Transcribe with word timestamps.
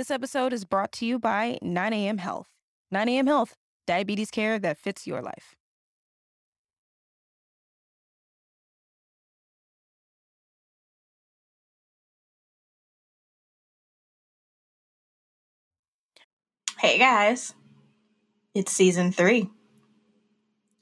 This 0.00 0.10
episode 0.10 0.54
is 0.54 0.64
brought 0.64 0.92
to 0.92 1.04
you 1.04 1.18
by 1.18 1.58
9am 1.62 2.20
Health. 2.20 2.48
9am 2.90 3.26
Health, 3.26 3.54
diabetes 3.86 4.30
care 4.30 4.58
that 4.58 4.78
fits 4.78 5.06
your 5.06 5.20
life. 5.20 5.56
Hey 16.78 16.96
guys, 16.96 17.52
it's 18.54 18.72
season 18.72 19.12
three. 19.12 19.50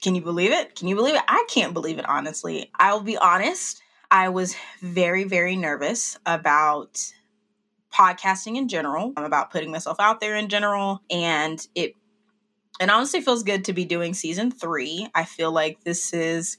Can 0.01 0.15
you 0.15 0.21
believe 0.21 0.53
it? 0.53 0.75
Can 0.75 0.87
you 0.87 0.95
believe 0.95 1.15
it? 1.15 1.23
I 1.27 1.45
can't 1.49 1.73
believe 1.73 1.99
it, 1.99 2.07
honestly. 2.07 2.71
I 2.79 2.93
will 2.93 3.01
be 3.01 3.17
honest, 3.17 3.81
I 4.09 4.29
was 4.29 4.55
very, 4.81 5.25
very 5.25 5.57
nervous 5.57 6.17
about 6.25 7.11
podcasting 7.93 8.55
in 8.57 8.67
general, 8.67 9.13
I'm 9.17 9.25
about 9.25 9.51
putting 9.51 9.71
myself 9.71 9.99
out 9.99 10.19
there 10.19 10.35
in 10.35 10.49
general, 10.49 11.01
and 11.09 11.65
it 11.75 11.93
and 12.79 12.89
honestly 12.89 13.21
feels 13.21 13.43
good 13.43 13.65
to 13.65 13.73
be 13.73 13.85
doing 13.85 14.13
season 14.13 14.51
three. 14.51 15.07
I 15.13 15.25
feel 15.25 15.51
like 15.51 15.83
this 15.83 16.13
is 16.13 16.57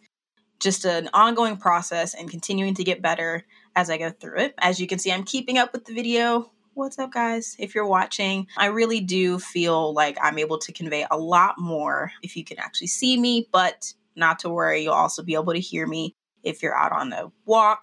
just 0.58 0.84
an 0.84 1.08
ongoing 1.14 1.56
process 1.56 2.14
and 2.14 2.30
continuing 2.30 2.74
to 2.74 2.84
get 2.84 3.00
better 3.00 3.44
as 3.74 3.88
I 3.88 3.96
go 3.96 4.10
through 4.10 4.38
it. 4.38 4.54
As 4.58 4.78
you 4.78 4.86
can 4.86 4.98
see, 4.98 5.10
I'm 5.10 5.24
keeping 5.24 5.56
up 5.56 5.72
with 5.72 5.86
the 5.86 5.94
video 5.94 6.50
What's 6.74 7.00
up, 7.00 7.12
guys? 7.12 7.56
If 7.58 7.74
you're 7.74 7.86
watching, 7.86 8.46
I 8.56 8.66
really 8.66 9.00
do 9.00 9.40
feel 9.40 9.92
like 9.92 10.16
I'm 10.22 10.38
able 10.38 10.58
to 10.58 10.72
convey 10.72 11.04
a 11.10 11.18
lot 11.18 11.58
more 11.58 12.12
if 12.22 12.36
you 12.36 12.44
can 12.44 12.60
actually 12.60 12.86
see 12.86 13.20
me, 13.20 13.48
but 13.52 13.92
not 14.14 14.38
to 14.40 14.48
worry, 14.48 14.84
you'll 14.84 14.94
also 14.94 15.24
be 15.24 15.34
able 15.34 15.52
to 15.52 15.60
hear 15.60 15.86
me 15.86 16.14
if 16.44 16.62
you're 16.62 16.74
out 16.74 16.92
on 16.92 17.12
a 17.12 17.32
walk, 17.44 17.82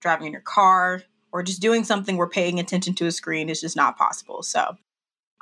driving 0.00 0.26
in 0.26 0.32
your 0.32 0.42
car, 0.42 1.02
or 1.36 1.42
just 1.42 1.60
doing 1.60 1.84
something 1.84 2.16
where 2.16 2.26
paying 2.26 2.58
attention 2.58 2.94
to 2.94 3.04
a 3.04 3.12
screen 3.12 3.50
is 3.50 3.60
just 3.60 3.76
not 3.76 3.98
possible. 3.98 4.42
So, 4.42 4.78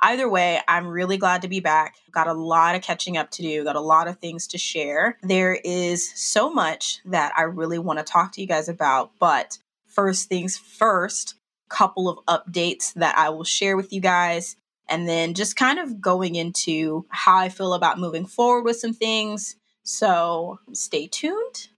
either 0.01 0.29
way, 0.29 0.59
I'm 0.67 0.87
really 0.87 1.15
glad 1.15 1.41
to 1.43 1.47
be 1.47 1.61
back. 1.61 1.95
Got 2.11 2.27
a 2.27 2.33
lot 2.33 2.75
of 2.75 2.81
catching 2.81 3.15
up 3.15 3.31
to 3.31 3.41
do, 3.41 3.63
got 3.63 3.77
a 3.77 3.81
lot 3.81 4.09
of 4.09 4.19
things 4.19 4.45
to 4.47 4.57
share. 4.57 5.17
There 5.23 5.57
is 5.63 6.11
so 6.13 6.51
much 6.51 6.99
that 7.05 7.31
I 7.37 7.43
really 7.43 7.79
want 7.79 7.99
to 7.99 8.03
talk 8.03 8.33
to 8.33 8.41
you 8.41 8.47
guys 8.47 8.67
about, 8.67 9.11
but 9.21 9.57
first 9.85 10.27
things 10.27 10.57
first, 10.57 11.35
couple 11.69 12.09
of 12.09 12.25
updates 12.25 12.93
that 12.95 13.17
I 13.17 13.29
will 13.29 13.45
share 13.45 13.77
with 13.77 13.93
you 13.93 14.01
guys. 14.01 14.57
And 14.89 15.07
then 15.07 15.33
just 15.33 15.55
kind 15.55 15.79
of 15.79 16.01
going 16.01 16.35
into 16.35 17.05
how 17.09 17.37
I 17.37 17.47
feel 17.47 17.73
about 17.73 17.99
moving 17.99 18.25
forward 18.25 18.65
with 18.65 18.75
some 18.75 18.93
things. 18.93 19.55
So 19.83 20.59
stay 20.73 21.07
tuned 21.07 21.69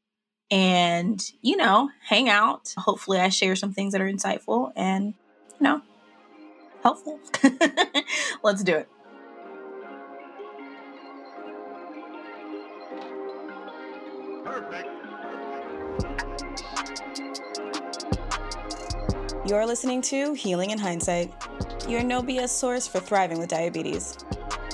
and, 0.49 1.31
you 1.41 1.57
know, 1.57 1.89
hang 2.07 2.29
out. 2.29 2.73
Hopefully, 2.77 3.19
I 3.19 3.29
share 3.29 3.55
some 3.55 3.73
things 3.73 3.93
that 3.93 4.01
are 4.01 4.11
insightful 4.11 4.71
and, 4.75 5.13
you 5.59 5.63
know, 5.63 5.81
helpful. 6.83 7.19
Let's 8.43 8.63
do 8.63 8.75
it. 8.77 8.89
Perfect. 14.45 14.87
You're 19.45 19.65
listening 19.65 20.01
to 20.03 20.33
Healing 20.33 20.71
in 20.71 20.77
Hindsight, 20.77 21.33
your 21.87 22.03
no 22.03 22.21
BS 22.21 22.49
source 22.49 22.87
for 22.87 22.99
thriving 22.99 23.39
with 23.39 23.49
diabetes. 23.49 24.17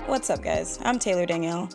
What's 0.08 0.30
up, 0.30 0.42
guys? 0.42 0.80
I'm 0.84 0.98
Taylor 0.98 1.26
Danielle, 1.26 1.70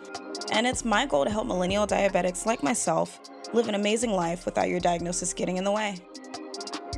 and 0.52 0.66
it's 0.66 0.84
my 0.84 1.06
goal 1.06 1.24
to 1.24 1.30
help 1.30 1.46
millennial 1.46 1.86
diabetics 1.86 2.44
like 2.44 2.62
myself 2.62 3.20
live 3.52 3.68
an 3.68 3.74
amazing 3.74 4.12
life 4.12 4.44
without 4.44 4.68
your 4.68 4.80
diagnosis 4.80 5.32
getting 5.32 5.56
in 5.56 5.64
the 5.64 5.72
way. 5.72 5.96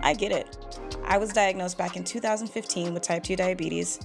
I 0.03 0.15
get 0.15 0.33
it. 0.33 0.56
I 1.05 1.19
was 1.19 1.31
diagnosed 1.31 1.79
back 1.79 1.97
in 1.97 2.05
2015 2.05 2.95
with 2.95 3.03
type 3.03 3.23
2 3.23 3.37
diabetes, 3.37 4.01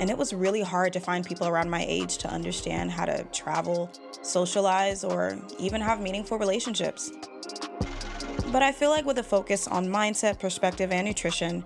and 0.00 0.10
it 0.10 0.16
was 0.16 0.32
really 0.32 0.62
hard 0.62 0.92
to 0.92 1.00
find 1.00 1.24
people 1.24 1.46
around 1.46 1.70
my 1.70 1.84
age 1.88 2.18
to 2.18 2.28
understand 2.28 2.90
how 2.90 3.04
to 3.04 3.24
travel, 3.32 3.90
socialize, 4.22 5.04
or 5.04 5.38
even 5.58 5.80
have 5.80 6.00
meaningful 6.00 6.38
relationships. 6.38 7.10
But 8.52 8.62
I 8.62 8.72
feel 8.72 8.90
like 8.90 9.04
with 9.04 9.18
a 9.18 9.22
focus 9.22 9.66
on 9.66 9.86
mindset, 9.88 10.38
perspective, 10.38 10.90
and 10.90 11.06
nutrition, 11.06 11.64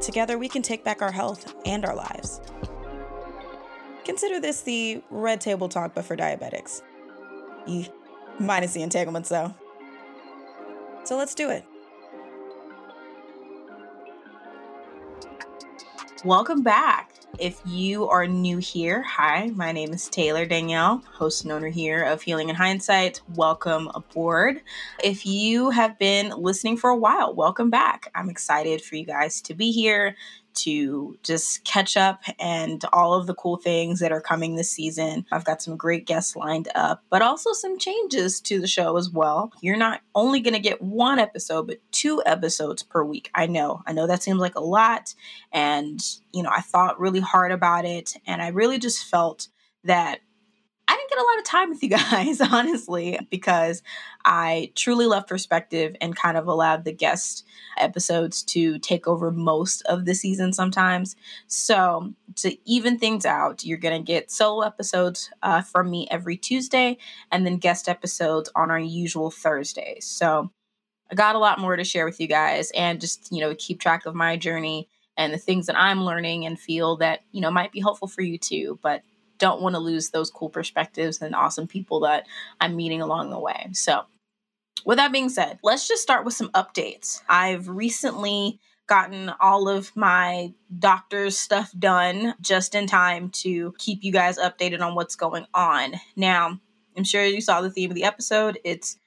together 0.00 0.38
we 0.38 0.48
can 0.48 0.62
take 0.62 0.84
back 0.84 1.02
our 1.02 1.12
health 1.12 1.54
and 1.66 1.84
our 1.84 1.94
lives. 1.94 2.40
Consider 4.04 4.40
this 4.40 4.60
the 4.62 5.02
red 5.10 5.40
table 5.40 5.68
talk, 5.68 5.94
but 5.94 6.04
for 6.04 6.16
diabetics. 6.16 6.82
E- 7.66 7.88
minus 8.38 8.72
the 8.72 8.82
entanglements, 8.82 9.28
though. 9.28 9.54
So 11.04 11.16
let's 11.16 11.34
do 11.34 11.50
it. 11.50 11.64
Welcome 16.24 16.62
back. 16.62 17.10
If 17.38 17.60
you 17.66 18.08
are 18.08 18.26
new 18.26 18.58
here, 18.58 19.02
hi, 19.02 19.50
my 19.54 19.72
name 19.72 19.92
is 19.92 20.08
Taylor 20.08 20.46
Danielle, 20.46 21.02
host 21.12 21.42
and 21.42 21.52
owner 21.52 21.68
here 21.68 22.02
of 22.04 22.22
Healing 22.22 22.48
in 22.48 22.54
Hindsight. 22.54 23.20
Welcome 23.34 23.90
aboard. 23.94 24.62
If 25.02 25.26
you 25.26 25.70
have 25.70 25.98
been 25.98 26.30
listening 26.30 26.76
for 26.76 26.90
a 26.90 26.96
while, 26.96 27.34
welcome 27.34 27.70
back. 27.70 28.10
I'm 28.14 28.30
excited 28.30 28.82
for 28.82 28.94
you 28.94 29.04
guys 29.04 29.42
to 29.42 29.54
be 29.54 29.72
here 29.72 30.16
to 30.54 31.18
just 31.22 31.64
catch 31.64 31.96
up 31.96 32.22
and 32.38 32.84
all 32.92 33.14
of 33.14 33.26
the 33.26 33.34
cool 33.34 33.56
things 33.56 34.00
that 34.00 34.12
are 34.12 34.20
coming 34.20 34.54
this 34.54 34.70
season. 34.70 35.26
I've 35.30 35.44
got 35.44 35.62
some 35.62 35.76
great 35.76 36.06
guests 36.06 36.36
lined 36.36 36.68
up, 36.74 37.02
but 37.10 37.22
also 37.22 37.52
some 37.52 37.78
changes 37.78 38.40
to 38.42 38.60
the 38.60 38.66
show 38.66 38.96
as 38.96 39.10
well. 39.10 39.52
You're 39.60 39.76
not 39.76 40.00
only 40.14 40.40
going 40.40 40.54
to 40.54 40.60
get 40.60 40.82
one 40.82 41.18
episode, 41.18 41.66
but 41.66 41.80
two 41.92 42.22
episodes 42.26 42.82
per 42.82 43.04
week. 43.04 43.30
I 43.34 43.46
know, 43.46 43.82
I 43.86 43.92
know 43.92 44.06
that 44.06 44.22
seems 44.22 44.38
like 44.38 44.54
a 44.54 44.60
lot. 44.60 45.14
And, 45.52 46.00
you 46.32 46.42
know, 46.42 46.50
I 46.52 46.60
thought 46.60 47.00
really 47.00 47.20
hard 47.20 47.52
about 47.52 47.84
it. 47.84 48.14
And 48.26 48.42
I 48.42 48.48
really 48.48 48.78
just 48.78 49.04
felt 49.04 49.48
that 49.84 50.20
I 50.94 50.96
didn't 50.96 51.10
get 51.10 51.18
a 51.18 51.24
lot 51.24 51.38
of 51.38 51.44
time 51.44 51.70
with 51.70 51.82
you 51.82 51.88
guys, 52.10 52.40
honestly, 52.40 53.18
because 53.28 53.82
I 54.24 54.70
truly 54.76 55.06
love 55.06 55.26
perspective 55.26 55.96
and 56.00 56.14
kind 56.14 56.36
of 56.36 56.46
allowed 56.46 56.84
the 56.84 56.92
guest 56.92 57.44
episodes 57.76 58.44
to 58.44 58.78
take 58.78 59.08
over 59.08 59.32
most 59.32 59.82
of 59.86 60.04
the 60.04 60.14
season 60.14 60.52
sometimes. 60.52 61.16
So, 61.48 62.12
to 62.36 62.56
even 62.64 62.98
things 62.98 63.26
out, 63.26 63.64
you're 63.64 63.76
going 63.78 64.00
to 64.00 64.06
get 64.06 64.30
solo 64.30 64.64
episodes 64.64 65.30
uh, 65.42 65.62
from 65.62 65.90
me 65.90 66.06
every 66.12 66.36
Tuesday 66.36 66.98
and 67.32 67.44
then 67.44 67.56
guest 67.56 67.88
episodes 67.88 68.48
on 68.54 68.70
our 68.70 68.78
usual 68.78 69.32
Thursdays. 69.32 70.04
So, 70.04 70.52
I 71.10 71.16
got 71.16 71.34
a 71.34 71.40
lot 71.40 71.58
more 71.58 71.74
to 71.74 71.82
share 71.82 72.04
with 72.04 72.20
you 72.20 72.28
guys 72.28 72.70
and 72.70 73.00
just, 73.00 73.32
you 73.32 73.40
know, 73.40 73.54
keep 73.58 73.80
track 73.80 74.06
of 74.06 74.14
my 74.14 74.36
journey 74.36 74.88
and 75.16 75.34
the 75.34 75.38
things 75.38 75.66
that 75.66 75.78
I'm 75.78 76.04
learning 76.04 76.46
and 76.46 76.58
feel 76.58 76.96
that, 76.98 77.20
you 77.32 77.40
know, 77.40 77.50
might 77.50 77.72
be 77.72 77.80
helpful 77.80 78.08
for 78.08 78.22
you 78.22 78.38
too. 78.38 78.78
But 78.80 79.02
don't 79.38 79.62
want 79.62 79.74
to 79.74 79.80
lose 79.80 80.10
those 80.10 80.30
cool 80.30 80.48
perspectives 80.48 81.20
and 81.20 81.34
awesome 81.34 81.66
people 81.66 82.00
that 82.00 82.26
I'm 82.60 82.76
meeting 82.76 83.02
along 83.02 83.30
the 83.30 83.38
way. 83.38 83.68
So, 83.72 84.04
with 84.84 84.98
that 84.98 85.12
being 85.12 85.28
said, 85.28 85.58
let's 85.62 85.88
just 85.88 86.02
start 86.02 86.24
with 86.24 86.34
some 86.34 86.50
updates. 86.50 87.22
I've 87.28 87.68
recently 87.68 88.60
gotten 88.86 89.30
all 89.40 89.68
of 89.68 89.94
my 89.96 90.52
doctor's 90.78 91.38
stuff 91.38 91.72
done 91.78 92.34
just 92.40 92.74
in 92.74 92.86
time 92.86 93.30
to 93.30 93.74
keep 93.78 94.04
you 94.04 94.12
guys 94.12 94.38
updated 94.38 94.80
on 94.80 94.94
what's 94.94 95.16
going 95.16 95.46
on. 95.54 95.94
Now, 96.16 96.60
I'm 96.96 97.04
sure 97.04 97.24
you 97.24 97.40
saw 97.40 97.60
the 97.60 97.70
theme 97.70 97.90
of 97.90 97.94
the 97.94 98.04
episode. 98.04 98.58
It's 98.62 98.98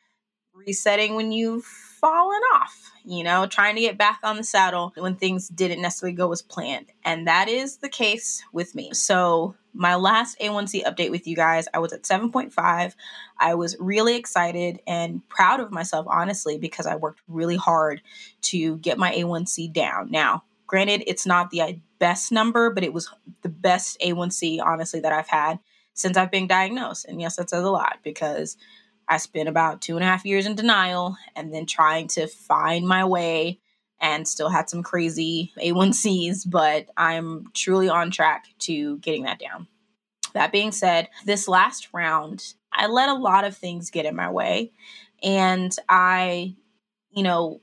resetting 0.54 1.16
when 1.16 1.32
you've 1.32 1.64
fallen 1.64 2.42
off, 2.68 2.92
you 3.06 3.24
know, 3.24 3.46
trying 3.48 3.76
to 3.76 3.82
get 3.82 3.98
back 3.98 4.20
on 4.24 4.38
the 4.38 4.44
saddle 4.44 4.94
when 4.98 5.16
things 5.16 5.48
didn't 5.48 5.82
necessarily 5.82 6.16
go 6.16 6.32
as 6.32 6.42
planned. 6.42 6.88
And 7.04 7.28
that 7.28 7.48
is 7.48 7.78
the 7.78 7.90
case 7.90 8.44
with 8.52 8.76
me. 8.76 8.94
So, 8.94 9.56
my 9.74 9.94
last 9.94 10.40
A1C 10.40 10.86
update 10.86 11.12
with 11.12 11.28
you 11.28 11.36
guys, 11.36 11.68
I 11.72 11.78
was 11.78 11.94
at 11.94 12.02
7.5. 12.02 12.96
I 13.40 13.54
was 13.54 13.78
really 13.80 14.16
excited 14.16 14.80
and 14.88 15.28
proud 15.30 15.60
of 15.60 15.72
myself, 15.72 16.08
honestly, 16.10 16.58
because 16.58 16.88
I 16.88 16.96
worked 16.96 17.22
really 17.28 17.58
hard 17.58 18.02
to 18.44 18.78
get 18.78 18.98
my 18.98 19.12
A1C 19.12 19.72
down. 19.72 20.10
Now, 20.10 20.44
granted, 20.66 21.04
it's 21.06 21.28
not 21.28 21.52
the 21.52 21.62
uh, 21.62 21.74
best 22.00 22.32
number, 22.32 22.72
but 22.72 22.84
it 22.84 22.92
was 22.92 23.14
the 23.44 23.50
best 23.50 24.00
A1C, 24.02 24.60
honestly, 24.64 25.00
that 25.02 25.14
I've 25.14 25.28
had 25.28 25.60
since 25.94 26.18
I've 26.18 26.32
been 26.32 26.48
diagnosed. 26.48 27.06
And 27.06 27.22
yes, 27.22 27.36
that 27.36 27.52
says 27.52 27.64
a 27.64 27.70
lot 27.70 28.00
because 28.04 28.58
I 29.08 29.18
spent 29.18 29.50
about 29.50 29.82
two 29.82 29.96
and 29.96 30.04
a 30.04 30.08
half 30.08 30.26
years 30.26 30.46
in 30.46 30.56
denial 30.56 31.18
and 31.36 31.54
then 31.54 31.66
trying 31.66 32.08
to 32.10 32.28
find 32.28 32.88
my 32.88 33.06
way 33.06 33.60
and 34.00 34.28
still 34.28 34.50
had 34.50 34.70
some 34.70 34.84
crazy 34.84 35.54
A1Cs, 35.58 36.50
but 36.50 36.88
I'm 36.98 37.46
truly 37.54 37.90
on 37.90 38.12
track 38.12 38.48
to 38.60 38.98
getting 39.00 39.24
that 39.24 39.40
down. 39.40 39.68
That 40.34 40.52
being 40.52 40.72
said, 40.72 41.10
this 41.26 41.48
last 41.48 41.90
round, 41.94 42.54
I 42.72 42.88
let 42.88 43.10
a 43.10 43.14
lot 43.14 43.44
of 43.44 43.58
things 43.58 43.90
get 43.90 44.06
in 44.06 44.16
my 44.16 44.30
way. 44.30 44.72
And 45.24 45.76
I, 45.90 46.56
you 47.12 47.24
know, 47.24 47.62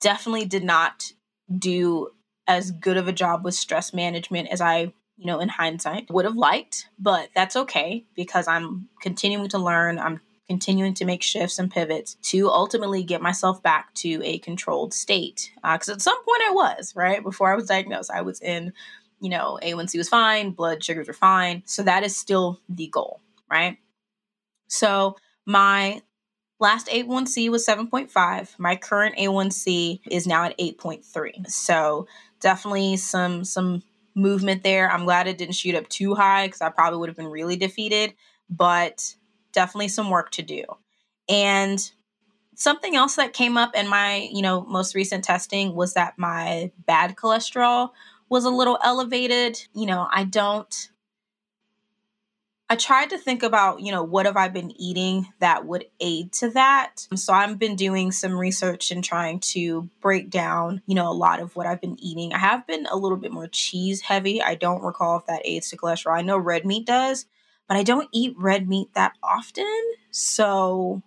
definitely 0.00 0.46
did 0.46 0.64
not 0.64 1.12
do 1.54 2.08
as 2.46 2.70
good 2.70 2.96
of 2.96 3.06
a 3.06 3.12
job 3.12 3.44
with 3.44 3.54
stress 3.54 3.92
management 3.92 4.48
as 4.48 4.60
I, 4.60 4.94
you 5.22 5.28
know, 5.28 5.38
in 5.38 5.48
hindsight 5.48 6.10
would 6.10 6.24
have 6.24 6.36
liked. 6.36 6.88
But 6.98 7.28
that's 7.32 7.54
okay 7.54 8.04
because 8.16 8.48
I'm 8.48 8.88
continuing 9.00 9.48
to 9.50 9.58
learn. 9.58 10.00
I'm 10.00 10.20
continuing 10.48 10.94
to 10.94 11.04
make 11.04 11.22
shifts 11.22 11.60
and 11.60 11.70
pivots 11.70 12.16
to 12.22 12.48
ultimately 12.48 13.04
get 13.04 13.22
myself 13.22 13.62
back 13.62 13.94
to 13.94 14.20
a 14.24 14.38
controlled 14.38 14.92
state. 14.92 15.52
Because 15.62 15.88
uh, 15.88 15.92
at 15.92 16.02
some 16.02 16.16
point 16.24 16.42
I 16.44 16.50
was, 16.50 16.96
right? 16.96 17.22
Before 17.22 17.52
I 17.52 17.54
was 17.54 17.68
diagnosed, 17.68 18.10
I 18.10 18.22
was 18.22 18.40
in, 18.40 18.72
you 19.20 19.30
know, 19.30 19.60
A1C 19.62 19.96
was 19.96 20.08
fine, 20.08 20.50
blood 20.50 20.82
sugars 20.82 21.06
were 21.06 21.14
fine. 21.14 21.62
So 21.66 21.84
that 21.84 22.02
is 22.02 22.16
still 22.16 22.60
the 22.68 22.88
goal, 22.88 23.20
right? 23.48 23.78
So 24.66 25.14
my 25.46 26.02
last 26.58 26.88
A1C 26.88 27.48
was 27.48 27.64
7.5. 27.64 28.58
My 28.58 28.74
current 28.74 29.16
A1C 29.18 30.00
is 30.10 30.26
now 30.26 30.46
at 30.46 30.58
8.3. 30.58 31.48
So 31.48 32.08
definitely 32.40 32.96
some 32.96 33.44
some 33.44 33.84
movement 34.14 34.62
there. 34.62 34.90
I'm 34.90 35.04
glad 35.04 35.26
it 35.26 35.38
didn't 35.38 35.54
shoot 35.54 35.74
up 35.74 35.88
too 35.88 36.14
high 36.14 36.46
because 36.46 36.60
I 36.60 36.68
probably 36.70 36.98
would 36.98 37.08
have 37.08 37.16
been 37.16 37.26
really 37.28 37.56
defeated, 37.56 38.14
but 38.50 39.14
definitely 39.52 39.88
some 39.88 40.10
work 40.10 40.30
to 40.32 40.42
do. 40.42 40.64
And 41.28 41.78
something 42.54 42.96
else 42.96 43.16
that 43.16 43.32
came 43.32 43.56
up 43.56 43.74
in 43.74 43.88
my, 43.88 44.28
you 44.32 44.42
know, 44.42 44.62
most 44.62 44.94
recent 44.94 45.24
testing 45.24 45.74
was 45.74 45.94
that 45.94 46.14
my 46.16 46.70
bad 46.86 47.16
cholesterol 47.16 47.90
was 48.28 48.44
a 48.44 48.50
little 48.50 48.78
elevated. 48.84 49.62
You 49.74 49.86
know, 49.86 50.08
I 50.10 50.24
don't 50.24 50.90
I 52.72 52.74
tried 52.74 53.10
to 53.10 53.18
think 53.18 53.42
about, 53.42 53.82
you 53.82 53.92
know, 53.92 54.02
what 54.02 54.24
have 54.24 54.38
I 54.38 54.48
been 54.48 54.72
eating 54.80 55.28
that 55.40 55.66
would 55.66 55.84
aid 56.00 56.32
to 56.32 56.48
that. 56.52 57.06
So 57.14 57.34
I've 57.34 57.58
been 57.58 57.76
doing 57.76 58.12
some 58.12 58.32
research 58.32 58.90
and 58.90 59.04
trying 59.04 59.40
to 59.40 59.90
break 60.00 60.30
down, 60.30 60.80
you 60.86 60.94
know, 60.94 61.06
a 61.06 61.12
lot 61.12 61.40
of 61.40 61.54
what 61.54 61.66
I've 61.66 61.82
been 61.82 62.02
eating. 62.02 62.32
I 62.32 62.38
have 62.38 62.66
been 62.66 62.86
a 62.86 62.96
little 62.96 63.18
bit 63.18 63.30
more 63.30 63.46
cheese 63.46 64.00
heavy. 64.00 64.40
I 64.40 64.54
don't 64.54 64.82
recall 64.82 65.18
if 65.18 65.26
that 65.26 65.42
aids 65.44 65.68
to 65.68 65.76
cholesterol. 65.76 66.16
I 66.16 66.22
know 66.22 66.38
red 66.38 66.64
meat 66.64 66.86
does, 66.86 67.26
but 67.68 67.76
I 67.76 67.82
don't 67.82 68.08
eat 68.10 68.36
red 68.38 68.66
meat 68.66 68.88
that 68.94 69.18
often. 69.22 69.82
So 70.10 71.02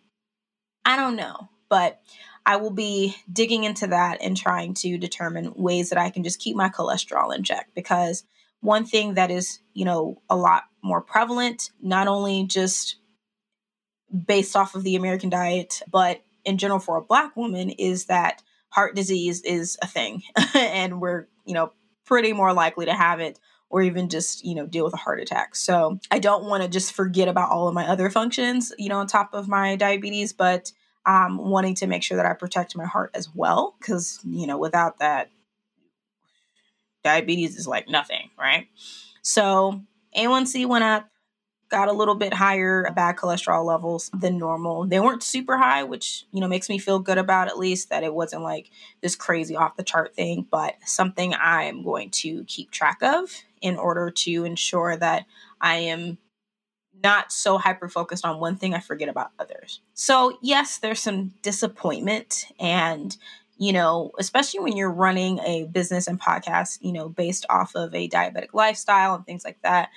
I 0.86 0.96
don't 0.96 1.16
know. 1.16 1.50
But 1.68 2.00
I 2.46 2.58
will 2.58 2.70
be 2.70 3.16
digging 3.34 3.64
into 3.64 3.88
that 3.88 4.20
and 4.22 4.38
trying 4.38 4.76
to 4.76 5.00
determine 5.00 5.52
ways 5.56 5.90
that 5.90 5.98
I 5.98 6.12
can 6.12 6.24
just 6.24 6.40
keep 6.40 6.56
my 6.56 6.70
cholesterol 6.70 7.36
in 7.36 7.42
check 7.42 7.70
because 7.74 8.24
one 8.62 8.86
thing 8.86 9.16
that 9.16 9.32
is, 9.32 9.60
you 9.74 9.86
know, 9.86 10.22
a 10.30 10.36
lot 10.36 10.66
more 10.86 11.02
prevalent, 11.02 11.72
not 11.82 12.08
only 12.08 12.46
just 12.46 12.98
based 14.28 14.56
off 14.56 14.76
of 14.76 14.84
the 14.84 14.96
American 14.96 15.30
diet, 15.30 15.82
but 15.92 16.22
in 16.46 16.58
general 16.58 16.80
for 16.80 16.96
a 16.96 17.02
black 17.02 17.36
woman, 17.36 17.72
is 17.72 18.06
that 18.06 18.44
heart 18.70 18.96
disease 18.96 19.42
is 19.42 19.78
a 19.82 19.88
thing. 19.88 20.22
and 20.54 21.02
we're, 21.02 21.28
you 21.44 21.54
know, 21.54 21.72
pretty 22.06 22.34
more 22.34 22.54
likely 22.54 22.86
to 22.86 22.94
have 22.94 23.20
it 23.20 23.40
or 23.70 23.82
even 23.82 24.10
just, 24.10 24.46
you 24.46 24.54
know, 24.54 24.68
deal 24.68 24.86
with 24.86 24.94
a 24.94 24.98
heart 24.98 25.20
attack. 25.20 25.56
So 25.56 26.00
I 26.12 26.20
don't 26.20 26.46
want 26.46 26.62
to 26.62 26.70
just 26.70 26.94
forget 26.94 27.28
about 27.28 27.50
all 27.50 27.68
of 27.68 27.74
my 27.74 27.88
other 27.88 28.12
functions, 28.12 28.72
you 28.78 28.90
know, 28.90 29.00
on 29.00 29.08
top 29.08 29.34
of 29.34 29.48
my 29.48 29.76
diabetes, 29.76 30.34
but 30.34 30.72
um, 31.08 31.38
wanting 31.38 31.76
to 31.76 31.88
make 31.88 32.04
sure 32.04 32.18
that 32.18 32.28
I 32.28 32.34
protect 32.34 32.78
my 32.78 32.86
heart 32.86 33.10
as 33.16 33.28
well. 33.34 33.76
Because, 33.80 34.20
you 34.24 34.46
know, 34.46 34.60
without 34.60 35.00
that, 35.00 35.32
diabetes 37.04 37.56
is 37.56 37.68
like 37.68 37.90
nothing, 37.90 38.30
right? 38.38 38.68
So 39.24 39.82
a1C 40.16 40.66
went 40.66 40.84
up, 40.84 41.10
got 41.70 41.88
a 41.88 41.94
little 41.94 42.16
bit 42.16 42.34
higher 42.34 42.90
bad 42.96 43.16
cholesterol 43.16 43.66
levels 43.66 44.10
than 44.14 44.38
normal. 44.38 44.86
They 44.86 45.00
weren't 45.00 45.24
super 45.24 45.58
high, 45.58 45.84
which, 45.84 46.26
you 46.32 46.40
know, 46.40 46.48
makes 46.48 46.70
me 46.70 46.78
feel 46.78 47.00
good 47.00 47.18
about 47.18 47.48
at 47.48 47.58
least 47.58 47.90
that 47.90 48.04
it 48.04 48.14
wasn't 48.14 48.44
like 48.44 48.70
this 49.02 49.16
crazy 49.16 49.56
off 49.56 49.76
the 49.76 49.84
chart 49.84 50.16
thing, 50.16 50.48
but 50.50 50.76
something 50.86 51.34
I 51.34 51.64
am 51.64 51.84
going 51.84 52.12
to 52.12 52.44
keep 52.46 52.72
track 52.72 53.00
of 53.02 53.32
in 53.62 53.78
order 53.78 54.12
to 54.12 54.46
ensure 54.46 54.96
that 54.96 55.26
I 55.60 55.76
am 55.78 56.20
not 57.04 57.32
so 57.32 57.58
hyper 57.58 57.90
focused 57.90 58.26
on 58.26 58.40
one 58.40 58.58
thing 58.58 58.74
I 58.74 58.80
forget 58.80 59.10
about 59.10 59.32
others. 59.40 59.82
So, 59.94 60.38
yes, 60.42 60.78
there's 60.78 61.00
some 61.02 61.34
disappointment 61.42 62.46
and 62.60 63.18
you 63.58 63.74
know, 63.74 64.12
especially 64.20 64.60
when 64.60 64.76
you're 64.76 64.92
running 64.92 65.40
a 65.40 65.66
business 65.66 66.08
and 66.08 66.20
podcast, 66.20 66.80
you 66.82 66.92
know, 66.92 67.10
based 67.10 67.46
off 67.50 67.76
of 67.76 67.94
a 67.96 68.10
diabetic 68.10 68.54
lifestyle 68.54 69.16
and 69.16 69.26
things 69.26 69.46
like 69.46 69.62
that, 69.64 69.90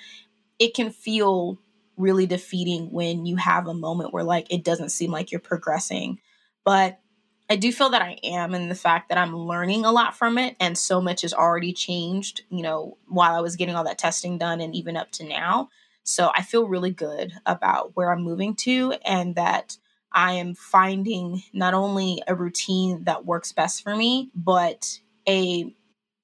it 0.59 0.73
can 0.73 0.91
feel 0.91 1.59
really 1.97 2.25
defeating 2.25 2.91
when 2.91 3.25
you 3.25 3.35
have 3.35 3.67
a 3.67 3.73
moment 3.73 4.13
where 4.13 4.23
like 4.23 4.47
it 4.49 4.63
doesn't 4.63 4.89
seem 4.89 5.11
like 5.11 5.31
you're 5.31 5.39
progressing. 5.39 6.19
But 6.63 6.99
I 7.49 7.55
do 7.55 7.71
feel 7.71 7.89
that 7.89 8.03
I 8.03 8.17
am, 8.23 8.53
and 8.53 8.69
the 8.69 8.75
fact 8.75 9.09
that 9.09 9.17
I'm 9.17 9.35
learning 9.35 9.83
a 9.83 9.91
lot 9.91 10.15
from 10.15 10.37
it, 10.37 10.55
and 10.59 10.77
so 10.77 11.01
much 11.01 11.23
has 11.23 11.33
already 11.33 11.73
changed, 11.73 12.43
you 12.49 12.61
know, 12.61 12.97
while 13.07 13.35
I 13.35 13.41
was 13.41 13.55
getting 13.55 13.73
all 13.73 13.85
that 13.85 13.97
testing 13.97 14.37
done 14.37 14.61
and 14.61 14.75
even 14.75 14.95
up 14.95 15.11
to 15.13 15.23
now. 15.23 15.69
So 16.03 16.31
I 16.33 16.43
feel 16.43 16.67
really 16.67 16.91
good 16.91 17.33
about 17.47 17.95
where 17.95 18.11
I'm 18.11 18.21
moving 18.21 18.55
to, 18.57 18.93
and 19.03 19.35
that 19.35 19.77
I 20.11 20.33
am 20.33 20.55
finding 20.55 21.43
not 21.53 21.73
only 21.73 22.21
a 22.27 22.35
routine 22.35 23.03
that 23.03 23.25
works 23.25 23.51
best 23.51 23.83
for 23.83 23.95
me, 23.95 24.31
but 24.35 24.99
a 25.27 25.73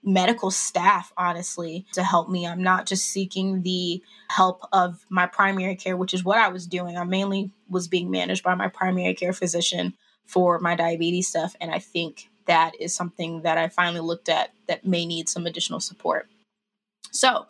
medical 0.03 0.51
staff, 0.51 1.11
honestly, 1.17 1.85
to 1.93 2.03
help 2.03 2.29
me. 2.29 2.45
I'm 2.47 2.61
not 2.61 2.85
just 2.85 3.05
seeking 3.07 3.63
the 3.63 4.01
help 4.29 4.61
of 4.71 5.05
my 5.09 5.25
primary 5.25 5.75
care, 5.75 5.97
which 5.97 6.13
is 6.13 6.23
what 6.23 6.37
I 6.37 6.49
was 6.49 6.67
doing. 6.67 6.97
I 6.97 7.03
mainly 7.03 7.51
was 7.69 7.87
being 7.87 8.11
managed 8.11 8.43
by 8.43 8.55
my 8.55 8.67
primary 8.67 9.15
care 9.15 9.33
physician 9.33 9.93
for 10.25 10.59
my 10.59 10.75
diabetes 10.75 11.27
stuff. 11.27 11.55
And 11.59 11.71
I 11.71 11.79
think 11.79 12.29
that 12.45 12.79
is 12.79 12.95
something 12.95 13.41
that 13.41 13.57
I 13.57 13.69
finally 13.69 14.01
looked 14.01 14.29
at 14.29 14.51
that 14.67 14.85
may 14.85 15.05
need 15.05 15.27
some 15.27 15.47
additional 15.47 15.79
support. 15.79 16.27
So, 17.11 17.47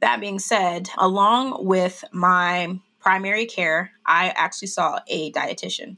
that 0.00 0.20
being 0.20 0.40
said, 0.40 0.90
along 0.98 1.64
with 1.64 2.04
my 2.12 2.80
primary 3.02 3.46
care, 3.46 3.90
I 4.06 4.28
actually 4.36 4.68
saw 4.68 5.00
a 5.06 5.32
dietitian. 5.32 5.96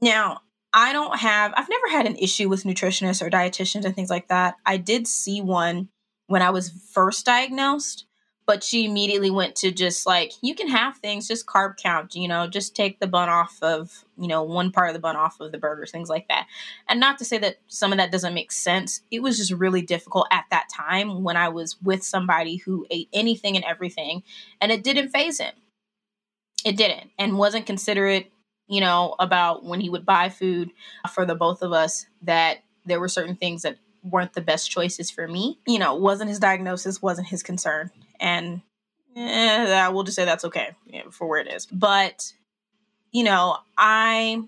Now, 0.00 0.40
I 0.74 0.92
don't 0.92 1.18
have, 1.18 1.54
I've 1.56 1.68
never 1.70 1.88
had 1.88 2.06
an 2.06 2.16
issue 2.16 2.48
with 2.48 2.64
nutritionists 2.64 3.22
or 3.22 3.30
dietitians 3.30 3.84
and 3.84 3.94
things 3.94 4.10
like 4.10 4.28
that. 4.28 4.56
I 4.66 4.76
did 4.76 5.06
see 5.06 5.40
one 5.40 5.88
when 6.26 6.42
I 6.42 6.50
was 6.50 6.70
first 6.92 7.24
diagnosed, 7.24 8.04
but 8.46 8.62
she 8.62 8.84
immediately 8.84 9.30
went 9.30 9.56
to 9.56 9.72
just 9.72 10.06
like, 10.06 10.32
you 10.42 10.54
can 10.54 10.68
have 10.68 10.98
things, 10.98 11.26
just 11.26 11.46
carb 11.46 11.76
count, 11.76 12.14
you 12.14 12.28
know, 12.28 12.46
just 12.46 12.76
take 12.76 13.00
the 13.00 13.06
bun 13.06 13.28
off 13.28 13.58
of, 13.62 14.04
you 14.18 14.28
know, 14.28 14.42
one 14.42 14.70
part 14.70 14.88
of 14.88 14.94
the 14.94 15.00
bun 15.00 15.16
off 15.16 15.40
of 15.40 15.50
the 15.50 15.58
burgers, 15.58 15.90
things 15.90 16.10
like 16.10 16.28
that. 16.28 16.46
And 16.88 17.00
not 17.00 17.18
to 17.18 17.24
say 17.24 17.38
that 17.38 17.56
some 17.68 17.92
of 17.92 17.98
that 17.98 18.12
doesn't 18.12 18.34
make 18.34 18.52
sense. 18.52 19.00
It 19.10 19.22
was 19.22 19.38
just 19.38 19.52
really 19.52 19.82
difficult 19.82 20.28
at 20.30 20.44
that 20.50 20.68
time 20.72 21.24
when 21.24 21.36
I 21.36 21.48
was 21.48 21.76
with 21.82 22.04
somebody 22.04 22.56
who 22.56 22.86
ate 22.90 23.08
anything 23.12 23.56
and 23.56 23.64
everything, 23.64 24.22
and 24.60 24.70
it 24.70 24.84
didn't 24.84 25.08
phase 25.08 25.40
him 25.40 25.54
it 26.64 26.76
didn't 26.76 27.10
and 27.18 27.38
wasn't 27.38 27.66
considerate 27.66 28.30
you 28.68 28.80
know 28.80 29.14
about 29.18 29.64
when 29.64 29.80
he 29.80 29.90
would 29.90 30.04
buy 30.04 30.28
food 30.28 30.70
for 31.12 31.24
the 31.24 31.34
both 31.34 31.62
of 31.62 31.72
us 31.72 32.06
that 32.22 32.58
there 32.84 33.00
were 33.00 33.08
certain 33.08 33.36
things 33.36 33.62
that 33.62 33.76
weren't 34.02 34.34
the 34.34 34.40
best 34.40 34.70
choices 34.70 35.10
for 35.10 35.26
me. 35.26 35.58
You 35.66 35.78
know 35.78 35.94
wasn't 35.94 36.30
his 36.30 36.38
diagnosis 36.38 37.02
wasn't 37.02 37.28
his 37.28 37.42
concern 37.42 37.90
and 38.20 38.62
eh, 39.16 39.88
we'll 39.88 40.04
just 40.04 40.16
say 40.16 40.24
that's 40.24 40.44
okay 40.44 40.76
for 41.10 41.28
where 41.28 41.40
it 41.40 41.52
is. 41.52 41.66
But 41.66 42.32
you 43.12 43.24
know 43.24 43.56
i 43.78 44.42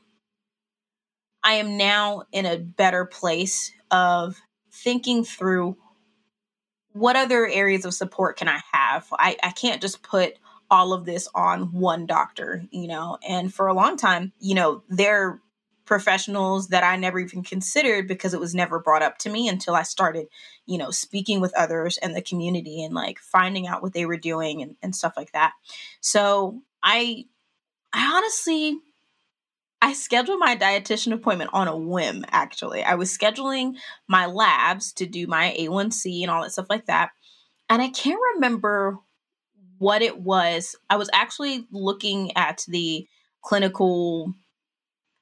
i 1.43 1.55
am 1.55 1.77
now 1.77 2.25
in 2.33 2.45
a 2.45 2.59
better 2.59 3.05
place 3.05 3.73
of 3.91 4.37
thinking 4.73 5.25
through 5.25 5.77
what 6.93 7.17
other 7.17 7.47
areas 7.47 7.85
of 7.85 7.95
support 7.95 8.37
can 8.37 8.49
i 8.49 8.61
have? 8.73 9.07
I, 9.12 9.37
I 9.43 9.50
can't 9.50 9.81
just 9.81 10.03
put 10.03 10.35
all 10.71 10.93
of 10.93 11.05
this 11.05 11.29
on 11.35 11.73
one 11.73 12.07
doctor, 12.07 12.65
you 12.71 12.89
know. 12.89 13.19
And 13.27 13.53
for 13.53 13.67
a 13.67 13.75
long 13.75 13.97
time, 13.97 14.33
you 14.39 14.55
know, 14.55 14.83
they're 14.89 15.41
professionals 15.89 16.69
that 16.69 16.85
I 16.85 16.97
never 16.97 17.19
even 17.19 17.43
considered 17.43 18.07
because 18.07 18.35
it 18.35 18.41
was 18.41 18.55
never 18.55 18.79
brought 18.79 19.03
up 19.03 19.17
to 19.19 19.31
me 19.31 19.49
until 19.49 19.75
I 19.75 19.85
started, 19.85 20.27
you 20.67 20.77
know, 20.77 20.91
speaking 20.91 21.41
with 21.41 21.57
others 21.57 21.97
and 21.99 22.15
the 22.15 22.21
community 22.21 22.85
and 22.85 22.95
like 22.95 23.19
finding 23.19 23.67
out 23.67 23.83
what 23.83 23.95
they 23.95 24.05
were 24.05 24.19
doing 24.19 24.61
and, 24.61 24.77
and 24.83 24.95
stuff 24.95 25.15
like 25.17 25.33
that. 25.33 25.55
So 26.01 26.61
I 26.83 27.25
I 27.93 28.17
honestly 28.17 28.79
I 29.81 29.95
scheduled 29.95 30.41
my 30.41 30.57
dietitian 30.57 31.13
appointment 31.13 31.51
on 31.55 31.69
a 31.69 31.77
whim, 31.77 32.25
actually. 32.31 32.83
I 32.83 32.97
was 32.97 33.17
scheduling 33.17 33.77
my 34.09 34.27
labs 34.27 34.93
to 34.95 35.07
do 35.07 35.27
my 35.27 35.57
A1C 35.59 36.23
and 36.23 36.31
all 36.31 36.43
that 36.43 36.53
stuff 36.53 36.67
like 36.69 36.87
that. 36.87 37.11
And 37.71 37.81
I 37.81 37.89
can't 37.89 38.21
remember 38.35 38.99
what 39.78 40.02
it 40.02 40.20
was. 40.20 40.76
I 40.90 40.97
was 40.97 41.11
actually 41.12 41.66
looking 41.70 42.37
at 42.37 42.64
the 42.68 43.06
clinical 43.42 44.35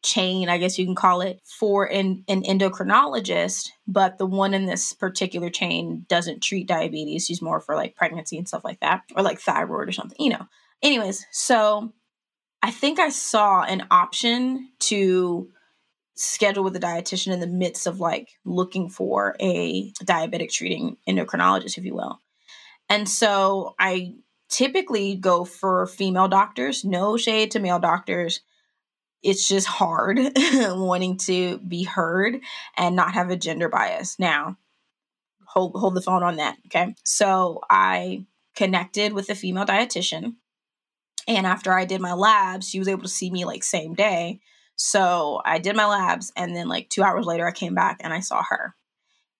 chain, 0.02 0.48
I 0.48 0.58
guess 0.58 0.78
you 0.78 0.84
can 0.84 0.94
call 0.94 1.20
it, 1.20 1.40
for 1.44 1.84
an, 1.84 2.24
an 2.28 2.42
endocrinologist, 2.42 3.70
but 3.86 4.18
the 4.18 4.26
one 4.26 4.54
in 4.54 4.66
this 4.66 4.92
particular 4.92 5.50
chain 5.50 6.06
doesn't 6.08 6.42
treat 6.42 6.68
diabetes. 6.68 7.26
She's 7.26 7.42
more 7.42 7.60
for 7.60 7.74
like 7.74 7.96
pregnancy 7.96 8.38
and 8.38 8.46
stuff 8.46 8.64
like 8.64 8.80
that, 8.80 9.02
or 9.14 9.22
like 9.22 9.40
thyroid 9.40 9.88
or 9.88 9.92
something, 9.92 10.16
you 10.20 10.30
know. 10.30 10.46
Anyways, 10.82 11.26
so 11.32 11.92
I 12.62 12.70
think 12.70 12.98
I 12.98 13.08
saw 13.08 13.62
an 13.62 13.86
option 13.90 14.70
to 14.80 15.50
schedule 16.14 16.64
with 16.64 16.76
a 16.76 16.80
dietitian 16.80 17.32
in 17.32 17.40
the 17.40 17.46
midst 17.46 17.86
of 17.86 18.00
like 18.00 18.28
looking 18.44 18.88
for 18.88 19.36
a 19.40 19.90
diabetic 20.04 20.50
treating 20.50 20.96
endocrinologist, 21.08 21.78
if 21.78 21.84
you 21.84 21.94
will. 21.94 22.20
And 22.88 23.08
so 23.08 23.74
I 23.78 24.14
typically 24.48 25.16
go 25.16 25.44
for 25.44 25.86
female 25.86 26.28
doctors. 26.28 26.84
No 26.84 27.16
shade 27.16 27.50
to 27.52 27.60
male 27.60 27.78
doctors. 27.78 28.40
It's 29.22 29.48
just 29.48 29.66
hard 29.66 30.18
wanting 30.54 31.16
to 31.18 31.58
be 31.58 31.84
heard 31.84 32.40
and 32.76 32.94
not 32.94 33.14
have 33.14 33.30
a 33.30 33.36
gender 33.36 33.68
bias. 33.68 34.18
Now, 34.18 34.56
hold 35.46 35.72
hold 35.74 35.94
the 35.94 36.02
phone 36.02 36.22
on 36.22 36.36
that, 36.36 36.56
okay? 36.66 36.94
So, 37.04 37.60
I 37.68 38.26
connected 38.54 39.12
with 39.12 39.28
a 39.30 39.34
female 39.34 39.66
dietitian 39.66 40.34
and 41.28 41.46
after 41.46 41.72
I 41.72 41.84
did 41.84 42.00
my 42.00 42.12
labs, 42.12 42.68
she 42.68 42.78
was 42.78 42.88
able 42.88 43.02
to 43.02 43.08
see 43.08 43.30
me 43.30 43.44
like 43.44 43.64
same 43.64 43.94
day. 43.94 44.40
So 44.76 45.40
I 45.44 45.58
did 45.58 45.76
my 45.76 45.86
labs 45.86 46.32
and 46.36 46.54
then 46.54 46.68
like 46.68 46.88
2 46.90 47.02
hours 47.02 47.26
later 47.26 47.46
I 47.46 47.52
came 47.52 47.74
back 47.74 48.00
and 48.00 48.12
I 48.12 48.20
saw 48.20 48.42
her. 48.48 48.74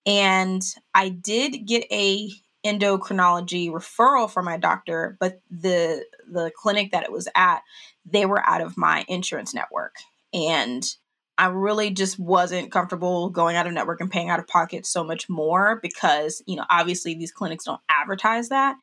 And 0.05 0.63
I 0.95 1.09
did 1.09 1.67
get 1.67 1.85
a 1.91 2.31
endocrinology 2.67 3.71
referral 3.71 4.31
from 4.31 4.45
my 4.45 4.57
doctor, 4.57 5.17
but 5.21 5.41
the 5.51 6.05
the 6.31 6.51
clinic 6.57 6.93
that 6.93 7.05
it 7.05 7.13
was 7.13 7.29
at, 7.35 7.63
they 8.05 8.27
were 8.27 8.47
out 8.47 8.61
of 8.61 8.77
my 8.77 9.05
insurance 9.09 9.55
network. 9.55 9.95
And 10.35 10.85
I 11.39 11.47
really 11.49 11.91
just 11.91 12.19
wasn't 12.19 12.73
comfortable 12.73 13.31
going 13.31 13.57
out 13.57 13.67
of 13.67 13.73
network 13.73 14.01
and 14.01 14.11
paying 14.11 14.31
out 14.31 14.39
of 14.39 14.47
pocket 14.47 14.87
so 14.87 15.05
much 15.05 15.29
more 15.29 15.79
because, 15.83 16.43
you 16.47 16.57
know, 16.57 16.65
obviously 16.71 17.15
these 17.15 17.33
clinics 17.33 17.65
don't 17.65 17.81
advertise 17.89 18.49
that. 18.49 18.77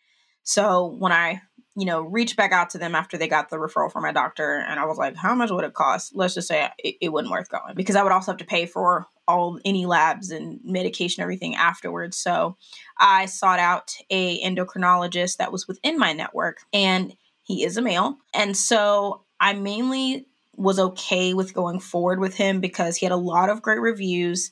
So 0.44 0.86
when 0.86 1.12
I 1.12 1.42
you 1.76 1.86
know, 1.86 2.02
reached 2.02 2.36
back 2.36 2.52
out 2.52 2.70
to 2.70 2.78
them 2.78 2.94
after 2.94 3.18
they 3.18 3.28
got 3.28 3.50
the 3.50 3.58
referral 3.58 3.92
from 3.92 4.04
my 4.04 4.12
doctor. 4.12 4.58
And 4.58 4.80
I 4.80 4.86
was 4.86 4.98
like, 4.98 5.16
how 5.16 5.34
much 5.34 5.50
would 5.50 5.64
it 5.64 5.74
cost? 5.74 6.16
Let's 6.16 6.36
just 6.36 6.48
say 6.48 6.70
it, 6.78 6.96
it 7.02 7.10
wasn't 7.10 7.32
worth 7.32 7.50
going 7.50 7.74
because 7.76 7.96
I 7.96 8.04
would 8.04 8.12
also 8.12 8.32
have 8.32 8.40
to 8.40 8.46
pay 8.46 8.68
for 8.68 9.08
all 9.28 9.60
any 9.66 9.86
labs 9.86 10.30
and 10.30 10.60
medication, 10.64 11.24
everything 11.24 11.56
afterwards. 11.56 12.18
So 12.18 12.58
I 13.00 13.26
sought 13.26 13.60
out 13.60 13.96
a 14.12 14.44
endocrinologist 14.44 15.38
that 15.38 15.52
was 15.52 15.68
within 15.68 15.98
my 15.98 16.14
network 16.14 16.60
and 16.72 17.16
he 17.42 17.64
is 17.64 17.76
a 17.78 17.82
male. 17.82 18.18
And 18.36 18.56
so 18.56 19.24
I 19.40 19.54
mainly 19.54 20.28
was 20.56 20.78
okay 20.78 21.34
with 21.34 21.56
going 21.56 21.80
forward 21.80 22.20
with 22.20 22.36
him 22.36 22.60
because 22.60 22.98
he 22.98 23.06
had 23.06 23.14
a 23.14 23.18
lot 23.18 23.50
of 23.50 23.64
great 23.64 23.82
reviews 23.82 24.52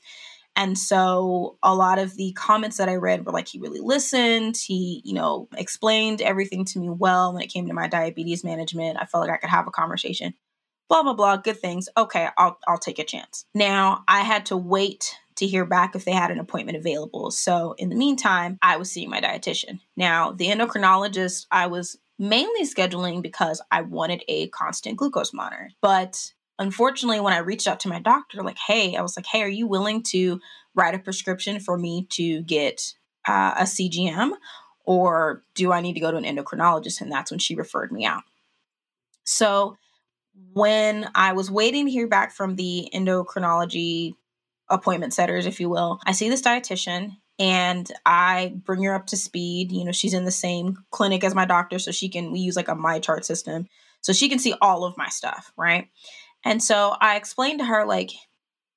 and 0.55 0.77
so 0.77 1.57
a 1.63 1.73
lot 1.73 1.99
of 1.99 2.15
the 2.15 2.33
comments 2.33 2.77
that 2.77 2.89
I 2.89 2.95
read 2.95 3.25
were 3.25 3.31
like, 3.31 3.47
he 3.47 3.59
really 3.59 3.79
listened. 3.79 4.57
He, 4.57 5.01
you 5.05 5.13
know, 5.13 5.47
explained 5.55 6.21
everything 6.21 6.65
to 6.65 6.79
me 6.79 6.89
well 6.89 7.33
when 7.33 7.41
it 7.41 7.51
came 7.51 7.67
to 7.67 7.73
my 7.73 7.87
diabetes 7.87 8.43
management. 8.43 8.97
I 8.99 9.05
felt 9.05 9.25
like 9.25 9.33
I 9.33 9.37
could 9.37 9.49
have 9.49 9.67
a 9.67 9.71
conversation. 9.71 10.33
Blah, 10.89 11.03
blah, 11.03 11.13
blah. 11.13 11.37
Good 11.37 11.59
things. 11.59 11.87
Okay, 11.95 12.27
I'll, 12.37 12.59
I'll 12.67 12.77
take 12.77 12.99
a 12.99 13.05
chance. 13.05 13.45
Now, 13.55 14.03
I 14.07 14.21
had 14.21 14.47
to 14.47 14.57
wait 14.57 15.15
to 15.37 15.47
hear 15.47 15.65
back 15.65 15.95
if 15.95 16.03
they 16.03 16.11
had 16.11 16.31
an 16.31 16.39
appointment 16.39 16.77
available. 16.77 17.31
So 17.31 17.73
in 17.77 17.89
the 17.89 17.95
meantime, 17.95 18.57
I 18.61 18.75
was 18.75 18.91
seeing 18.91 19.09
my 19.09 19.21
dietitian. 19.21 19.79
Now, 19.95 20.31
the 20.33 20.47
endocrinologist 20.47 21.45
I 21.49 21.67
was 21.67 21.97
mainly 22.19 22.63
scheduling 22.65 23.23
because 23.23 23.61
I 23.71 23.81
wanted 23.81 24.23
a 24.27 24.49
constant 24.49 24.97
glucose 24.97 25.33
monitor. 25.33 25.71
But 25.81 26.33
unfortunately, 26.61 27.19
when 27.19 27.33
I 27.33 27.39
reached 27.39 27.67
out 27.67 27.79
to 27.81 27.89
my 27.89 27.99
doctor, 27.99 28.43
like, 28.43 28.57
hey, 28.67 28.95
I 28.95 29.01
was 29.01 29.17
like, 29.17 29.25
hey, 29.25 29.41
are 29.41 29.49
you 29.49 29.67
willing 29.67 30.03
to 30.09 30.39
write 30.75 30.93
a 30.93 30.99
prescription 30.99 31.59
for 31.59 31.77
me 31.77 32.07
to 32.11 32.43
get 32.43 32.93
uh, 33.27 33.55
a 33.57 33.63
CGM? 33.63 34.31
Or 34.85 35.43
do 35.55 35.71
I 35.71 35.81
need 35.81 35.93
to 35.93 35.99
go 35.99 36.11
to 36.11 36.17
an 36.17 36.23
endocrinologist? 36.23 37.01
And 37.01 37.11
that's 37.11 37.31
when 37.31 37.39
she 37.39 37.55
referred 37.55 37.91
me 37.91 38.05
out. 38.05 38.21
So 39.23 39.77
when 40.53 41.09
I 41.15 41.33
was 41.33 41.49
waiting 41.49 41.85
to 41.85 41.91
hear 41.91 42.07
back 42.07 42.31
from 42.31 42.55
the 42.55 42.89
endocrinology 42.93 44.13
appointment 44.69 45.13
setters, 45.13 45.47
if 45.47 45.59
you 45.59 45.67
will, 45.67 45.99
I 46.05 46.11
see 46.11 46.29
this 46.29 46.41
dietitian 46.43 47.17
and 47.39 47.91
I 48.05 48.53
bring 48.55 48.83
her 48.83 48.93
up 48.93 49.07
to 49.07 49.17
speed. 49.17 49.71
You 49.71 49.83
know, 49.83 49.91
she's 49.91 50.13
in 50.13 50.25
the 50.25 50.31
same 50.31 50.77
clinic 50.91 51.23
as 51.23 51.33
my 51.33 51.45
doctor, 51.45 51.79
so 51.79 51.91
she 51.91 52.07
can, 52.07 52.31
we 52.31 52.39
use 52.39 52.55
like 52.55 52.67
a 52.67 52.75
MyChart 52.75 53.25
system. 53.25 53.67
So 54.01 54.13
she 54.13 54.29
can 54.29 54.39
see 54.39 54.55
all 54.61 54.83
of 54.83 54.97
my 54.97 55.09
stuff, 55.09 55.51
right? 55.57 55.89
And 56.43 56.61
so 56.61 56.95
I 56.99 57.15
explained 57.15 57.59
to 57.59 57.65
her 57.65 57.85
like 57.85 58.11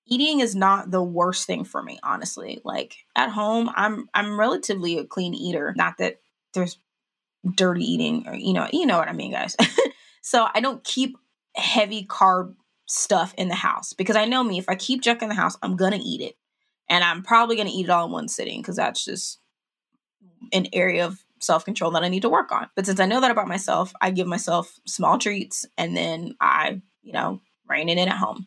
eating 0.06 0.40
is 0.40 0.54
not 0.54 0.90
the 0.90 1.02
worst 1.02 1.46
thing 1.46 1.64
for 1.64 1.82
me, 1.82 1.98
honestly. 2.02 2.60
Like 2.64 2.96
at 3.16 3.30
home, 3.30 3.70
I'm 3.74 4.08
I'm 4.14 4.38
relatively 4.38 4.98
a 4.98 5.04
clean 5.04 5.34
eater. 5.34 5.72
Not 5.76 5.98
that 5.98 6.20
there's 6.52 6.78
dirty 7.56 7.84
eating 7.84 8.26
or 8.26 8.34
you 8.34 8.52
know, 8.52 8.68
you 8.72 8.86
know 8.86 8.98
what 8.98 9.08
I 9.08 9.12
mean, 9.12 9.32
guys. 9.32 9.56
so 10.22 10.46
I 10.54 10.60
don't 10.60 10.84
keep 10.84 11.16
heavy 11.56 12.06
carb 12.06 12.54
stuff 12.86 13.32
in 13.38 13.48
the 13.48 13.54
house 13.54 13.92
because 13.92 14.16
I 14.16 14.26
know 14.26 14.42
me, 14.44 14.58
if 14.58 14.68
I 14.68 14.74
keep 14.74 15.02
junk 15.02 15.22
in 15.22 15.28
the 15.28 15.34
house, 15.34 15.56
I'm 15.62 15.76
gonna 15.76 16.00
eat 16.02 16.20
it. 16.20 16.36
And 16.88 17.02
I'm 17.02 17.22
probably 17.22 17.56
gonna 17.56 17.70
eat 17.72 17.86
it 17.86 17.90
all 17.90 18.06
in 18.06 18.12
one 18.12 18.28
sitting 18.28 18.60
because 18.60 18.76
that's 18.76 19.04
just 19.04 19.40
an 20.52 20.66
area 20.72 21.06
of 21.06 21.24
self 21.40 21.64
control 21.64 21.90
that 21.92 22.02
I 22.02 22.08
need 22.08 22.22
to 22.22 22.28
work 22.28 22.52
on. 22.52 22.68
But 22.74 22.86
since 22.86 23.00
I 23.00 23.06
know 23.06 23.20
that 23.20 23.30
about 23.30 23.48
myself, 23.48 23.92
I 24.00 24.10
give 24.10 24.26
myself 24.26 24.78
small 24.86 25.18
treats 25.18 25.64
and 25.78 25.96
then 25.96 26.34
I, 26.40 26.82
you 27.02 27.12
know, 27.12 27.40
reining 27.68 27.98
in 27.98 28.08
at 28.08 28.16
home. 28.16 28.46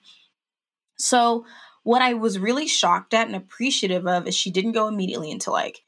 So, 0.97 1.45
what 1.83 2.01
I 2.01 2.15
was 2.15 2.39
really 2.39 2.67
shocked 2.67 3.13
at 3.13 3.27
and 3.27 3.35
appreciative 3.35 4.07
of 4.07 4.27
is 4.27 4.35
she 4.35 4.51
didn't 4.51 4.73
go 4.73 4.87
immediately 4.87 5.31
into 5.31 5.51
like, 5.51 5.79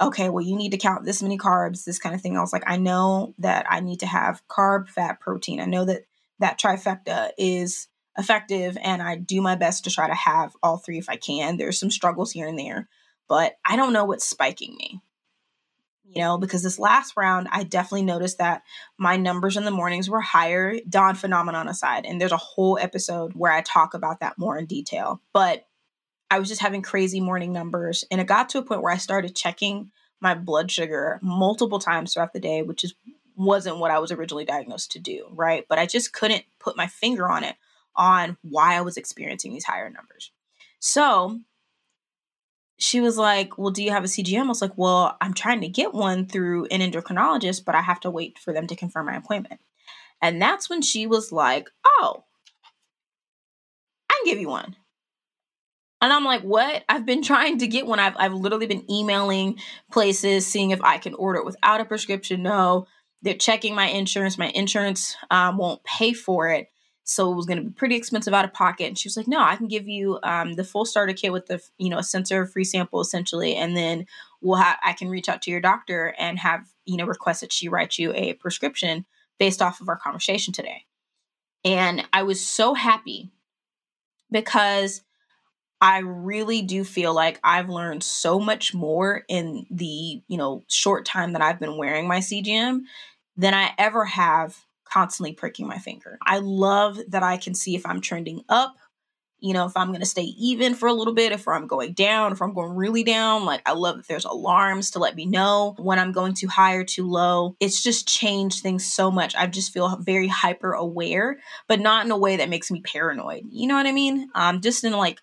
okay, 0.00 0.28
well, 0.28 0.44
you 0.44 0.54
need 0.54 0.72
to 0.72 0.76
count 0.76 1.04
this 1.04 1.22
many 1.22 1.38
carbs, 1.38 1.84
this 1.84 1.98
kind 1.98 2.14
of 2.14 2.20
thing. 2.20 2.36
I 2.36 2.40
was 2.40 2.52
like, 2.52 2.64
I 2.66 2.76
know 2.76 3.34
that 3.38 3.64
I 3.70 3.80
need 3.80 4.00
to 4.00 4.06
have 4.06 4.42
carb, 4.48 4.88
fat, 4.88 5.20
protein. 5.20 5.60
I 5.60 5.64
know 5.64 5.84
that 5.86 6.02
that 6.40 6.60
trifecta 6.60 7.30
is 7.38 7.88
effective 8.18 8.76
and 8.82 9.02
I 9.02 9.16
do 9.16 9.40
my 9.40 9.54
best 9.54 9.84
to 9.84 9.90
try 9.90 10.06
to 10.06 10.14
have 10.14 10.54
all 10.62 10.76
three 10.76 10.98
if 10.98 11.08
I 11.08 11.16
can. 11.16 11.56
There's 11.56 11.78
some 11.78 11.90
struggles 11.90 12.32
here 12.32 12.46
and 12.46 12.58
there, 12.58 12.88
but 13.28 13.56
I 13.64 13.76
don't 13.76 13.92
know 13.92 14.04
what's 14.04 14.26
spiking 14.26 14.76
me 14.76 15.00
you 16.08 16.22
know, 16.22 16.38
because 16.38 16.62
this 16.62 16.78
last 16.78 17.14
round, 17.16 17.48
I 17.50 17.62
definitely 17.62 18.04
noticed 18.04 18.38
that 18.38 18.62
my 18.98 19.16
numbers 19.16 19.56
in 19.56 19.64
the 19.64 19.70
mornings 19.70 20.08
were 20.08 20.20
higher, 20.20 20.76
dawn 20.88 21.14
phenomenon 21.14 21.68
aside. 21.68 22.06
And 22.06 22.20
there's 22.20 22.32
a 22.32 22.36
whole 22.36 22.78
episode 22.78 23.32
where 23.34 23.52
I 23.52 23.60
talk 23.62 23.94
about 23.94 24.20
that 24.20 24.38
more 24.38 24.56
in 24.56 24.66
detail. 24.66 25.20
But 25.32 25.66
I 26.30 26.38
was 26.38 26.48
just 26.48 26.62
having 26.62 26.82
crazy 26.82 27.20
morning 27.20 27.52
numbers. 27.52 28.04
And 28.10 28.20
it 28.20 28.26
got 28.26 28.48
to 28.50 28.58
a 28.58 28.62
point 28.62 28.82
where 28.82 28.92
I 28.92 28.98
started 28.98 29.36
checking 29.36 29.90
my 30.20 30.34
blood 30.34 30.70
sugar 30.70 31.18
multiple 31.22 31.78
times 31.78 32.14
throughout 32.14 32.32
the 32.32 32.40
day, 32.40 32.62
which 32.62 32.84
is 32.84 32.94
wasn't 33.36 33.78
what 33.78 33.90
I 33.90 33.98
was 33.98 34.10
originally 34.10 34.46
diagnosed 34.46 34.92
to 34.92 34.98
do, 34.98 35.28
right? 35.32 35.66
But 35.68 35.78
I 35.78 35.86
just 35.86 36.12
couldn't 36.12 36.44
put 36.58 36.76
my 36.76 36.86
finger 36.86 37.28
on 37.28 37.44
it 37.44 37.56
on 37.94 38.36
why 38.42 38.76
I 38.76 38.80
was 38.80 38.96
experiencing 38.96 39.52
these 39.52 39.64
higher 39.64 39.90
numbers. 39.90 40.32
So 40.78 41.40
she 42.78 43.00
was 43.00 43.16
like, 43.16 43.58
Well, 43.58 43.70
do 43.70 43.82
you 43.82 43.90
have 43.90 44.04
a 44.04 44.08
CGM? 44.08 44.44
I 44.44 44.48
was 44.48 44.62
like, 44.62 44.76
Well, 44.76 45.16
I'm 45.20 45.34
trying 45.34 45.60
to 45.62 45.68
get 45.68 45.94
one 45.94 46.26
through 46.26 46.66
an 46.66 46.80
endocrinologist, 46.80 47.64
but 47.64 47.74
I 47.74 47.82
have 47.82 48.00
to 48.00 48.10
wait 48.10 48.38
for 48.38 48.52
them 48.52 48.66
to 48.66 48.76
confirm 48.76 49.06
my 49.06 49.16
appointment. 49.16 49.60
And 50.22 50.40
that's 50.40 50.68
when 50.68 50.82
she 50.82 51.06
was 51.06 51.32
like, 51.32 51.70
Oh, 51.84 52.24
I 54.10 54.20
can 54.22 54.32
give 54.32 54.40
you 54.40 54.48
one. 54.48 54.76
And 56.02 56.12
I'm 56.12 56.24
like, 56.24 56.42
what? 56.42 56.84
I've 56.88 57.06
been 57.06 57.22
trying 57.22 57.58
to 57.58 57.66
get 57.66 57.86
one. 57.86 57.98
I've, 57.98 58.16
I've 58.18 58.34
literally 58.34 58.66
been 58.66 58.88
emailing 58.90 59.58
places, 59.90 60.46
seeing 60.46 60.70
if 60.70 60.82
I 60.82 60.98
can 60.98 61.14
order 61.14 61.38
it 61.38 61.46
without 61.46 61.80
a 61.80 61.86
prescription. 61.86 62.42
No, 62.42 62.86
they're 63.22 63.34
checking 63.34 63.74
my 63.74 63.86
insurance. 63.86 64.36
My 64.36 64.50
insurance 64.50 65.16
um, 65.30 65.56
won't 65.56 65.82
pay 65.84 66.12
for 66.12 66.50
it 66.50 66.68
so 67.08 67.30
it 67.30 67.36
was 67.36 67.46
going 67.46 67.56
to 67.56 67.64
be 67.64 67.70
pretty 67.70 67.94
expensive 67.94 68.34
out 68.34 68.44
of 68.44 68.52
pocket. 68.52 68.88
And 68.88 68.98
she 68.98 69.08
was 69.08 69.16
like 69.16 69.28
no 69.28 69.40
i 69.40 69.56
can 69.56 69.68
give 69.68 69.88
you 69.88 70.18
um, 70.22 70.54
the 70.54 70.64
full 70.64 70.84
starter 70.84 71.14
kit 71.14 71.32
with 71.32 71.46
the 71.46 71.62
you 71.78 71.88
know 71.88 71.98
a 71.98 72.02
sensor 72.02 72.44
free 72.46 72.64
sample 72.64 73.00
essentially 73.00 73.54
and 73.54 73.76
then 73.76 74.06
we'll 74.42 74.58
have 74.58 74.76
i 74.84 74.92
can 74.92 75.08
reach 75.08 75.28
out 75.28 75.40
to 75.42 75.50
your 75.50 75.60
doctor 75.60 76.14
and 76.18 76.38
have 76.38 76.66
you 76.84 76.96
know 76.96 77.06
request 77.06 77.40
that 77.40 77.52
she 77.52 77.68
write 77.68 77.98
you 77.98 78.12
a 78.14 78.34
prescription 78.34 79.06
based 79.38 79.62
off 79.62 79.80
of 79.80 79.88
our 79.88 79.96
conversation 79.96 80.52
today. 80.52 80.84
And 81.64 82.04
i 82.12 82.22
was 82.22 82.44
so 82.44 82.74
happy 82.74 83.30
because 84.30 85.02
i 85.80 85.98
really 85.98 86.62
do 86.62 86.84
feel 86.84 87.14
like 87.14 87.38
i've 87.44 87.68
learned 87.68 88.02
so 88.02 88.40
much 88.40 88.74
more 88.74 89.24
in 89.28 89.66
the 89.70 90.22
you 90.26 90.36
know 90.36 90.64
short 90.68 91.04
time 91.04 91.32
that 91.32 91.42
i've 91.42 91.60
been 91.60 91.76
wearing 91.76 92.08
my 92.08 92.18
cgm 92.18 92.80
than 93.36 93.54
i 93.54 93.70
ever 93.78 94.04
have 94.04 94.65
constantly 94.96 95.34
pricking 95.34 95.66
my 95.66 95.76
finger. 95.76 96.16
I 96.22 96.38
love 96.38 96.98
that 97.08 97.22
I 97.22 97.36
can 97.36 97.54
see 97.54 97.76
if 97.76 97.84
I'm 97.84 98.00
trending 98.00 98.40
up, 98.48 98.76
you 99.40 99.52
know, 99.52 99.66
if 99.66 99.76
I'm 99.76 99.88
going 99.88 100.00
to 100.00 100.06
stay 100.06 100.22
even 100.22 100.74
for 100.74 100.88
a 100.88 100.94
little 100.94 101.12
bit, 101.12 101.32
if 101.32 101.46
I'm 101.46 101.66
going 101.66 101.92
down, 101.92 102.32
if 102.32 102.40
I'm 102.40 102.54
going 102.54 102.74
really 102.74 103.04
down. 103.04 103.44
Like, 103.44 103.60
I 103.66 103.72
love 103.72 103.98
that 103.98 104.08
there's 104.08 104.24
alarms 104.24 104.92
to 104.92 104.98
let 104.98 105.14
me 105.14 105.26
know 105.26 105.74
when 105.78 105.98
I'm 105.98 106.12
going 106.12 106.32
too 106.32 106.48
high 106.48 106.76
or 106.76 106.84
too 106.84 107.06
low. 107.06 107.56
It's 107.60 107.82
just 107.82 108.08
changed 108.08 108.62
things 108.62 108.86
so 108.86 109.10
much. 109.10 109.36
I 109.36 109.46
just 109.46 109.70
feel 109.70 109.94
very 109.98 110.28
hyper 110.28 110.72
aware, 110.72 111.40
but 111.68 111.78
not 111.78 112.06
in 112.06 112.10
a 112.10 112.16
way 112.16 112.38
that 112.38 112.48
makes 112.48 112.70
me 112.70 112.80
paranoid. 112.80 113.42
You 113.50 113.66
know 113.66 113.74
what 113.74 113.86
I 113.86 113.92
mean? 113.92 114.30
Um, 114.34 114.62
just 114.62 114.82
in 114.82 114.94
like, 114.94 115.20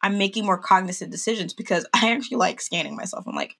I'm 0.00 0.16
making 0.16 0.46
more 0.46 0.58
cognizant 0.58 1.10
decisions 1.10 1.54
because 1.54 1.84
I 1.92 2.12
actually 2.12 2.36
like 2.36 2.60
scanning 2.60 2.94
myself. 2.94 3.24
I'm 3.26 3.34
like, 3.34 3.56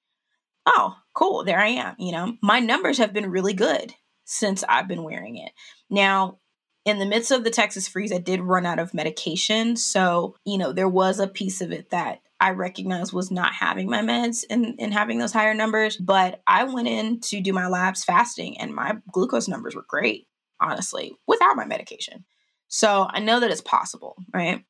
oh, 0.66 0.94
cool, 1.14 1.42
there 1.42 1.58
I 1.58 1.70
am. 1.70 1.96
You 1.98 2.12
know, 2.12 2.36
my 2.44 2.60
numbers 2.60 2.98
have 2.98 3.12
been 3.12 3.28
really 3.28 3.54
good 3.54 3.92
since 4.28 4.62
I've 4.68 4.86
been 4.86 5.04
wearing 5.04 5.36
it. 5.36 5.52
Now, 5.88 6.38
in 6.84 6.98
the 6.98 7.06
midst 7.06 7.30
of 7.30 7.44
the 7.44 7.50
Texas 7.50 7.88
freeze, 7.88 8.12
I 8.12 8.18
did 8.18 8.40
run 8.40 8.66
out 8.66 8.78
of 8.78 8.92
medication. 8.92 9.74
So, 9.74 10.36
you 10.44 10.58
know, 10.58 10.72
there 10.72 10.88
was 10.88 11.18
a 11.18 11.26
piece 11.26 11.62
of 11.62 11.72
it 11.72 11.90
that 11.90 12.20
I 12.38 12.50
recognized 12.50 13.12
was 13.12 13.30
not 13.30 13.54
having 13.54 13.88
my 13.88 14.00
meds 14.00 14.44
and, 14.48 14.76
and 14.78 14.92
having 14.92 15.18
those 15.18 15.32
higher 15.32 15.54
numbers. 15.54 15.96
But 15.96 16.42
I 16.46 16.64
went 16.64 16.88
in 16.88 17.20
to 17.20 17.40
do 17.40 17.54
my 17.54 17.68
labs 17.68 18.04
fasting 18.04 18.60
and 18.60 18.74
my 18.74 18.98
glucose 19.10 19.48
numbers 19.48 19.74
were 19.74 19.84
great, 19.88 20.28
honestly, 20.60 21.16
without 21.26 21.56
my 21.56 21.64
medication. 21.64 22.26
So 22.68 23.06
I 23.08 23.20
know 23.20 23.40
that 23.40 23.50
it's 23.50 23.62
possible, 23.62 24.16
right? 24.32 24.62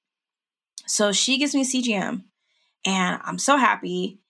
So 0.87 1.11
she 1.11 1.37
gives 1.37 1.55
me 1.55 1.65
CGM 1.65 2.23
and 2.87 3.21
I'm 3.25 3.39
so 3.39 3.57
happy. 3.57 4.21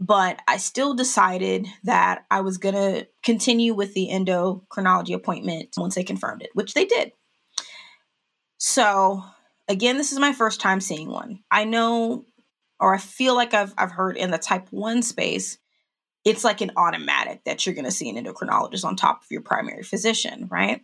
But 0.00 0.40
I 0.48 0.56
still 0.56 0.94
decided 0.94 1.66
that 1.84 2.24
I 2.30 2.40
was 2.40 2.58
going 2.58 2.74
to 2.74 3.06
continue 3.22 3.74
with 3.74 3.94
the 3.94 4.08
endocrinology 4.10 5.14
appointment 5.14 5.70
once 5.76 5.94
they 5.94 6.04
confirmed 6.04 6.42
it, 6.42 6.50
which 6.52 6.74
they 6.74 6.84
did. 6.84 7.12
So, 8.58 9.22
again, 9.68 9.96
this 9.96 10.12
is 10.12 10.18
my 10.18 10.32
first 10.32 10.60
time 10.60 10.80
seeing 10.80 11.10
one. 11.10 11.40
I 11.50 11.64
know 11.64 12.24
or 12.80 12.94
I 12.94 12.98
feel 12.98 13.34
like 13.34 13.54
I've 13.54 13.72
I've 13.78 13.92
heard 13.92 14.16
in 14.16 14.30
the 14.30 14.38
type 14.38 14.66
1 14.70 15.02
space, 15.02 15.58
it's 16.24 16.44
like 16.44 16.60
an 16.60 16.72
automatic 16.76 17.42
that 17.44 17.64
you're 17.64 17.74
going 17.74 17.84
to 17.84 17.90
see 17.90 18.10
an 18.10 18.22
endocrinologist 18.22 18.84
on 18.84 18.96
top 18.96 19.22
of 19.22 19.30
your 19.30 19.42
primary 19.42 19.82
physician, 19.82 20.48
right? 20.50 20.82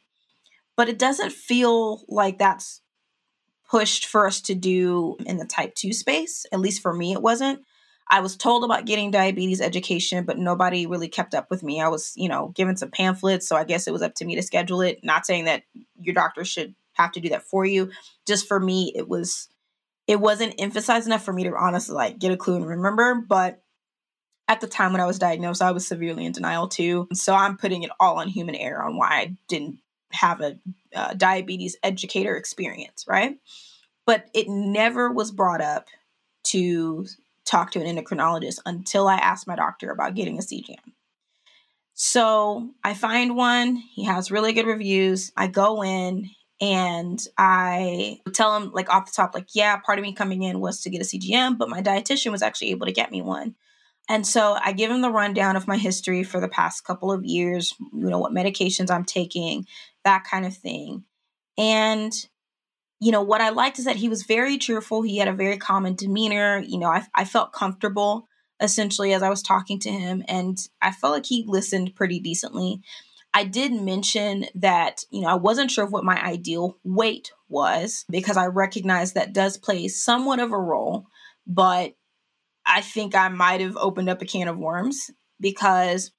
But 0.76 0.88
it 0.88 0.98
doesn't 0.98 1.32
feel 1.32 2.04
like 2.08 2.38
that's 2.38 2.80
pushed 3.70 4.06
for 4.06 4.26
us 4.26 4.40
to 4.42 4.54
do 4.54 5.16
in 5.26 5.36
the 5.36 5.44
type 5.44 5.74
2 5.74 5.92
space. 5.92 6.46
At 6.52 6.60
least 6.60 6.82
for 6.82 6.94
me, 6.94 7.12
it 7.12 7.22
wasn't. 7.22 7.60
I 8.10 8.20
was 8.20 8.36
told 8.36 8.64
about 8.64 8.86
getting 8.86 9.12
diabetes 9.12 9.60
education, 9.60 10.24
but 10.24 10.36
nobody 10.36 10.86
really 10.86 11.08
kept 11.08 11.34
up 11.34 11.48
with 11.48 11.62
me. 11.62 11.80
I 11.80 11.88
was, 11.88 12.12
you 12.16 12.28
know, 12.28 12.48
given 12.48 12.76
some 12.76 12.90
pamphlets, 12.90 13.48
so 13.48 13.56
I 13.56 13.64
guess 13.64 13.86
it 13.86 13.92
was 13.92 14.02
up 14.02 14.16
to 14.16 14.24
me 14.24 14.34
to 14.34 14.42
schedule 14.42 14.80
it. 14.80 15.04
Not 15.04 15.24
saying 15.24 15.44
that 15.44 15.62
your 16.00 16.14
doctor 16.14 16.44
should 16.44 16.74
have 16.94 17.12
to 17.12 17.20
do 17.20 17.28
that 17.28 17.44
for 17.44 17.64
you. 17.64 17.90
Just 18.26 18.48
for 18.48 18.58
me, 18.58 18.92
it 18.96 19.08
was 19.08 19.48
it 20.08 20.20
wasn't 20.20 20.56
emphasized 20.58 21.06
enough 21.06 21.24
for 21.24 21.32
me 21.32 21.44
to 21.44 21.54
honestly 21.56 21.94
like 21.94 22.18
get 22.18 22.32
a 22.32 22.36
clue 22.36 22.56
and 22.56 22.66
remember. 22.66 23.14
But 23.14 23.62
at 24.48 24.60
the 24.60 24.66
time 24.66 24.90
when 24.90 25.00
I 25.00 25.06
was 25.06 25.20
diagnosed, 25.20 25.62
I 25.62 25.70
was 25.70 25.86
severely 25.86 26.26
in 26.26 26.32
denial 26.32 26.66
too. 26.66 27.06
So 27.12 27.32
I'm 27.32 27.56
putting 27.56 27.84
it 27.84 27.92
all 28.00 28.18
on 28.18 28.26
human 28.26 28.56
error 28.56 28.82
on 28.82 28.96
why 28.96 29.08
I 29.08 29.36
didn't 29.46 29.78
have 30.10 30.40
a 30.40 30.58
uh, 30.96 31.14
diabetes 31.14 31.76
educator 31.84 32.36
experience, 32.36 33.04
right? 33.06 33.38
But 34.04 34.28
it 34.34 34.48
never 34.48 35.12
was 35.12 35.30
brought 35.30 35.60
up 35.60 35.86
to 36.46 37.06
talk 37.44 37.72
to 37.72 37.80
an 37.80 37.96
endocrinologist 37.96 38.60
until 38.66 39.08
I 39.08 39.16
asked 39.16 39.46
my 39.46 39.56
doctor 39.56 39.90
about 39.90 40.14
getting 40.14 40.38
a 40.38 40.42
CGM. 40.42 40.76
So 41.94 42.70
I 42.82 42.94
find 42.94 43.36
one, 43.36 43.76
he 43.76 44.04
has 44.04 44.30
really 44.30 44.52
good 44.52 44.66
reviews. 44.66 45.32
I 45.36 45.48
go 45.48 45.82
in, 45.82 46.30
and 46.60 47.18
I 47.38 48.20
tell 48.34 48.54
him 48.56 48.70
like 48.72 48.90
off 48.90 49.06
the 49.06 49.12
top, 49.12 49.34
like, 49.34 49.48
yeah, 49.54 49.76
part 49.78 49.98
of 49.98 50.02
me 50.02 50.12
coming 50.12 50.42
in 50.42 50.60
was 50.60 50.82
to 50.82 50.90
get 50.90 51.00
a 51.00 51.04
CGM, 51.04 51.56
but 51.56 51.70
my 51.70 51.80
dietitian 51.80 52.32
was 52.32 52.42
actually 52.42 52.70
able 52.70 52.86
to 52.86 52.92
get 52.92 53.10
me 53.10 53.22
one. 53.22 53.54
And 54.08 54.26
so 54.26 54.58
I 54.60 54.72
give 54.72 54.90
him 54.90 55.00
the 55.00 55.10
rundown 55.10 55.56
of 55.56 55.68
my 55.68 55.78
history 55.78 56.22
for 56.22 56.40
the 56.40 56.48
past 56.48 56.84
couple 56.84 57.12
of 57.12 57.24
years, 57.24 57.74
you 57.94 58.10
know, 58.10 58.18
what 58.18 58.32
medications 58.32 58.90
I'm 58.90 59.04
taking, 59.04 59.66
that 60.04 60.24
kind 60.24 60.44
of 60.44 60.54
thing. 60.54 61.04
And, 61.56 62.12
you 63.00 63.10
know, 63.10 63.22
what 63.22 63.40
I 63.40 63.48
liked 63.48 63.78
is 63.78 63.86
that 63.86 63.96
he 63.96 64.08
was 64.08 64.24
very 64.24 64.58
cheerful. 64.58 65.02
He 65.02 65.16
had 65.16 65.28
a 65.28 65.32
very 65.32 65.56
common 65.56 65.94
demeanor. 65.94 66.58
You 66.58 66.78
know, 66.78 66.88
I, 66.88 67.06
I 67.14 67.24
felt 67.24 67.52
comfortable 67.52 68.28
essentially 68.60 69.14
as 69.14 69.22
I 69.22 69.30
was 69.30 69.42
talking 69.42 69.78
to 69.80 69.90
him, 69.90 70.22
and 70.28 70.58
I 70.82 70.92
felt 70.92 71.14
like 71.14 71.26
he 71.26 71.44
listened 71.46 71.94
pretty 71.94 72.20
decently. 72.20 72.82
I 73.32 73.44
did 73.44 73.72
mention 73.72 74.46
that, 74.56 75.04
you 75.10 75.22
know, 75.22 75.28
I 75.28 75.34
wasn't 75.34 75.70
sure 75.70 75.84
of 75.84 75.92
what 75.92 76.04
my 76.04 76.22
ideal 76.22 76.76
weight 76.84 77.30
was 77.48 78.04
because 78.10 78.36
I 78.36 78.46
recognize 78.46 79.12
that 79.12 79.32
does 79.32 79.56
play 79.56 79.88
somewhat 79.88 80.40
of 80.40 80.52
a 80.52 80.58
role, 80.58 81.06
but 81.46 81.94
I 82.66 82.80
think 82.82 83.14
I 83.14 83.28
might 83.28 83.60
have 83.60 83.76
opened 83.76 84.10
up 84.10 84.20
a 84.20 84.26
can 84.26 84.48
of 84.48 84.58
worms 84.58 85.10
because 85.40 86.10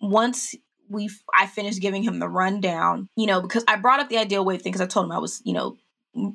once 0.00 0.54
we 0.88 1.10
I 1.34 1.46
finished 1.46 1.80
giving 1.80 2.02
him 2.02 2.18
the 2.18 2.28
rundown, 2.28 3.08
you 3.16 3.26
know, 3.26 3.40
because 3.40 3.64
I 3.66 3.76
brought 3.76 4.00
up 4.00 4.08
the 4.08 4.18
ideal 4.18 4.44
weight 4.44 4.62
thing 4.62 4.72
because 4.72 4.80
I 4.80 4.86
told 4.86 5.06
him 5.06 5.12
I 5.12 5.18
was, 5.18 5.42
you 5.44 5.52
know, 5.52 5.76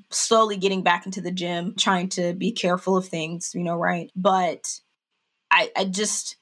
slowly 0.09 0.57
getting 0.57 0.83
back 0.83 1.05
into 1.05 1.21
the 1.21 1.31
gym, 1.31 1.75
trying 1.77 2.09
to 2.09 2.33
be 2.33 2.51
careful 2.51 2.97
of 2.97 3.07
things, 3.07 3.51
you 3.53 3.63
know, 3.63 3.75
right? 3.75 4.11
But 4.15 4.79
I 5.51 5.71
I 5.75 5.85
just 5.85 6.37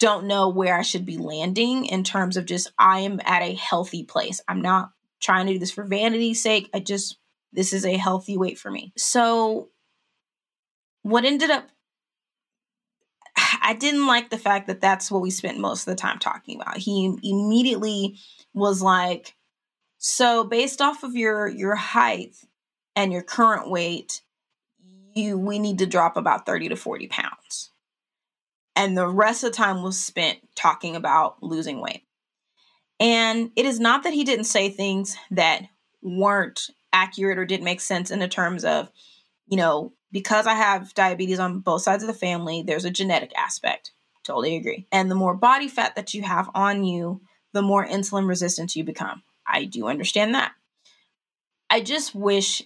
don't 0.00 0.26
know 0.26 0.48
where 0.48 0.76
I 0.76 0.82
should 0.82 1.06
be 1.06 1.18
landing 1.18 1.86
in 1.86 2.04
terms 2.04 2.36
of 2.36 2.46
just 2.46 2.72
I 2.78 3.00
am 3.00 3.20
at 3.24 3.42
a 3.42 3.54
healthy 3.54 4.04
place. 4.04 4.40
I'm 4.48 4.60
not 4.60 4.90
trying 5.20 5.46
to 5.46 5.54
do 5.54 5.58
this 5.58 5.70
for 5.70 5.84
vanity's 5.84 6.42
sake. 6.42 6.68
I 6.74 6.80
just 6.80 7.18
this 7.52 7.72
is 7.72 7.86
a 7.86 7.96
healthy 7.96 8.36
weight 8.36 8.58
for 8.58 8.70
me. 8.70 8.92
So 8.96 9.70
what 11.02 11.24
ended 11.24 11.50
up 11.50 11.68
I 13.62 13.74
didn't 13.74 14.06
like 14.06 14.30
the 14.30 14.38
fact 14.38 14.66
that 14.66 14.80
that's 14.80 15.10
what 15.10 15.22
we 15.22 15.30
spent 15.30 15.58
most 15.58 15.82
of 15.82 15.92
the 15.92 16.00
time 16.00 16.18
talking 16.18 16.60
about. 16.60 16.78
He 16.78 17.16
immediately 17.22 18.18
was 18.52 18.82
like, 18.82 19.34
"So 19.98 20.44
based 20.44 20.80
off 20.80 21.02
of 21.02 21.14
your 21.14 21.48
your 21.48 21.76
height 21.76 22.36
and 22.96 23.12
your 23.12 23.22
current 23.22 23.70
weight, 23.70 24.22
you 25.14 25.38
we 25.38 25.58
need 25.58 25.78
to 25.78 25.86
drop 25.86 26.16
about 26.16 26.46
30 26.46 26.70
to 26.70 26.76
40 26.76 27.06
pounds." 27.08 27.70
and 28.76 28.96
the 28.96 29.08
rest 29.08 29.44
of 29.44 29.52
the 29.52 29.56
time 29.56 29.82
was 29.82 29.98
spent 29.98 30.38
talking 30.56 30.96
about 30.96 31.42
losing 31.42 31.80
weight. 31.80 32.02
And 33.00 33.50
it 33.56 33.66
is 33.66 33.80
not 33.80 34.02
that 34.04 34.12
he 34.12 34.24
didn't 34.24 34.44
say 34.44 34.68
things 34.68 35.16
that 35.30 35.62
weren't 36.02 36.70
accurate 36.92 37.38
or 37.38 37.44
didn't 37.44 37.64
make 37.64 37.80
sense 37.80 38.10
in 38.10 38.18
the 38.18 38.28
terms 38.28 38.64
of, 38.64 38.90
you 39.46 39.56
know, 39.56 39.92
because 40.12 40.46
I 40.46 40.54
have 40.54 40.94
diabetes 40.94 41.38
on 41.38 41.60
both 41.60 41.82
sides 41.82 42.02
of 42.02 42.06
the 42.06 42.14
family, 42.14 42.62
there's 42.62 42.84
a 42.84 42.90
genetic 42.90 43.32
aspect. 43.36 43.92
Totally 44.22 44.56
agree. 44.56 44.86
And 44.92 45.10
the 45.10 45.16
more 45.16 45.34
body 45.34 45.68
fat 45.68 45.96
that 45.96 46.14
you 46.14 46.22
have 46.22 46.48
on 46.54 46.84
you, 46.84 47.20
the 47.52 47.62
more 47.62 47.86
insulin 47.86 48.28
resistant 48.28 48.74
you 48.76 48.84
become. 48.84 49.22
I 49.46 49.64
do 49.64 49.88
understand 49.88 50.34
that. 50.34 50.52
I 51.68 51.80
just 51.80 52.14
wish 52.14 52.62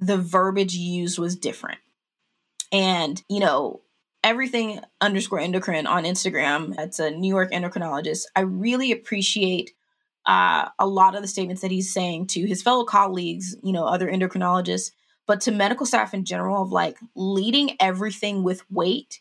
the 0.00 0.18
verbiage 0.18 0.74
used 0.74 1.18
was 1.18 1.36
different. 1.36 1.78
And, 2.72 3.22
you 3.28 3.40
know, 3.40 3.82
everything 4.22 4.80
underscore 5.00 5.40
endocrine 5.40 5.86
on 5.86 6.04
Instagram. 6.04 6.74
that's 6.74 6.98
a 6.98 7.10
New 7.10 7.28
York 7.28 7.50
endocrinologist. 7.52 8.24
I 8.36 8.40
really 8.40 8.92
appreciate 8.92 9.72
uh, 10.26 10.68
a 10.78 10.86
lot 10.86 11.14
of 11.14 11.22
the 11.22 11.28
statements 11.28 11.62
that 11.62 11.70
he's 11.70 11.92
saying 11.92 12.26
to 12.28 12.46
his 12.46 12.62
fellow 12.62 12.84
colleagues, 12.84 13.56
you 13.62 13.72
know, 13.72 13.86
other 13.86 14.10
endocrinologists, 14.10 14.90
but 15.26 15.40
to 15.42 15.52
medical 15.52 15.86
staff 15.86 16.12
in 16.12 16.24
general 16.24 16.62
of 16.62 16.72
like 16.72 16.98
leading 17.14 17.76
everything 17.80 18.42
with 18.42 18.62
weight 18.70 19.20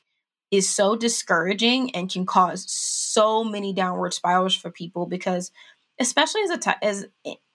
is 0.52 0.70
so 0.70 0.96
discouraging 0.96 1.94
and 1.96 2.10
can 2.12 2.26
cause 2.26 2.66
so 2.70 3.44
many 3.44 3.74
downward 3.74 4.14
spirals 4.14 4.56
for 4.56 4.72
people 4.72 5.06
because 5.06 5.52
especially 6.00 6.42
as 6.42 6.52
a 6.52 6.84
as 6.86 7.08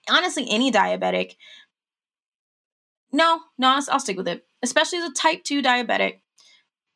honestly 0.09 0.45
any 0.49 0.71
diabetic 0.71 1.35
no 3.13 3.41
no 3.57 3.79
I'll 3.89 3.99
stick 3.99 4.17
with 4.17 4.27
it 4.27 4.45
especially 4.61 4.99
as 4.99 5.09
a 5.09 5.13
type 5.13 5.43
2 5.43 5.61
diabetic 5.61 6.19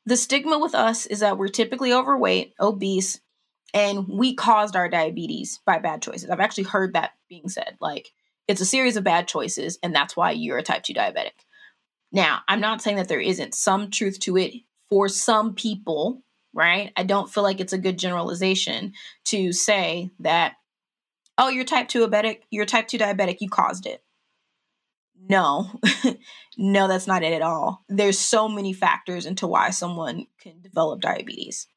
the 0.07 0.15
stigma 0.15 0.57
with 0.57 0.73
us 0.73 1.05
is 1.05 1.19
that 1.19 1.37
we're 1.37 1.49
typically 1.49 1.91
overweight, 1.91 2.53
obese, 2.61 3.19
and 3.73 4.07
we 4.07 4.33
caused 4.33 4.77
our 4.77 4.87
diabetes 4.87 5.59
by 5.65 5.79
bad 5.79 6.01
choices. 6.01 6.29
I've 6.29 6.39
actually 6.39 6.63
heard 6.63 6.93
that 6.93 7.11
being 7.27 7.49
said. 7.49 7.75
Like, 7.81 8.13
it's 8.47 8.61
a 8.61 8.65
series 8.65 8.95
of 8.95 9.03
bad 9.03 9.27
choices, 9.27 9.77
and 9.83 9.93
that's 9.93 10.15
why 10.15 10.31
you're 10.31 10.59
a 10.59 10.63
type 10.63 10.83
2 10.83 10.93
diabetic. 10.93 11.33
Now, 12.13 12.39
I'm 12.47 12.61
not 12.61 12.81
saying 12.81 12.95
that 12.95 13.09
there 13.09 13.19
isn't 13.19 13.53
some 13.53 13.91
truth 13.91 14.17
to 14.21 14.37
it 14.37 14.53
for 14.89 15.09
some 15.09 15.55
people, 15.55 16.21
right? 16.53 16.93
I 16.95 17.03
don't 17.03 17.29
feel 17.29 17.43
like 17.43 17.59
it's 17.59 17.73
a 17.73 17.77
good 17.77 17.99
generalization 17.99 18.93
to 19.25 19.51
say 19.51 20.09
that, 20.19 20.53
oh, 21.37 21.49
you're 21.49 21.65
type 21.65 21.89
2 21.89 22.07
diabetic, 22.07 22.43
you're 22.49 22.65
type 22.65 22.87
2 22.87 22.97
diabetic, 22.97 23.41
you 23.41 23.49
caused 23.49 23.85
it. 23.85 24.01
No, 25.29 25.79
no, 26.57 26.87
that's 26.87 27.07
not 27.07 27.23
it 27.23 27.33
at 27.33 27.41
all. 27.41 27.83
There's 27.89 28.19
so 28.19 28.47
many 28.47 28.73
factors 28.73 29.25
into 29.25 29.47
why 29.47 29.71
someone 29.71 30.27
can 30.39 30.61
develop 30.61 31.01
diabetes. 31.01 31.67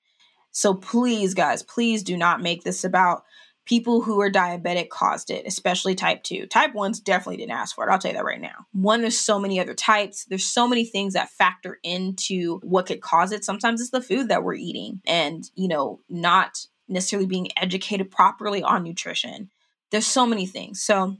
So 0.50 0.74
please, 0.74 1.34
guys, 1.34 1.62
please 1.62 2.02
do 2.02 2.16
not 2.16 2.42
make 2.42 2.64
this 2.64 2.84
about 2.84 3.24
people 3.66 4.02
who 4.02 4.20
are 4.20 4.30
diabetic 4.30 4.88
caused 4.88 5.30
it, 5.30 5.46
especially 5.46 5.94
type 5.94 6.22
2. 6.24 6.46
Type 6.46 6.72
1s 6.74 7.02
definitely 7.02 7.36
didn't 7.36 7.52
ask 7.52 7.74
for 7.74 7.86
it. 7.86 7.92
I'll 7.92 7.98
tell 7.98 8.10
you 8.10 8.16
that 8.16 8.24
right 8.24 8.40
now. 8.40 8.66
One, 8.72 9.00
there's 9.00 9.18
so 9.18 9.38
many 9.38 9.60
other 9.60 9.74
types. 9.74 10.24
There's 10.24 10.44
so 10.44 10.66
many 10.66 10.84
things 10.84 11.14
that 11.14 11.30
factor 11.30 11.78
into 11.82 12.58
what 12.64 12.86
could 12.86 13.00
cause 13.00 13.30
it. 13.30 13.44
Sometimes 13.44 13.80
it's 13.80 13.90
the 13.90 14.02
food 14.02 14.28
that 14.28 14.42
we're 14.42 14.54
eating 14.54 15.00
and, 15.06 15.48
you 15.54 15.68
know, 15.68 16.00
not 16.08 16.66
necessarily 16.88 17.26
being 17.26 17.48
educated 17.56 18.10
properly 18.10 18.62
on 18.62 18.82
nutrition. 18.82 19.50
There's 19.90 20.06
so 20.06 20.26
many 20.26 20.46
things. 20.46 20.82
So 20.82 21.16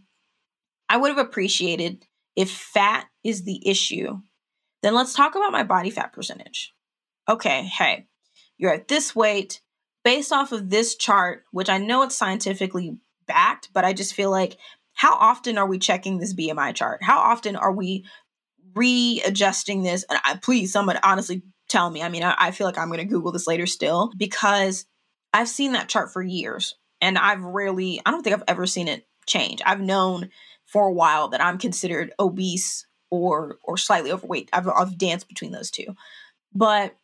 I 0.88 0.96
would 0.96 1.11
have 1.11 1.24
appreciated 1.24 2.04
if 2.37 2.51
fat 2.51 3.07
is 3.25 3.45
the 3.45 3.66
issue, 3.69 4.19
then 4.83 4.95
let's 4.95 5.14
talk 5.14 5.35
about 5.35 5.53
my 5.53 5.62
body 5.62 5.90
fat 5.90 6.12
percentage. 6.12 6.75
Okay, 7.29 7.64
hey, 7.64 8.07
you're 8.57 8.73
at 8.73 8.88
this 8.88 9.14
weight 9.14 9.61
based 10.05 10.33
off 10.33 10.53
of 10.53 10.71
this 10.71 10.97
chart, 10.97 11.45
which 11.51 11.69
I 11.69 11.79
know 11.79 12.03
it's 12.03 12.16
scientifically 12.16 12.97
backed, 13.27 13.71
but 13.73 13.85
I 13.85 13.93
just 13.93 14.14
feel 14.14 14.31
like 14.31 14.57
how 14.95 15.14
often 15.14 15.59
are 15.59 15.66
we 15.66 15.79
checking 15.79 16.19
this 16.19 16.35
BMI 16.35 16.75
chart? 16.75 17.03
How 17.03 17.19
often 17.19 17.57
are 17.57 17.73
we 17.73 18.05
readjusting 18.75 19.83
this? 19.83 20.05
And 20.09 20.19
I, 20.25 20.37
please, 20.37 20.73
someone 20.73 20.99
honestly 21.03 21.43
tell 21.69 21.88
me. 21.90 22.03
I 22.03 22.09
mean, 22.09 22.23
I, 22.23 22.35
I 22.38 22.51
feel 22.51 22.66
like 22.66 22.79
I'm 22.79 22.88
going 22.88 22.99
to 22.99 23.05
Google 23.05 23.33
this 23.33 23.47
later 23.47 23.66
still 23.66 24.12
because 24.16 24.87
I've 25.33 25.49
seen 25.49 25.73
that 25.73 25.88
chart 25.88 26.12
for 26.12 26.23
years 26.23 26.75
and 27.01 27.16
I've 27.16 27.45
rarely, 27.45 28.01
I 28.05 28.11
don't 28.11 28.23
think 28.23 28.35
I've 28.35 28.45
ever 28.49 28.66
seen 28.66 28.88
it 28.88 29.07
change. 29.27 29.62
I've 29.64 29.81
known 29.81 30.31
for 30.70 30.87
a 30.87 30.92
while 30.92 31.28
that 31.28 31.42
I'm 31.42 31.59
considered 31.59 32.12
obese 32.18 32.87
or 33.11 33.59
or 33.64 33.76
slightly 33.76 34.12
overweight. 34.12 34.48
I've, 34.52 34.68
I've 34.68 34.96
danced 34.96 35.28
between 35.28 35.50
those 35.50 35.70
two, 35.70 35.96
but 36.54 36.96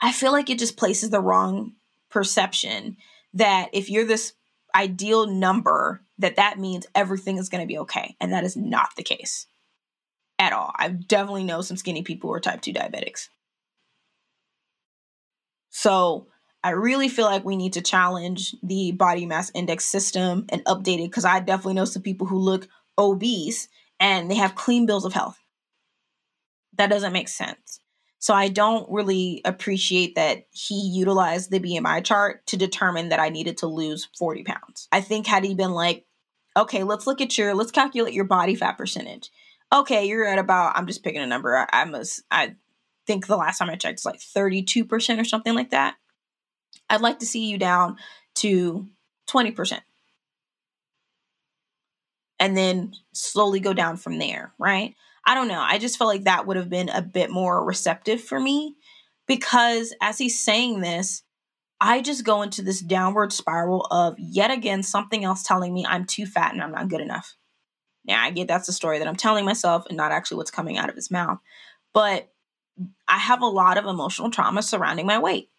I 0.00 0.12
feel 0.12 0.32
like 0.32 0.50
it 0.50 0.58
just 0.58 0.76
places 0.76 1.10
the 1.10 1.20
wrong 1.20 1.74
perception 2.10 2.96
that 3.34 3.68
if 3.72 3.90
you're 3.90 4.04
this 4.04 4.32
ideal 4.74 5.26
number, 5.26 6.02
that 6.18 6.36
that 6.36 6.58
means 6.58 6.86
everything 6.94 7.38
is 7.38 7.48
going 7.48 7.62
to 7.62 7.66
be 7.66 7.78
okay, 7.78 8.16
and 8.20 8.32
that 8.32 8.44
is 8.44 8.56
not 8.56 8.90
the 8.96 9.02
case 9.02 9.46
at 10.38 10.52
all. 10.52 10.72
I 10.76 10.88
definitely 10.88 11.44
know 11.44 11.60
some 11.60 11.76
skinny 11.76 12.02
people 12.02 12.28
who 12.28 12.34
are 12.34 12.40
type 12.40 12.60
two 12.60 12.72
diabetics. 12.72 13.28
So 15.70 16.26
I 16.62 16.70
really 16.70 17.08
feel 17.08 17.26
like 17.26 17.44
we 17.44 17.56
need 17.56 17.74
to 17.74 17.82
challenge 17.82 18.54
the 18.62 18.92
body 18.92 19.26
mass 19.26 19.50
index 19.54 19.84
system 19.84 20.46
and 20.48 20.64
update 20.64 20.98
it 20.98 21.10
because 21.10 21.24
I 21.24 21.40
definitely 21.40 21.74
know 21.74 21.84
some 21.84 22.02
people 22.02 22.26
who 22.26 22.38
look 22.38 22.68
obese 22.96 23.68
and 24.00 24.30
they 24.30 24.34
have 24.34 24.54
clean 24.54 24.86
bills 24.86 25.04
of 25.04 25.12
health. 25.12 25.38
That 26.76 26.90
doesn't 26.90 27.12
make 27.12 27.28
sense. 27.28 27.80
So 28.20 28.34
I 28.34 28.48
don't 28.48 28.90
really 28.90 29.40
appreciate 29.44 30.16
that 30.16 30.46
he 30.50 30.74
utilized 30.92 31.50
the 31.50 31.60
BMI 31.60 32.04
chart 32.04 32.44
to 32.48 32.56
determine 32.56 33.10
that 33.10 33.20
I 33.20 33.28
needed 33.28 33.58
to 33.58 33.68
lose 33.68 34.08
40 34.18 34.42
pounds. 34.42 34.88
I 34.90 35.00
think 35.00 35.26
had 35.26 35.44
he 35.44 35.54
been 35.54 35.70
like, 35.70 36.04
okay, 36.56 36.82
let's 36.82 37.06
look 37.06 37.20
at 37.20 37.38
your, 37.38 37.54
let's 37.54 37.70
calculate 37.70 38.14
your 38.14 38.24
body 38.24 38.56
fat 38.56 38.76
percentage. 38.76 39.30
Okay, 39.72 40.06
you're 40.06 40.26
at 40.26 40.38
about, 40.38 40.76
I'm 40.76 40.88
just 40.88 41.04
picking 41.04 41.20
a 41.20 41.26
number. 41.26 41.56
I, 41.56 41.66
I 41.72 41.84
must, 41.84 42.22
I 42.30 42.56
think 43.06 43.26
the 43.26 43.36
last 43.36 43.58
time 43.58 43.70
I 43.70 43.76
checked, 43.76 43.94
it's 43.94 44.04
like 44.04 44.18
32% 44.18 45.20
or 45.20 45.24
something 45.24 45.54
like 45.54 45.70
that. 45.70 45.94
I'd 46.90 47.00
like 47.00 47.18
to 47.20 47.26
see 47.26 47.46
you 47.46 47.58
down 47.58 47.96
to 48.36 48.86
20%. 49.28 49.80
And 52.40 52.56
then 52.56 52.94
slowly 53.12 53.60
go 53.60 53.72
down 53.72 53.96
from 53.96 54.18
there, 54.18 54.52
right? 54.58 54.94
I 55.26 55.34
don't 55.34 55.48
know. 55.48 55.60
I 55.60 55.78
just 55.78 55.98
felt 55.98 56.08
like 56.08 56.24
that 56.24 56.46
would 56.46 56.56
have 56.56 56.70
been 56.70 56.88
a 56.88 57.02
bit 57.02 57.30
more 57.30 57.64
receptive 57.64 58.22
for 58.22 58.38
me 58.38 58.76
because 59.26 59.94
as 60.00 60.18
he's 60.18 60.40
saying 60.40 60.80
this, 60.80 61.22
I 61.80 62.00
just 62.00 62.24
go 62.24 62.42
into 62.42 62.62
this 62.62 62.80
downward 62.80 63.32
spiral 63.32 63.86
of 63.90 64.18
yet 64.18 64.50
again 64.50 64.82
something 64.82 65.24
else 65.24 65.42
telling 65.42 65.74
me 65.74 65.84
I'm 65.86 66.06
too 66.06 66.26
fat 66.26 66.52
and 66.52 66.62
I'm 66.62 66.72
not 66.72 66.88
good 66.88 67.00
enough. 67.00 67.36
Now, 68.04 68.22
I 68.22 68.30
get 68.30 68.48
that's 68.48 68.66
the 68.66 68.72
story 68.72 68.98
that 68.98 69.06
I'm 69.06 69.16
telling 69.16 69.44
myself 69.44 69.84
and 69.86 69.96
not 69.96 70.12
actually 70.12 70.38
what's 70.38 70.50
coming 70.50 70.78
out 70.78 70.88
of 70.88 70.94
his 70.94 71.10
mouth. 71.10 71.38
But 71.92 72.32
I 73.06 73.18
have 73.18 73.42
a 73.42 73.46
lot 73.46 73.76
of 73.76 73.84
emotional 73.84 74.30
trauma 74.30 74.62
surrounding 74.62 75.06
my 75.06 75.18
weight. 75.18 75.50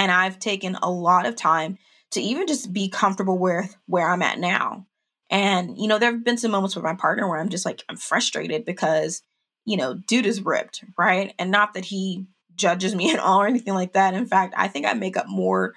And 0.00 0.10
I've 0.10 0.38
taken 0.38 0.76
a 0.76 0.90
lot 0.90 1.26
of 1.26 1.36
time 1.36 1.76
to 2.12 2.22
even 2.22 2.46
just 2.46 2.72
be 2.72 2.88
comfortable 2.88 3.36
with 3.36 3.76
where 3.84 4.08
I'm 4.08 4.22
at 4.22 4.38
now. 4.38 4.86
And, 5.28 5.76
you 5.76 5.88
know, 5.88 5.98
there 5.98 6.10
have 6.10 6.24
been 6.24 6.38
some 6.38 6.52
moments 6.52 6.74
with 6.74 6.82
my 6.82 6.94
partner 6.94 7.28
where 7.28 7.38
I'm 7.38 7.50
just 7.50 7.66
like, 7.66 7.84
I'm 7.86 7.98
frustrated 7.98 8.64
because, 8.64 9.20
you 9.66 9.76
know, 9.76 9.92
dude 9.92 10.24
is 10.24 10.40
ripped, 10.40 10.82
right? 10.96 11.34
And 11.38 11.50
not 11.50 11.74
that 11.74 11.84
he 11.84 12.24
judges 12.54 12.94
me 12.96 13.12
at 13.12 13.20
all 13.20 13.42
or 13.42 13.46
anything 13.46 13.74
like 13.74 13.92
that. 13.92 14.14
In 14.14 14.24
fact, 14.24 14.54
I 14.56 14.68
think 14.68 14.86
I 14.86 14.94
make 14.94 15.18
up 15.18 15.28
more 15.28 15.74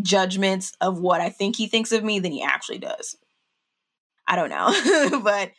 judgments 0.00 0.72
of 0.80 0.98
what 0.98 1.20
I 1.20 1.28
think 1.28 1.56
he 1.56 1.66
thinks 1.66 1.92
of 1.92 2.02
me 2.02 2.20
than 2.20 2.32
he 2.32 2.42
actually 2.42 2.78
does. 2.78 3.16
I 4.26 4.36
don't 4.36 4.48
know. 4.48 5.20
but 5.22 5.50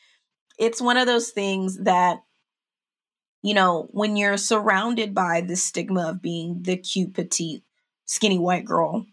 it's 0.57 0.81
one 0.81 0.97
of 0.97 1.05
those 1.05 1.29
things 1.29 1.77
that 1.83 2.21
you 3.47 3.53
know, 3.53 3.87
when 3.91 4.15
you're 4.15 4.37
surrounded 4.37 5.13
by 5.13 5.41
the 5.41 5.55
stigma 5.55 6.09
of 6.09 6.21
being 6.21 6.63
the 6.63 6.75
cute, 6.75 7.13
petite, 7.13 7.63
skinny 8.07 8.39
white 8.39 8.65
girl, 8.65 9.05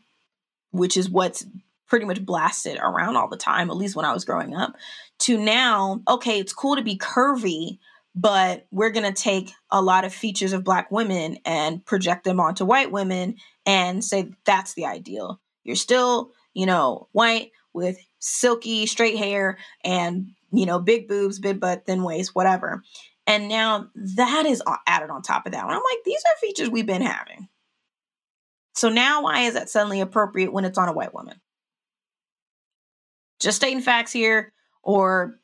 which 0.70 0.96
is 0.96 1.10
what's 1.10 1.44
pretty 1.86 2.06
much 2.06 2.24
blasted 2.24 2.78
around 2.78 3.16
all 3.16 3.28
the 3.28 3.36
time, 3.36 3.68
at 3.70 3.76
least 3.76 3.94
when 3.94 4.06
I 4.06 4.14
was 4.14 4.24
growing 4.24 4.56
up, 4.56 4.74
to 5.20 5.36
now, 5.36 6.00
okay, 6.08 6.40
it's 6.40 6.54
cool 6.54 6.76
to 6.76 6.82
be 6.82 6.96
curvy, 6.96 7.78
but 8.14 8.66
we're 8.70 8.90
going 8.90 9.12
to 9.12 9.22
take 9.22 9.52
a 9.70 9.82
lot 9.82 10.04
of 10.04 10.14
features 10.14 10.52
of 10.52 10.64
black 10.64 10.90
women 10.90 11.38
and 11.44 11.84
project 11.84 12.24
them 12.24 12.40
onto 12.40 12.64
white 12.64 12.90
women 12.90 13.36
and 13.66 14.02
say 14.02 14.30
that's 14.44 14.74
the 14.74 14.86
ideal. 14.86 15.40
You're 15.64 15.76
still, 15.76 16.32
you 16.54 16.66
know, 16.66 17.08
white 17.12 17.50
with 17.72 17.98
silky 18.20 18.86
straight 18.86 19.18
hair 19.18 19.58
and, 19.84 20.30
you 20.52 20.64
know, 20.64 20.78
big 20.78 21.08
boobs, 21.08 21.38
big 21.38 21.60
butt, 21.60 21.86
thin 21.86 22.02
waist, 22.02 22.34
whatever. 22.34 22.82
And 23.26 23.48
now 23.48 23.88
that 23.94 24.46
is 24.46 24.62
added 24.86 25.10
on 25.10 25.22
top 25.22 25.46
of 25.46 25.52
that. 25.52 25.62
And 25.62 25.72
I'm 25.72 25.76
like, 25.76 26.04
these 26.04 26.22
are 26.26 26.40
features 26.40 26.70
we've 26.70 26.86
been 26.86 27.02
having. 27.02 27.48
So 28.74 28.88
now 28.88 29.22
why 29.22 29.42
is 29.42 29.54
that 29.54 29.70
suddenly 29.70 30.00
appropriate 30.00 30.52
when 30.52 30.64
it's 30.64 30.78
on 30.78 30.88
a 30.88 30.92
white 30.92 31.14
woman? 31.14 31.40
Just 33.40 33.56
stating 33.56 33.80
facts 33.80 34.12
here, 34.12 34.52
or 34.82 35.38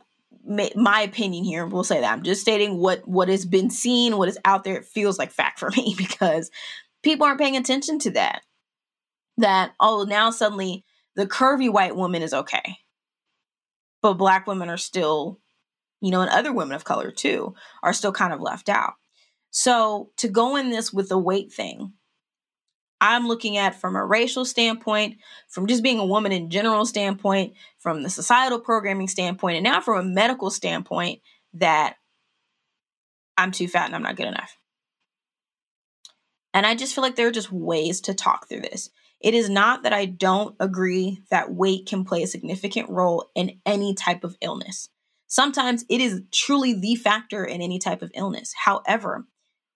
my 0.45 1.03
opinion 1.03 1.45
here. 1.45 1.66
We'll 1.66 1.85
say 1.85 2.01
that 2.01 2.12
I'm 2.12 2.23
just 2.23 2.40
stating 2.40 2.77
what 2.79 3.07
what 3.07 3.29
has 3.29 3.45
been 3.45 3.71
seen, 3.71 4.16
what 4.16 4.29
is 4.29 4.38
out 4.45 4.64
there. 4.64 4.77
It 4.77 4.85
feels 4.85 5.19
like 5.19 5.31
fact 5.31 5.59
for 5.59 5.71
me 5.77 5.95
because 5.97 6.51
people 7.03 7.27
aren't 7.27 7.40
paying 7.40 7.57
attention 7.57 7.99
to 8.01 8.11
that. 8.12 8.43
That 9.37 9.73
oh, 9.81 10.05
now 10.09 10.31
suddenly 10.31 10.85
the 11.16 11.27
curvy 11.27 11.73
white 11.73 11.97
woman 11.97 12.23
is 12.23 12.35
okay, 12.35 12.79
but 14.03 14.14
black 14.14 14.47
women 14.47 14.69
are 14.69 14.77
still 14.77 15.40
you 16.01 16.11
know, 16.11 16.23
and 16.23 16.31
other 16.31 16.53
women 16.53 16.75
of 16.75 16.85
color 16.85 17.11
too 17.11 17.55
are 17.83 17.93
still 17.93 18.12
kind 18.12 18.33
of 18.33 18.40
left 18.40 18.69
out. 18.69 18.95
So 19.51 20.11
to 20.16 20.29
go 20.29 20.57
in 20.57 20.71
this 20.71 20.93
with 20.93 21.09
the 21.09 21.19
weight 21.19 21.53
thing, 21.53 21.93
I'm 23.01 23.27
looking 23.27 23.57
at 23.57 23.81
from 23.81 23.97
a 23.97 24.05
racial 24.05 24.45
standpoint, 24.45 25.17
from 25.49 25.67
just 25.67 25.83
being 25.83 25.99
a 25.99 26.05
woman 26.05 26.33
in 26.33 26.51
general 26.51 26.85
standpoint, 26.85 27.55
from 27.79 28.03
the 28.03 28.11
societal 28.11 28.61
programming 28.61 29.09
standpoint, 29.09 29.57
and 29.57 29.65
now 29.65 29.81
from 29.81 29.99
a 29.99 30.09
medical 30.09 30.51
standpoint 30.51 31.21
that 31.55 31.97
I'm 33.37 33.53
too 33.53 33.69
fat 33.69 33.87
and 33.87 33.95
I'm 33.95 34.03
not 34.03 34.17
good 34.17 34.29
enough. 34.29 34.57
And 36.53 36.67
I 36.67 36.75
just 36.75 36.95
feel 36.95 37.03
like 37.03 37.17
there 37.17 37.29
are 37.29 37.33
just 37.33 37.53
ways 37.53 38.03
to 38.03 38.15
talk 38.15 38.49
through 38.49 38.63
this. 38.63 38.91
It 39.21 39.35
is 39.35 39.49
not 39.49 39.83
that 39.83 39.93
I 39.93 40.07
don't 40.07 40.57
agree 40.61 41.23
that 41.31 41.53
weight 41.53 41.87
can 41.87 42.05
play 42.05 42.23
a 42.23 42.27
significant 42.27 42.91
role 42.91 43.31
in 43.35 43.61
any 43.65 43.95
type 43.95 44.25
of 44.25 44.37
illness. 44.41 44.89
Sometimes 45.27 45.85
it 45.89 46.01
is 46.01 46.23
truly 46.33 46.75
the 46.75 46.97
factor 46.97 47.45
in 47.45 47.63
any 47.63 47.79
type 47.79 48.03
of 48.03 48.11
illness. 48.15 48.53
However, 48.65 49.27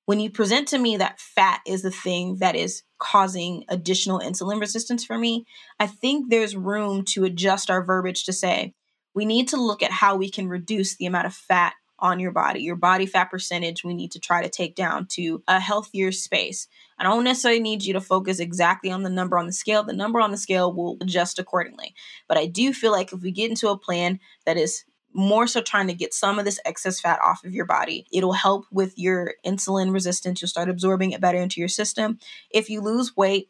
when 0.06 0.20
you 0.20 0.30
present 0.30 0.68
to 0.68 0.78
me 0.78 0.96
that 0.96 1.20
fat 1.20 1.60
is 1.66 1.82
the 1.82 1.90
thing 1.90 2.36
that 2.36 2.54
is 2.54 2.82
causing 2.98 3.64
additional 3.68 4.20
insulin 4.20 4.60
resistance 4.60 5.04
for 5.04 5.18
me, 5.18 5.44
I 5.80 5.86
think 5.86 6.28
there's 6.28 6.56
room 6.56 7.04
to 7.06 7.24
adjust 7.24 7.70
our 7.70 7.82
verbiage 7.82 8.24
to 8.24 8.32
say, 8.32 8.74
we 9.14 9.24
need 9.24 9.48
to 9.48 9.56
look 9.56 9.82
at 9.82 9.92
how 9.92 10.16
we 10.16 10.28
can 10.30 10.48
reduce 10.48 10.96
the 10.96 11.06
amount 11.06 11.26
of 11.26 11.34
fat 11.34 11.74
on 12.00 12.20
your 12.20 12.32
body. 12.32 12.60
Your 12.60 12.76
body 12.76 13.06
fat 13.06 13.30
percentage, 13.30 13.84
we 13.84 13.94
need 13.94 14.12
to 14.12 14.18
try 14.18 14.42
to 14.42 14.48
take 14.48 14.74
down 14.74 15.06
to 15.12 15.42
a 15.48 15.60
healthier 15.60 16.12
space. 16.12 16.66
I 16.98 17.04
don't 17.04 17.24
necessarily 17.24 17.60
need 17.60 17.84
you 17.84 17.92
to 17.94 18.00
focus 18.00 18.40
exactly 18.40 18.90
on 18.90 19.04
the 19.04 19.10
number 19.10 19.38
on 19.38 19.46
the 19.46 19.52
scale. 19.52 19.84
The 19.84 19.92
number 19.92 20.20
on 20.20 20.30
the 20.30 20.36
scale 20.36 20.72
will 20.72 20.98
adjust 21.00 21.38
accordingly. 21.38 21.94
But 22.28 22.36
I 22.36 22.46
do 22.46 22.72
feel 22.72 22.92
like 22.92 23.12
if 23.12 23.22
we 23.22 23.30
get 23.30 23.50
into 23.50 23.68
a 23.68 23.78
plan 23.78 24.18
that 24.44 24.56
is 24.56 24.84
more 25.14 25.46
so 25.46 25.60
trying 25.60 25.86
to 25.86 25.94
get 25.94 26.12
some 26.12 26.38
of 26.38 26.44
this 26.44 26.58
excess 26.64 27.00
fat 27.00 27.20
off 27.22 27.44
of 27.44 27.54
your 27.54 27.64
body. 27.64 28.06
It'll 28.12 28.32
help 28.32 28.66
with 28.72 28.98
your 28.98 29.34
insulin 29.46 29.92
resistance. 29.92 30.42
You'll 30.42 30.48
start 30.48 30.68
absorbing 30.68 31.12
it 31.12 31.20
better 31.20 31.38
into 31.38 31.60
your 31.60 31.68
system. 31.68 32.18
If 32.50 32.68
you 32.68 32.80
lose 32.80 33.16
weight, 33.16 33.48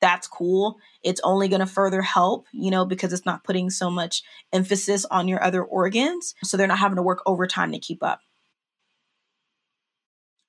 that's 0.00 0.26
cool. 0.26 0.78
It's 1.02 1.20
only 1.24 1.48
going 1.48 1.60
to 1.60 1.66
further 1.66 2.02
help, 2.02 2.46
you 2.52 2.70
know, 2.70 2.84
because 2.84 3.12
it's 3.12 3.24
not 3.24 3.44
putting 3.44 3.70
so 3.70 3.90
much 3.90 4.22
emphasis 4.52 5.04
on 5.06 5.28
your 5.28 5.42
other 5.42 5.64
organs. 5.64 6.34
So 6.42 6.56
they're 6.56 6.66
not 6.66 6.78
having 6.78 6.96
to 6.96 7.02
work 7.02 7.22
overtime 7.24 7.72
to 7.72 7.78
keep 7.78 8.02
up. 8.02 8.20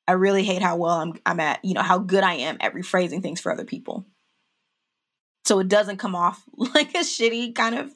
I 0.08 0.14
really 0.14 0.44
hate 0.44 0.62
how 0.62 0.78
well 0.78 1.00
I'm, 1.02 1.14
I'm 1.26 1.40
at, 1.40 1.64
you 1.64 1.74
know, 1.74 1.82
how 1.82 2.00
good 2.00 2.24
I 2.24 2.36
am 2.36 2.58
at 2.62 2.74
rephrasing 2.74 3.22
things 3.22 3.42
for 3.42 3.52
other 3.52 3.66
people. 3.66 4.06
So 5.46 5.60
it 5.60 5.68
doesn't 5.68 5.98
come 5.98 6.16
off 6.16 6.44
like 6.56 6.94
a 6.96 7.00
shitty 7.00 7.56
kind 7.56 7.76
of 7.76 7.94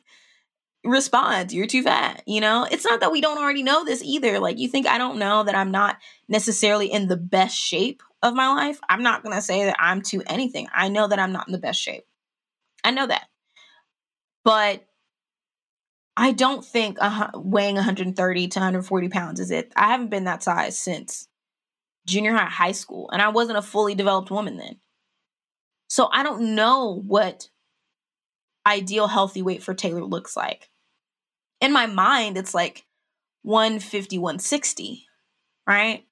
response 0.83 1.53
you're 1.53 1.67
too 1.67 1.83
fat 1.83 2.23
you 2.25 2.41
know? 2.41 2.67
It's 2.69 2.85
not 2.85 3.01
that 3.01 3.11
we 3.11 3.21
don't 3.21 3.37
already 3.37 3.63
know 3.63 3.85
this 3.85 4.01
either. 4.03 4.39
Like 4.39 4.57
you 4.57 4.67
think 4.67 4.87
i 4.87 4.97
don't 4.97 5.19
know 5.19 5.43
that 5.43 5.55
i'm 5.55 5.71
not 5.71 5.97
necessarily 6.27 6.91
in 6.91 7.07
the 7.07 7.17
best 7.17 7.55
shape 7.55 8.01
of 8.23 8.33
my 8.33 8.47
life 8.47 8.79
i'm 8.89 9.03
not 9.03 9.23
going 9.23 9.35
to 9.35 9.41
say 9.41 9.65
that 9.65 9.75
i'm 9.79 10.01
too 10.01 10.23
anything. 10.25 10.67
I 10.73 10.89
know 10.89 11.07
that 11.07 11.19
i'm 11.19 11.31
not 11.31 11.47
in 11.47 11.51
the 11.51 11.59
best 11.59 11.79
shape. 11.79 12.05
I 12.83 12.91
know 12.91 13.07
that. 13.07 13.27
But 14.43 14.85
i 16.17 16.31
don't 16.31 16.65
think 16.65 16.97
uh, 16.99 17.29
weighing 17.35 17.75
130 17.75 18.47
to 18.47 18.59
140 18.59 19.09
pounds 19.09 19.39
is 19.39 19.51
it. 19.51 19.71
I 19.75 19.87
haven't 19.91 20.09
been 20.09 20.25
that 20.25 20.43
size 20.43 20.77
since 20.77 21.27
junior 22.07 22.33
high 22.33 22.45
high 22.45 22.71
school 22.71 23.09
and 23.11 23.21
i 23.21 23.29
wasn't 23.29 23.57
a 23.57 23.61
fully 23.61 23.93
developed 23.93 24.31
woman 24.31 24.57
then. 24.57 24.79
So 25.87 26.09
i 26.11 26.23
don't 26.23 26.55
know 26.55 27.03
what 27.05 27.49
ideal 28.65 29.07
healthy 29.07 29.41
weight 29.41 29.63
for 29.63 29.73
taylor 29.73 30.03
looks 30.03 30.35
like 30.35 30.69
in 31.61 31.71
my 31.71 31.85
mind, 31.85 32.37
it's 32.37 32.53
like 32.53 32.85
150, 33.43 34.17
160, 34.17 35.05
right? 35.67 36.03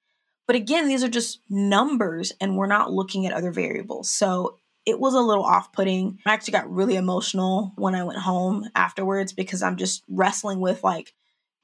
But 0.46 0.56
again, 0.56 0.88
these 0.88 1.04
are 1.04 1.08
just 1.08 1.40
numbers 1.50 2.32
and 2.40 2.56
we're 2.56 2.66
not 2.66 2.92
looking 2.92 3.26
at 3.26 3.32
other 3.32 3.50
variables. 3.50 4.10
So 4.10 4.58
it 4.86 4.98
was 4.98 5.14
a 5.14 5.20
little 5.20 5.44
off 5.44 5.72
putting. 5.72 6.18
I 6.24 6.32
actually 6.32 6.52
got 6.52 6.70
really 6.70 6.96
emotional 6.96 7.72
when 7.76 7.94
I 7.94 8.04
went 8.04 8.20
home 8.20 8.68
afterwards 8.74 9.32
because 9.32 9.62
I'm 9.62 9.76
just 9.76 10.02
wrestling 10.08 10.60
with 10.60 10.82
like, 10.82 11.12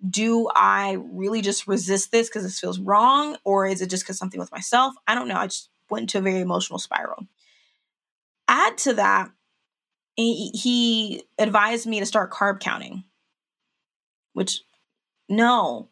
do 0.08 0.48
I 0.54 0.98
really 1.10 1.40
just 1.40 1.66
resist 1.66 2.12
this 2.12 2.28
because 2.28 2.42
this 2.42 2.60
feels 2.60 2.78
wrong? 2.78 3.38
Or 3.44 3.66
is 3.66 3.80
it 3.80 3.88
just 3.88 4.04
because 4.04 4.18
something 4.18 4.38
with 4.38 4.52
myself? 4.52 4.94
I 5.06 5.14
don't 5.14 5.28
know. 5.28 5.36
I 5.36 5.46
just 5.46 5.70
went 5.88 6.02
into 6.02 6.18
a 6.18 6.20
very 6.20 6.40
emotional 6.40 6.78
spiral. 6.78 7.26
Add 8.46 8.78
to 8.78 8.94
that, 8.94 9.30
he, 10.16 11.22
advised 11.38 11.86
me 11.86 12.00
to 12.00 12.06
start 12.06 12.32
carb 12.32 12.60
counting, 12.60 13.04
which 14.32 14.62
no. 15.28 15.90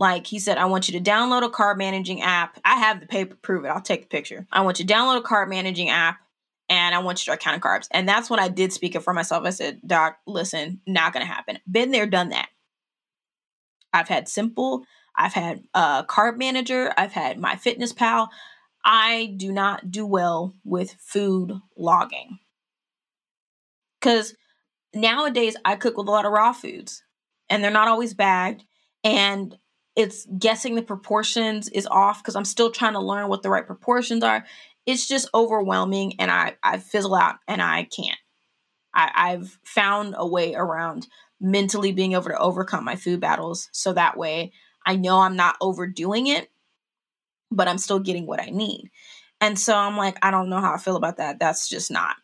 Like 0.00 0.28
he 0.28 0.38
said, 0.38 0.58
I 0.58 0.66
want 0.66 0.88
you 0.88 0.98
to 1.00 1.10
download 1.10 1.44
a 1.44 1.48
carb 1.48 1.76
managing 1.76 2.22
app. 2.22 2.60
I 2.64 2.76
have 2.76 3.00
the 3.00 3.06
paper, 3.06 3.36
prove 3.42 3.64
it. 3.64 3.68
I'll 3.68 3.80
take 3.80 4.02
the 4.02 4.08
picture. 4.08 4.46
I 4.52 4.60
want 4.60 4.78
you 4.78 4.86
to 4.86 4.94
download 4.94 5.18
a 5.18 5.22
carb 5.22 5.48
managing 5.48 5.88
app 5.88 6.18
and 6.68 6.94
I 6.94 6.98
want 6.98 7.16
you 7.16 7.20
to 7.20 7.22
start 7.22 7.40
counting 7.40 7.60
carbs. 7.60 7.88
And 7.90 8.08
that's 8.08 8.30
when 8.30 8.38
I 8.38 8.48
did 8.48 8.72
speak 8.72 8.94
it 8.94 9.02
for 9.02 9.12
myself. 9.12 9.44
I 9.44 9.50
said, 9.50 9.80
Doc, 9.84 10.18
listen, 10.24 10.80
not 10.86 11.12
gonna 11.12 11.24
happen. 11.24 11.58
Been 11.70 11.90
there, 11.90 12.06
done 12.06 12.28
that. 12.28 12.48
I've 13.92 14.08
had 14.08 14.28
simple, 14.28 14.84
I've 15.16 15.32
had 15.32 15.64
a 15.74 16.04
carb 16.08 16.38
manager, 16.38 16.92
I've 16.96 17.12
had 17.12 17.38
My 17.38 17.56
Fitness 17.56 17.92
Pal. 17.92 18.30
I 18.84 19.34
do 19.36 19.50
not 19.50 19.90
do 19.90 20.06
well 20.06 20.54
with 20.64 20.94
food 21.00 21.52
logging. 21.76 22.38
Cause 24.00 24.34
nowadays 24.94 25.56
I 25.64 25.76
cook 25.76 25.96
with 25.96 26.08
a 26.08 26.10
lot 26.10 26.26
of 26.26 26.32
raw 26.32 26.52
foods 26.52 27.02
and 27.48 27.62
they're 27.62 27.70
not 27.70 27.88
always 27.88 28.14
bagged. 28.14 28.64
And 29.04 29.56
it's 29.96 30.26
guessing 30.38 30.74
the 30.74 30.82
proportions 30.82 31.68
is 31.68 31.86
off 31.86 32.22
because 32.22 32.36
I'm 32.36 32.44
still 32.44 32.70
trying 32.70 32.92
to 32.92 33.00
learn 33.00 33.28
what 33.28 33.42
the 33.42 33.50
right 33.50 33.66
proportions 33.66 34.22
are 34.22 34.44
it's 34.88 35.06
just 35.06 35.28
overwhelming 35.34 36.14
and 36.18 36.30
I, 36.30 36.56
I 36.62 36.78
fizzle 36.78 37.14
out 37.14 37.36
and 37.46 37.60
I 37.60 37.84
can't. 37.84 38.18
I, 38.94 39.10
I've 39.14 39.58
found 39.62 40.14
a 40.16 40.26
way 40.26 40.54
around 40.54 41.06
mentally 41.38 41.92
being 41.92 42.14
able 42.14 42.22
to 42.22 42.38
overcome 42.38 42.86
my 42.86 42.96
food 42.96 43.20
battles 43.20 43.68
so 43.70 43.92
that 43.92 44.16
way 44.16 44.52
I 44.86 44.96
know 44.96 45.20
I'm 45.20 45.36
not 45.36 45.56
overdoing 45.60 46.28
it, 46.28 46.50
but 47.50 47.68
I'm 47.68 47.76
still 47.76 47.98
getting 47.98 48.26
what 48.26 48.40
I 48.40 48.46
need. 48.46 48.90
And 49.42 49.58
so 49.58 49.76
I'm 49.76 49.98
like, 49.98 50.16
I 50.22 50.30
don't 50.30 50.48
know 50.48 50.60
how 50.62 50.72
I 50.72 50.78
feel 50.78 50.96
about 50.96 51.18
that. 51.18 51.38
That's 51.38 51.68
just 51.68 51.90
not, 51.90 52.16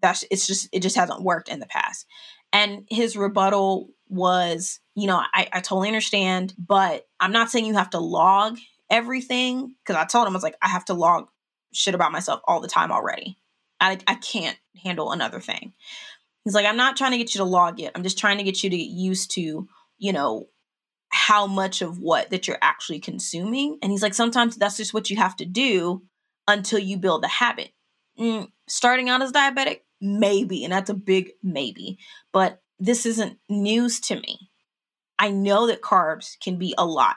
that's, 0.00 0.24
it's 0.30 0.46
just, 0.46 0.68
it 0.72 0.80
just 0.80 0.96
hasn't 0.96 1.22
worked 1.22 1.48
in 1.48 1.60
the 1.60 1.66
past. 1.66 2.06
And 2.52 2.86
his 2.88 3.16
rebuttal 3.16 3.90
was, 4.08 4.80
you 4.94 5.06
know, 5.06 5.22
I, 5.32 5.48
I 5.52 5.60
totally 5.60 5.88
understand, 5.88 6.54
but 6.58 7.06
I'm 7.20 7.32
not 7.32 7.50
saying 7.50 7.66
you 7.66 7.74
have 7.74 7.90
to 7.90 8.00
log 8.00 8.58
everything 8.90 9.74
because 9.84 10.00
I 10.00 10.04
told 10.04 10.26
him 10.26 10.32
I 10.32 10.36
was 10.36 10.42
like, 10.42 10.56
I 10.60 10.68
have 10.68 10.84
to 10.86 10.94
log 10.94 11.28
shit 11.72 11.94
about 11.94 12.12
myself 12.12 12.40
all 12.46 12.60
the 12.60 12.68
time 12.68 12.90
already. 12.90 13.38
I, 13.80 13.98
I 14.06 14.16
can't 14.16 14.58
handle 14.82 15.12
another 15.12 15.40
thing. 15.40 15.72
He's 16.44 16.54
like, 16.54 16.66
I'm 16.66 16.76
not 16.76 16.96
trying 16.96 17.12
to 17.12 17.18
get 17.18 17.34
you 17.34 17.38
to 17.38 17.44
log 17.44 17.80
it. 17.80 17.92
I'm 17.94 18.02
just 18.02 18.18
trying 18.18 18.38
to 18.38 18.44
get 18.44 18.64
you 18.64 18.70
to 18.70 18.76
get 18.76 18.88
used 18.88 19.30
to, 19.32 19.68
you 19.98 20.12
know, 20.12 20.48
how 21.10 21.46
much 21.46 21.82
of 21.82 21.98
what 21.98 22.30
that 22.30 22.48
you're 22.48 22.58
actually 22.62 23.00
consuming. 23.00 23.78
And 23.82 23.92
he's 23.92 24.02
like, 24.02 24.14
sometimes 24.14 24.56
that's 24.56 24.76
just 24.76 24.94
what 24.94 25.10
you 25.10 25.16
have 25.16 25.36
to 25.36 25.44
do 25.44 26.02
until 26.48 26.78
you 26.78 26.96
build 26.96 27.24
a 27.24 27.28
habit. 27.28 27.70
Mm, 28.18 28.48
starting 28.68 29.08
out 29.08 29.22
as 29.22 29.32
diabetic, 29.32 29.80
maybe, 30.00 30.64
and 30.64 30.72
that's 30.72 30.90
a 30.90 30.94
big 30.94 31.32
maybe, 31.42 31.98
but 32.32 32.60
this 32.78 33.06
isn't 33.06 33.38
news 33.48 34.00
to 34.00 34.16
me. 34.16 34.50
I 35.18 35.30
know 35.30 35.66
that 35.66 35.82
carbs 35.82 36.40
can 36.40 36.56
be 36.56 36.74
a 36.78 36.86
lot. 36.86 37.16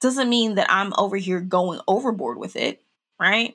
Doesn't 0.00 0.28
mean 0.28 0.56
that 0.56 0.70
I'm 0.70 0.92
over 0.98 1.16
here 1.16 1.40
going 1.40 1.80
overboard 1.88 2.36
with 2.36 2.56
it, 2.56 2.82
right? 3.18 3.54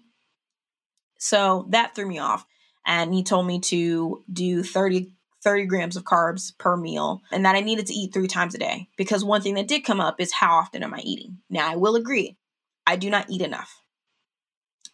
So 1.20 1.68
that 1.70 1.94
threw 1.94 2.08
me 2.08 2.20
off. 2.20 2.46
And 2.86 3.14
he 3.14 3.24
told 3.24 3.46
me 3.46 3.60
to 3.62 4.24
do 4.32 4.64
30, 4.64 5.12
30 5.44 5.66
grams 5.66 5.98
of 5.98 6.06
carbs 6.06 6.58
per 6.58 6.78
meal 6.78 7.22
and 7.32 7.46
that 7.46 7.56
I 7.56 7.60
needed 7.60 7.88
to 7.88 7.94
eat 7.94 8.14
three 8.14 8.28
times 8.28 8.56
a 8.56 8.60
day. 8.60 8.88
Because 8.98 9.24
one 9.26 9.42
thing 9.42 9.56
that 9.56 9.68
did 9.68 9.84
come 9.84 10.00
up 10.00 10.22
is 10.22 10.32
how 10.32 10.56
often 10.56 10.84
am 10.84 10.94
I 10.94 11.00
eating? 11.00 11.40
Now, 11.50 11.70
I 11.70 11.76
will 11.76 11.96
agree, 11.96 12.38
I 12.86 12.96
do 12.96 13.10
not 13.10 13.30
eat 13.30 13.42
enough. 13.42 13.82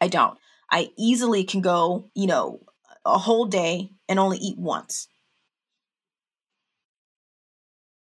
I 0.01 0.07
don't. 0.07 0.37
I 0.71 0.89
easily 0.97 1.43
can 1.43 1.61
go, 1.61 2.09
you 2.15 2.25
know, 2.25 2.61
a 3.05 3.17
whole 3.17 3.45
day 3.45 3.91
and 4.07 4.19
only 4.19 4.37
eat 4.37 4.57
once. 4.57 5.07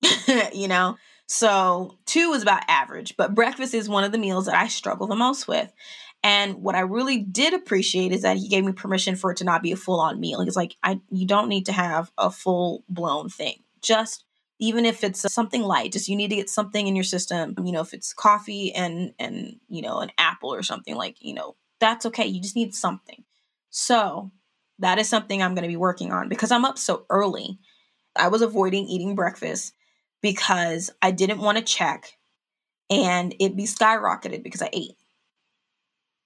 you 0.53 0.67
know? 0.67 0.97
So 1.27 1.97
two 2.05 2.33
is 2.33 2.41
about 2.41 2.63
average, 2.67 3.15
but 3.15 3.35
breakfast 3.35 3.73
is 3.73 3.87
one 3.87 4.03
of 4.03 4.11
the 4.11 4.17
meals 4.17 4.47
that 4.47 4.55
I 4.55 4.67
struggle 4.67 5.07
the 5.07 5.15
most 5.15 5.47
with. 5.47 5.71
And 6.23 6.55
what 6.55 6.75
I 6.75 6.81
really 6.81 7.19
did 7.19 7.53
appreciate 7.53 8.11
is 8.11 8.23
that 8.23 8.37
he 8.37 8.49
gave 8.49 8.65
me 8.65 8.73
permission 8.73 9.15
for 9.15 9.31
it 9.31 9.37
to 9.37 9.43
not 9.43 9.61
be 9.61 9.71
a 9.71 9.77
full 9.77 9.99
on 9.99 10.19
meal. 10.19 10.41
He's 10.41 10.55
like, 10.55 10.75
I 10.83 10.99
you 11.09 11.25
don't 11.25 11.47
need 11.47 11.67
to 11.67 11.71
have 11.71 12.11
a 12.17 12.29
full 12.29 12.83
blown 12.89 13.29
thing. 13.29 13.63
Just 13.81 14.25
even 14.59 14.85
if 14.85 15.03
it's 15.03 15.31
something 15.31 15.61
light, 15.61 15.93
just 15.93 16.09
you 16.09 16.17
need 16.17 16.31
to 16.31 16.35
get 16.35 16.49
something 16.49 16.87
in 16.87 16.95
your 16.95 17.05
system. 17.05 17.55
You 17.63 17.71
know, 17.71 17.81
if 17.81 17.93
it's 17.93 18.13
coffee 18.13 18.73
and 18.73 19.13
and 19.17 19.57
you 19.69 19.81
know 19.81 19.99
an 19.99 20.11
apple 20.17 20.53
or 20.53 20.63
something 20.63 20.95
like 20.95 21.17
you 21.21 21.33
know 21.33 21.55
that's 21.79 22.05
okay. 22.07 22.25
You 22.25 22.41
just 22.41 22.55
need 22.55 22.73
something. 22.73 23.23
So 23.69 24.31
that 24.79 24.99
is 24.99 25.09
something 25.09 25.41
I'm 25.41 25.55
going 25.55 25.63
to 25.63 25.69
be 25.69 25.77
working 25.77 26.11
on 26.11 26.29
because 26.29 26.51
I'm 26.51 26.65
up 26.65 26.77
so 26.77 27.05
early. 27.09 27.59
I 28.15 28.29
was 28.29 28.41
avoiding 28.41 28.87
eating 28.87 29.15
breakfast 29.15 29.73
because 30.21 30.89
I 31.01 31.11
didn't 31.11 31.39
want 31.39 31.57
to 31.57 31.63
check 31.63 32.17
and 32.89 33.35
it 33.39 33.55
be 33.55 33.63
skyrocketed 33.63 34.43
because 34.43 34.61
I 34.61 34.69
ate. 34.73 34.95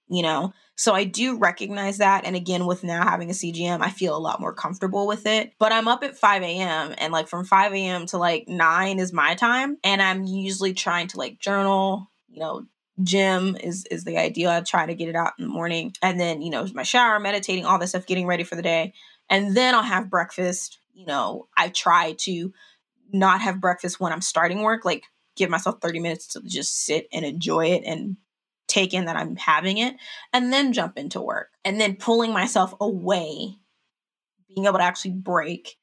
You 0.08 0.22
know? 0.22 0.52
So 0.76 0.92
i 0.92 1.04
do 1.04 1.36
recognize 1.38 1.98
that 1.98 2.24
and 2.24 2.34
again 2.34 2.66
with 2.66 2.82
now 2.82 3.04
having 3.04 3.30
a 3.30 3.32
cgm 3.32 3.80
i 3.80 3.90
feel 3.90 4.16
a 4.16 4.18
lot 4.18 4.40
more 4.40 4.52
comfortable 4.52 5.06
with 5.06 5.26
it. 5.26 5.52
But 5.58 5.72
i'm 5.72 5.88
up 5.88 6.02
at 6.02 6.18
5 6.18 6.42
a.m 6.42 6.94
and 6.98 7.12
like 7.12 7.28
from 7.28 7.44
5 7.44 7.72
a.m 7.72 8.06
to 8.06 8.18
like 8.18 8.48
9 8.48 8.98
is 8.98 9.12
my 9.12 9.34
time 9.34 9.78
and 9.84 10.02
i'm 10.02 10.24
usually 10.24 10.74
trying 10.74 11.08
to 11.08 11.18
like 11.18 11.38
journal 11.38 12.10
you 12.28 12.40
know 12.40 12.66
gym 13.02 13.56
is 13.60 13.84
is 13.90 14.04
the 14.04 14.16
ideal 14.16 14.50
i 14.50 14.60
try 14.60 14.86
to 14.86 14.94
get 14.94 15.08
it 15.08 15.16
out 15.16 15.32
in 15.38 15.44
the 15.44 15.50
morning 15.50 15.92
and 16.00 16.20
then 16.20 16.40
you 16.40 16.50
know 16.50 16.66
my 16.74 16.84
shower 16.84 17.18
meditating 17.18 17.66
all 17.66 17.78
this 17.78 17.90
stuff 17.90 18.06
getting 18.06 18.26
ready 18.26 18.44
for 18.44 18.54
the 18.54 18.62
day 18.62 18.92
and 19.28 19.56
then 19.56 19.74
i'll 19.74 19.82
have 19.82 20.08
breakfast 20.08 20.78
you 20.92 21.04
know 21.04 21.48
i 21.56 21.68
try 21.68 22.14
to 22.18 22.52
not 23.12 23.40
have 23.40 23.60
breakfast 23.60 23.98
when 23.98 24.12
i'm 24.12 24.20
starting 24.20 24.62
work 24.62 24.84
like 24.84 25.04
give 25.36 25.50
myself 25.50 25.80
30 25.80 26.00
minutes 26.00 26.28
to 26.28 26.42
just 26.42 26.84
sit 26.84 27.08
and 27.12 27.24
enjoy 27.24 27.66
it 27.66 27.82
and 27.84 28.16
take 28.66 28.94
in 28.94 29.04
that 29.06 29.16
I'm 29.16 29.36
having 29.36 29.78
it 29.78 29.96
and 30.32 30.52
then 30.52 30.72
jump 30.72 30.96
into 30.96 31.20
work 31.20 31.50
and 31.64 31.80
then 31.80 31.96
pulling 31.96 32.32
myself 32.32 32.74
away, 32.80 33.56
being 34.48 34.66
able 34.66 34.78
to 34.78 34.84
actually 34.84 35.12
break 35.12 35.76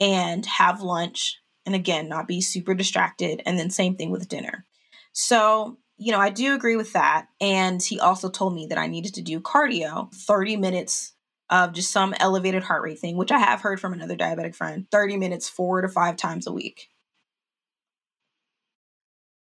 and 0.00 0.44
have 0.46 0.82
lunch 0.82 1.40
and 1.66 1.74
again, 1.74 2.08
not 2.08 2.28
be 2.28 2.40
super 2.40 2.74
distracted. 2.74 3.42
And 3.44 3.58
then 3.58 3.70
same 3.70 3.96
thing 3.96 4.10
with 4.10 4.28
dinner. 4.28 4.64
So, 5.12 5.78
you 6.00 6.12
know, 6.12 6.18
I 6.18 6.30
do 6.30 6.54
agree 6.54 6.76
with 6.76 6.94
that. 6.94 7.26
And 7.42 7.82
he 7.82 8.00
also 8.00 8.30
told 8.30 8.54
me 8.54 8.66
that 8.68 8.78
I 8.78 8.86
needed 8.86 9.14
to 9.14 9.22
do 9.22 9.38
cardio 9.38 10.10
30 10.14 10.56
minutes 10.56 11.12
of 11.50 11.74
just 11.74 11.90
some 11.90 12.14
elevated 12.18 12.62
heart 12.62 12.82
rate 12.82 12.98
thing, 12.98 13.18
which 13.18 13.30
I 13.30 13.38
have 13.38 13.60
heard 13.60 13.78
from 13.78 13.92
another 13.92 14.16
diabetic 14.16 14.54
friend 14.54 14.86
30 14.90 15.18
minutes 15.18 15.50
four 15.50 15.82
to 15.82 15.88
five 15.88 16.16
times 16.16 16.46
a 16.46 16.52
week. 16.52 16.88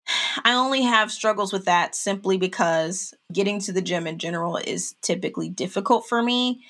I 0.43 0.53
only 0.55 0.81
have 0.81 1.13
struggles 1.13 1.53
with 1.53 1.63
that 1.63 1.95
simply 1.95 2.37
because 2.37 3.13
getting 3.31 3.61
to 3.61 3.71
the 3.71 3.81
gym 3.81 4.05
in 4.05 4.19
general 4.19 4.57
is 4.57 4.95
typically 5.01 5.47
difficult 5.47 6.07
for 6.09 6.21
me. 6.21 6.65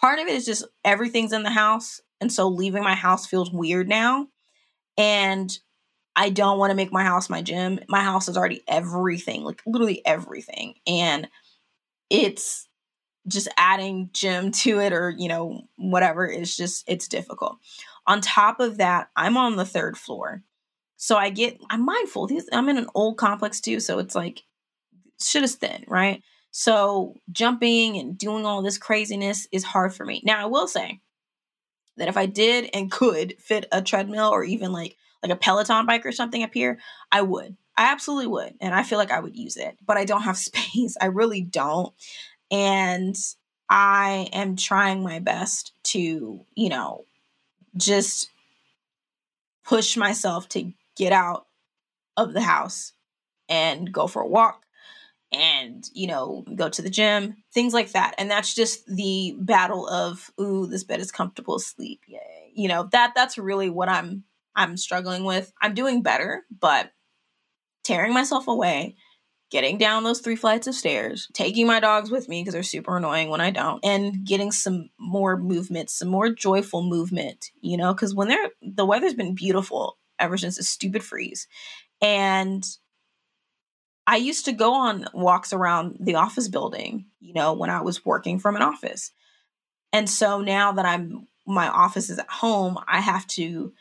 Part 0.00 0.20
of 0.20 0.26
it 0.26 0.36
is 0.36 0.46
just 0.46 0.64
everything's 0.86 1.34
in 1.34 1.42
the 1.42 1.50
house. 1.50 2.00
And 2.22 2.32
so 2.32 2.48
leaving 2.48 2.82
my 2.82 2.94
house 2.94 3.26
feels 3.26 3.52
weird 3.52 3.90
now. 3.90 4.28
And 4.96 5.56
I 6.18 6.30
don't 6.30 6.58
want 6.58 6.72
to 6.72 6.74
make 6.74 6.92
my 6.92 7.04
house 7.04 7.30
my 7.30 7.42
gym. 7.42 7.78
My 7.88 8.02
house 8.02 8.28
is 8.28 8.36
already 8.36 8.64
everything, 8.66 9.44
like 9.44 9.62
literally 9.64 10.04
everything. 10.04 10.74
And 10.84 11.28
it's 12.10 12.68
just 13.28 13.46
adding 13.56 14.10
gym 14.12 14.50
to 14.62 14.80
it 14.80 14.92
or, 14.92 15.14
you 15.16 15.28
know, 15.28 15.62
whatever 15.76 16.26
is 16.26 16.56
just, 16.56 16.82
it's 16.88 17.06
difficult. 17.06 17.58
On 18.08 18.20
top 18.20 18.58
of 18.58 18.78
that, 18.78 19.10
I'm 19.14 19.36
on 19.36 19.54
the 19.54 19.64
third 19.64 19.96
floor. 19.96 20.42
So 20.96 21.16
I 21.16 21.30
get, 21.30 21.56
I'm 21.70 21.84
mindful. 21.84 22.28
I'm 22.50 22.68
in 22.68 22.78
an 22.78 22.88
old 22.96 23.16
complex 23.16 23.60
too. 23.60 23.78
So 23.78 24.00
it's 24.00 24.16
like, 24.16 24.42
shit 25.22 25.44
is 25.44 25.54
thin, 25.54 25.84
right? 25.86 26.24
So 26.50 27.14
jumping 27.30 27.96
and 27.96 28.18
doing 28.18 28.44
all 28.44 28.60
this 28.60 28.78
craziness 28.78 29.46
is 29.52 29.62
hard 29.62 29.94
for 29.94 30.04
me. 30.04 30.20
Now 30.24 30.42
I 30.42 30.46
will 30.46 30.66
say 30.66 31.00
that 31.96 32.08
if 32.08 32.16
I 32.16 32.26
did 32.26 32.70
and 32.74 32.90
could 32.90 33.36
fit 33.38 33.66
a 33.70 33.82
treadmill 33.82 34.30
or 34.30 34.42
even 34.42 34.72
like 34.72 34.96
like 35.22 35.32
a 35.32 35.36
Peloton 35.36 35.86
bike 35.86 36.06
or 36.06 36.12
something 36.12 36.42
up 36.42 36.54
here, 36.54 36.78
I 37.10 37.22
would. 37.22 37.56
I 37.76 37.92
absolutely 37.92 38.26
would. 38.28 38.54
And 38.60 38.74
I 38.74 38.82
feel 38.82 38.98
like 38.98 39.12
I 39.12 39.20
would 39.20 39.36
use 39.36 39.56
it. 39.56 39.76
But 39.84 39.96
I 39.96 40.04
don't 40.04 40.22
have 40.22 40.36
space. 40.36 40.96
I 41.00 41.06
really 41.06 41.42
don't. 41.42 41.92
And 42.50 43.16
I 43.68 44.28
am 44.32 44.56
trying 44.56 45.02
my 45.02 45.18
best 45.18 45.72
to, 45.84 46.44
you 46.54 46.68
know, 46.68 47.04
just 47.76 48.30
push 49.64 49.96
myself 49.96 50.48
to 50.50 50.72
get 50.96 51.12
out 51.12 51.46
of 52.16 52.32
the 52.32 52.40
house 52.40 52.92
and 53.48 53.92
go 53.92 54.06
for 54.06 54.22
a 54.22 54.26
walk 54.26 54.64
and 55.30 55.88
you 55.92 56.06
know 56.06 56.44
go 56.54 56.68
to 56.70 56.80
the 56.80 56.88
gym 56.88 57.36
things 57.52 57.74
like 57.74 57.92
that 57.92 58.14
and 58.16 58.30
that's 58.30 58.54
just 58.54 58.86
the 58.86 59.36
battle 59.38 59.86
of 59.88 60.30
ooh 60.40 60.66
this 60.66 60.84
bed 60.84 61.00
is 61.00 61.12
comfortable 61.12 61.58
sleep 61.58 62.00
yay 62.06 62.50
you 62.54 62.66
know 62.66 62.88
that 62.92 63.12
that's 63.14 63.36
really 63.36 63.68
what 63.68 63.90
i'm 63.90 64.24
i'm 64.58 64.76
struggling 64.76 65.24
with 65.24 65.52
i'm 65.62 65.74
doing 65.74 66.02
better 66.02 66.44
but 66.60 66.92
tearing 67.84 68.12
myself 68.12 68.48
away 68.48 68.94
getting 69.50 69.78
down 69.78 70.04
those 70.04 70.20
three 70.20 70.36
flights 70.36 70.66
of 70.66 70.74
stairs 70.74 71.28
taking 71.32 71.66
my 71.66 71.80
dogs 71.80 72.10
with 72.10 72.28
me 72.28 72.42
because 72.42 72.52
they're 72.52 72.62
super 72.62 72.96
annoying 72.96 73.30
when 73.30 73.40
i 73.40 73.50
don't 73.50 73.82
and 73.84 74.26
getting 74.26 74.52
some 74.52 74.90
more 74.98 75.36
movement 75.36 75.88
some 75.88 76.08
more 76.08 76.28
joyful 76.28 76.82
movement 76.82 77.50
you 77.60 77.76
know 77.76 77.94
because 77.94 78.14
when 78.14 78.28
they're 78.28 78.50
the 78.60 78.84
weather's 78.84 79.14
been 79.14 79.34
beautiful 79.34 79.96
ever 80.18 80.36
since 80.36 80.56
the 80.56 80.62
stupid 80.62 81.02
freeze 81.02 81.48
and 82.00 82.64
I 84.08 84.16
used 84.16 84.46
to 84.46 84.52
go 84.52 84.72
on 84.72 85.06
walks 85.12 85.52
around 85.52 85.98
the 86.00 86.14
office 86.14 86.48
building, 86.48 87.04
you 87.20 87.34
know, 87.34 87.52
when 87.52 87.68
I 87.68 87.82
was 87.82 88.06
working 88.06 88.38
from 88.38 88.56
an 88.56 88.62
office. 88.62 89.12
And 89.92 90.08
so 90.08 90.40
now 90.40 90.72
that 90.72 90.86
I'm 90.86 91.28
my 91.46 91.68
office 91.68 92.08
is 92.08 92.18
at 92.18 92.30
home, 92.30 92.78
I 92.88 93.00
have 93.00 93.26
to 93.28 93.72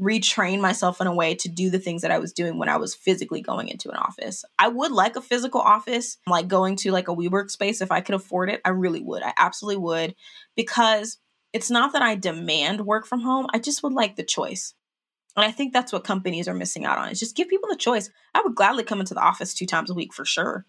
retrain 0.00 0.60
myself 0.60 1.00
in 1.00 1.06
a 1.06 1.14
way 1.14 1.34
to 1.34 1.48
do 1.48 1.68
the 1.68 1.78
things 1.78 2.02
that 2.02 2.10
I 2.10 2.18
was 2.18 2.32
doing 2.32 2.58
when 2.58 2.68
I 2.68 2.76
was 2.76 2.94
physically 2.94 3.42
going 3.42 3.68
into 3.68 3.90
an 3.90 3.96
office. 3.96 4.44
I 4.58 4.68
would 4.68 4.92
like 4.92 5.16
a 5.16 5.20
physical 5.20 5.60
office, 5.60 6.16
like 6.26 6.48
going 6.48 6.76
to 6.76 6.90
like 6.90 7.08
a 7.08 7.14
WeWork 7.14 7.50
space 7.50 7.80
if 7.82 7.92
I 7.92 8.00
could 8.00 8.14
afford 8.14 8.50
it. 8.50 8.60
I 8.64 8.70
really 8.70 9.02
would. 9.02 9.22
I 9.22 9.34
absolutely 9.36 9.82
would 9.82 10.14
because 10.56 11.18
it's 11.52 11.70
not 11.70 11.92
that 11.92 12.02
I 12.02 12.14
demand 12.14 12.86
work 12.86 13.06
from 13.06 13.20
home. 13.20 13.46
I 13.52 13.58
just 13.58 13.82
would 13.82 13.92
like 13.92 14.16
the 14.16 14.22
choice. 14.22 14.74
And 15.36 15.44
I 15.44 15.52
think 15.52 15.72
that's 15.72 15.92
what 15.92 16.04
companies 16.04 16.48
are 16.48 16.54
missing 16.54 16.84
out 16.84 16.98
on. 16.98 17.10
Is 17.10 17.20
just 17.20 17.36
give 17.36 17.48
people 17.48 17.68
the 17.68 17.76
choice. 17.76 18.10
I 18.34 18.42
would 18.42 18.54
gladly 18.54 18.84
come 18.84 19.00
into 19.00 19.14
the 19.14 19.20
office 19.20 19.54
two 19.54 19.66
times 19.66 19.90
a 19.90 19.94
week 19.94 20.14
for 20.14 20.24
sure. 20.24 20.64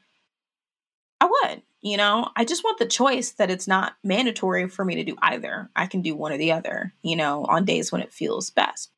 I 1.19 1.25
would, 1.25 1.61
you 1.81 1.97
know, 1.97 2.29
I 2.35 2.45
just 2.45 2.63
want 2.63 2.79
the 2.79 2.85
choice 2.85 3.31
that 3.33 3.51
it's 3.51 3.67
not 3.67 3.93
mandatory 4.03 4.67
for 4.67 4.83
me 4.83 4.95
to 4.95 5.03
do 5.03 5.15
either. 5.21 5.69
I 5.75 5.85
can 5.85 6.01
do 6.01 6.15
one 6.15 6.31
or 6.31 6.37
the 6.37 6.51
other, 6.51 6.93
you 7.03 7.15
know, 7.15 7.45
on 7.47 7.63
days 7.63 7.91
when 7.91 8.01
it 8.01 8.11
feels 8.11 8.49
best. 8.49 8.91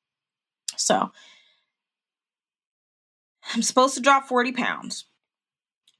So 0.77 1.11
I'm 3.53 3.61
supposed 3.61 3.95
to 3.95 4.01
drop 4.01 4.25
40 4.25 4.51
pounds. 4.53 5.05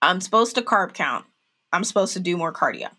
I'm 0.02 0.22
supposed 0.22 0.56
to 0.56 0.62
carb 0.62 0.94
count. 0.94 1.26
I'm 1.72 1.84
supposed 1.84 2.14
to 2.14 2.20
do 2.20 2.38
more 2.38 2.54
cardio. 2.54 2.90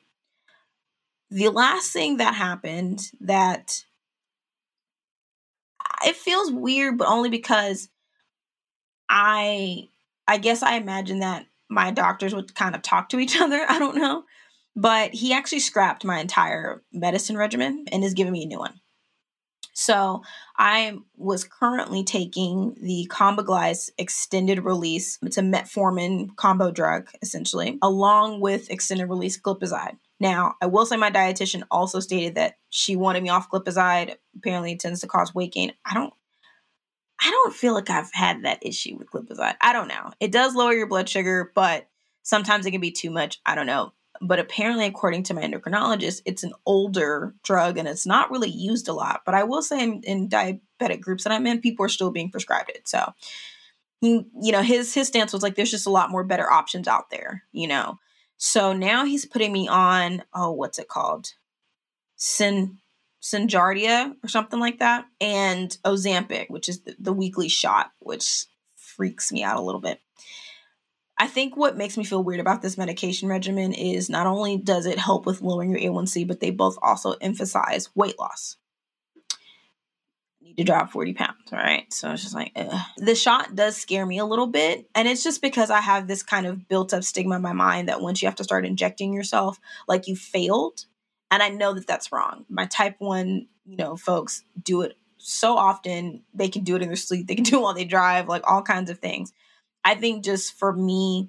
The 1.30 1.48
last 1.48 1.92
thing 1.92 2.18
that 2.18 2.34
happened 2.34 3.00
that 3.20 3.84
it 6.04 6.16
feels 6.16 6.50
weird, 6.50 6.98
but 6.98 7.08
only 7.08 7.30
because 7.30 7.88
I 9.08 9.88
I 10.26 10.38
guess 10.38 10.62
I 10.62 10.76
imagine 10.76 11.20
that 11.20 11.46
my 11.68 11.90
doctors 11.90 12.34
would 12.34 12.54
kind 12.54 12.74
of 12.74 12.82
talk 12.82 13.08
to 13.10 13.18
each 13.18 13.37
other. 13.40 13.64
I 13.68 13.78
don't 13.78 13.96
know. 13.96 14.24
But 14.76 15.14
he 15.14 15.32
actually 15.32 15.60
scrapped 15.60 16.04
my 16.04 16.18
entire 16.18 16.82
medicine 16.92 17.37
regimen 17.37 17.84
and 17.92 18.02
is 18.02 18.14
giving 18.14 18.32
me 18.32 18.42
a 18.42 18.46
new 18.46 18.58
one. 18.58 18.80
So 19.74 20.22
I 20.56 20.98
was 21.16 21.44
currently 21.44 22.04
taking 22.04 22.76
the 22.80 23.08
Kombiglyze 23.10 23.90
extended 23.98 24.64
release. 24.64 25.18
It's 25.22 25.37
a 25.37 25.42
metformin 25.42 26.34
combo 26.37 26.70
drug, 26.70 27.10
essentially, 27.20 27.78
along 27.82 28.40
with 28.40 28.70
extended 28.70 29.08
release 29.08 29.38
glipizide. 29.38 29.98
Now, 30.20 30.54
I 30.62 30.66
will 30.66 30.87
say 30.87 30.96
my 30.96 31.10
dietitian 31.10 31.64
also 31.72 31.98
stated 31.98 32.37
that 32.37 32.54
she 32.70 32.94
wanted 32.94 33.24
me 33.24 33.30
off 33.30 33.50
glipizide. 33.50 34.14
Apparently, 34.37 34.72
it 34.72 34.80
tends 34.80 35.00
to 35.00 35.08
cause 35.08 35.34
weight 35.34 35.52
gain. 35.52 35.72
I 35.84 35.92
don't 35.92 36.14
I 37.20 37.30
don't 37.30 37.54
feel 37.54 37.74
like 37.74 37.90
I've 37.90 38.12
had 38.12 38.44
that 38.44 38.64
issue 38.64 38.96
with 38.96 39.10
glipizide. 39.10 39.56
I 39.60 39.72
don't 39.72 39.88
know. 39.88 40.12
It 40.20 40.30
does 40.30 40.54
lower 40.54 40.72
your 40.72 40.87
blood 40.87 41.08
sugar, 41.08 41.50
but 41.54 41.88
sometimes 42.22 42.66
it 42.66 42.70
can 42.70 42.80
be 42.80 42.90
too 42.90 43.10
much. 43.10 43.40
I 43.46 43.54
don't 43.54 43.66
know. 43.66 43.92
But 44.20 44.38
apparently, 44.38 44.87
according 44.87 45.24
to 45.24 45.35
my 45.35 45.42
endocrinologist, 45.42 46.22
it's 46.24 46.44
an 46.44 46.53
older 46.64 47.35
drug 47.42 47.79
and 47.79 47.88
it's 47.88 48.07
not 48.07 48.31
really 48.31 48.50
used 48.50 48.88
a 48.88 48.92
lot. 48.92 49.22
But 49.27 49.35
I 49.35 49.44
will 49.44 49.62
say 49.62 49.83
in, 49.83 50.03
in 50.05 50.29
diabetic 50.29 51.00
groups 51.00 51.24
that 51.24 51.33
I'm 51.33 51.46
in, 51.46 51.61
people 51.61 51.85
are 51.85 51.90
still 51.90 52.11
being 52.11 52.31
prescribed 52.31 52.70
it. 52.70 52.87
So 52.87 53.12
he, 54.00 54.24
you 54.40 54.53
know, 54.53 54.62
his 54.62 54.94
his 54.94 55.09
stance 55.09 55.33
was 55.33 55.42
like 55.42 55.57
there's 55.57 55.70
just 55.70 55.87
a 55.87 55.90
lot 55.90 56.11
more 56.11 56.24
better 56.24 56.50
options 56.50 56.87
out 56.87 57.11
there, 57.11 57.42
you 57.53 57.66
know. 57.66 57.98
So 58.37 58.72
now 58.72 59.05
he's 59.05 59.27
putting 59.27 59.53
me 59.53 59.68
on, 59.68 60.22
oh, 60.35 60.53
what's 60.53 60.79
it 60.79 60.88
called? 60.88 61.29
Sin 62.16 62.79
Synjardia 63.22 64.14
or 64.22 64.29
something 64.29 64.61
like 64.61 64.81
that, 64.81 65.07
and 65.20 65.77
Ozempic, 65.85 66.50
which 66.50 66.68
is 66.68 66.83
the, 66.83 66.94
the 66.98 67.12
weekly 67.12 67.48
shot, 67.48 67.92
which 68.00 68.44
freaks 68.77 69.33
me 69.33 69.42
out 69.42 69.57
a 69.57 69.62
little 69.62 69.81
bit. 69.81 70.00
I 71.16 71.27
think 71.29 71.57
what 71.57 71.77
makes 71.77 71.96
me 71.96 72.05
feel 72.05 72.24
weird 72.24 72.40
about 72.40 72.61
this 72.61 72.77
medication 72.77 73.29
regimen 73.29 73.72
is 73.72 74.11
not 74.11 74.27
only 74.27 74.57
does 74.57 74.87
it 74.87 74.98
help 74.98 75.27
with 75.27 75.42
lowering 75.42 75.70
your 75.70 75.81
A1C, 75.81 76.27
but 76.27 76.40
they 76.40 76.50
both 76.50 76.77
also 76.83 77.12
emphasize 77.20 77.88
weight 77.94 78.18
loss 78.18 78.57
need 80.57 80.57
to 80.57 80.64
drop 80.64 80.90
40 80.90 81.14
pounds, 81.14 81.53
right? 81.53 81.92
So 81.92 82.11
it's 82.11 82.22
just 82.22 82.35
like, 82.35 82.53
ugh. 82.57 82.87
the 82.98 83.14
shot 83.14 83.55
does 83.55 83.77
scare 83.77 84.07
me 84.07 84.18
a 84.18 84.24
little 84.24 84.46
bit. 84.46 84.88
And 84.94 85.09
it's 85.09 85.24
just 85.24 85.42
because 85.42 85.70
I 85.70 85.81
have 85.81 86.07
this 86.07 86.22
kind 86.22 86.46
of 86.46 86.68
built 86.68 86.92
up 86.92 87.05
stigma 87.05 87.37
in 87.37 87.42
my 87.42 87.53
mind 87.53 87.88
that 87.88 88.00
once 88.00 88.22
you 88.22 88.29
have 88.29 88.37
to 88.37 88.44
start 88.44 88.66
injecting 88.66 89.12
yourself, 89.12 89.59
like 89.88 90.07
you 90.07 90.16
failed. 90.16 90.87
And 91.31 91.42
I 91.42 91.48
know 91.48 91.74
that 91.74 91.87
that's 91.87 92.12
wrong. 92.12 92.44
My 92.48 92.66
type 92.66 92.96
1, 92.98 93.46
you 93.66 93.77
know, 93.77 93.96
folks 93.96 94.44
do 94.62 94.83
it 94.83 94.96
so 95.18 95.57
often. 95.57 96.22
They 96.35 96.48
can 96.48 96.62
do 96.62 96.77
it 96.77 96.83
in 96.83 96.88
their 96.88 96.96
sleep, 96.96 97.27
they 97.27 97.35
can 97.35 97.44
do 97.44 97.59
it 97.59 97.62
while 97.62 97.74
they 97.74 97.85
drive, 97.85 98.29
like 98.29 98.42
all 98.46 98.62
kinds 98.62 98.90
of 98.90 98.98
things. 98.98 99.33
I 99.85 99.94
think 99.94 100.25
just 100.25 100.59
for 100.59 100.73
me, 100.73 101.29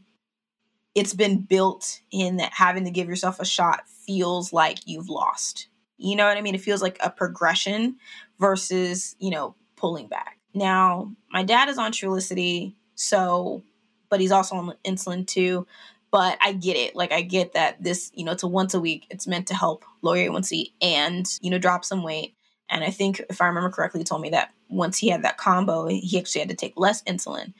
it's 0.94 1.14
been 1.14 1.42
built 1.42 2.02
in 2.12 2.38
that 2.38 2.54
having 2.54 2.86
to 2.86 2.92
give 2.92 3.10
yourself 3.10 3.40
a 3.40 3.46
shot 3.46 3.88
feels 3.90 4.54
like 4.54 4.80
you've 4.86 5.10
lost. 5.10 5.68
You 5.98 6.16
know 6.16 6.26
what 6.26 6.38
I 6.38 6.42
mean? 6.42 6.56
It 6.56 6.62
feels 6.62 6.82
like 6.82 6.98
a 7.02 7.10
progression 7.10 7.98
versus, 8.40 9.16
you 9.20 9.30
know, 9.30 9.56
pulling 9.76 10.08
back. 10.08 10.40
Now, 10.54 11.12
my 11.32 11.44
dad 11.44 11.68
is 11.68 11.78
on 11.78 11.92
Trulicity, 11.92 12.76
so, 12.96 13.62
but 14.10 14.22
he's 14.22 14.32
also 14.32 14.56
on 14.56 14.74
insulin 14.86 15.28
too. 15.28 15.68
But 16.12 16.38
I 16.42 16.54
get 16.54 16.78
it. 16.78 16.96
Like, 16.96 17.12
I 17.12 17.22
get 17.22 17.54
that 17.54 17.84
this, 17.84 18.10
you 18.14 18.24
know, 18.24 18.32
it's 18.32 18.44
a 18.44 18.48
once 18.48 18.74
a 18.74 18.80
week. 18.80 19.06
It's 19.10 19.28
meant 19.28 19.48
to 19.48 19.54
help 19.54 19.84
lower 20.02 20.16
your 20.16 20.32
A1C 20.32 20.72
and, 20.82 21.28
you 21.42 21.50
know, 21.50 21.58
drop 21.58 21.84
some 21.84 22.04
weight. 22.04 22.36
And 22.70 22.86
I 22.86 22.90
think, 22.90 23.22
if 23.30 23.42
I 23.42 23.48
remember 23.48 23.70
correctly, 23.70 24.00
he 24.00 24.06
told 24.06 24.22
me 24.22 24.30
that 24.30 24.54
once 24.70 24.98
he 24.98 25.10
had 25.10 25.24
that 25.24 25.38
combo, 25.38 25.88
he 25.88 26.18
actually 26.18 26.40
had 26.40 26.50
to 26.50 26.56
take 26.56 26.74
less 26.78 27.04
insulin. 27.04 27.54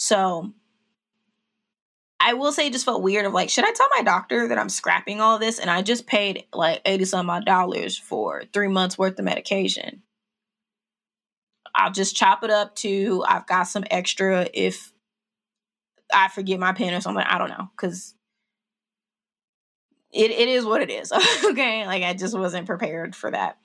So 0.00 0.50
I 2.18 2.32
will 2.32 2.52
say 2.52 2.66
it 2.66 2.72
just 2.72 2.86
felt 2.86 3.02
weird 3.02 3.26
of 3.26 3.34
like, 3.34 3.50
should 3.50 3.66
I 3.66 3.72
tell 3.72 3.88
my 3.94 4.02
doctor 4.02 4.48
that 4.48 4.56
I'm 4.56 4.70
scrapping 4.70 5.20
all 5.20 5.38
this 5.38 5.58
and 5.58 5.68
I 5.68 5.82
just 5.82 6.06
paid 6.06 6.44
like 6.54 6.80
80 6.86 7.04
some 7.04 7.28
odd 7.28 7.44
dollars 7.44 7.98
for 7.98 8.44
three 8.54 8.68
months 8.68 8.96
worth 8.96 9.18
of 9.18 9.26
medication? 9.26 10.02
I'll 11.74 11.92
just 11.92 12.16
chop 12.16 12.42
it 12.42 12.50
up 12.50 12.74
to 12.76 13.22
I've 13.28 13.46
got 13.46 13.64
some 13.64 13.84
extra 13.90 14.48
if 14.54 14.90
I 16.12 16.28
forget 16.28 16.58
my 16.58 16.72
pen 16.72 16.94
or 16.94 17.02
something. 17.02 17.22
I 17.22 17.36
don't 17.36 17.50
know. 17.50 17.68
Cause 17.76 18.14
it, 20.10 20.30
it 20.30 20.48
is 20.48 20.64
what 20.64 20.80
it 20.80 20.90
is. 20.90 21.12
okay. 21.44 21.86
Like 21.86 22.04
I 22.04 22.14
just 22.14 22.36
wasn't 22.36 22.66
prepared 22.66 23.14
for 23.14 23.30
that. 23.30 23.58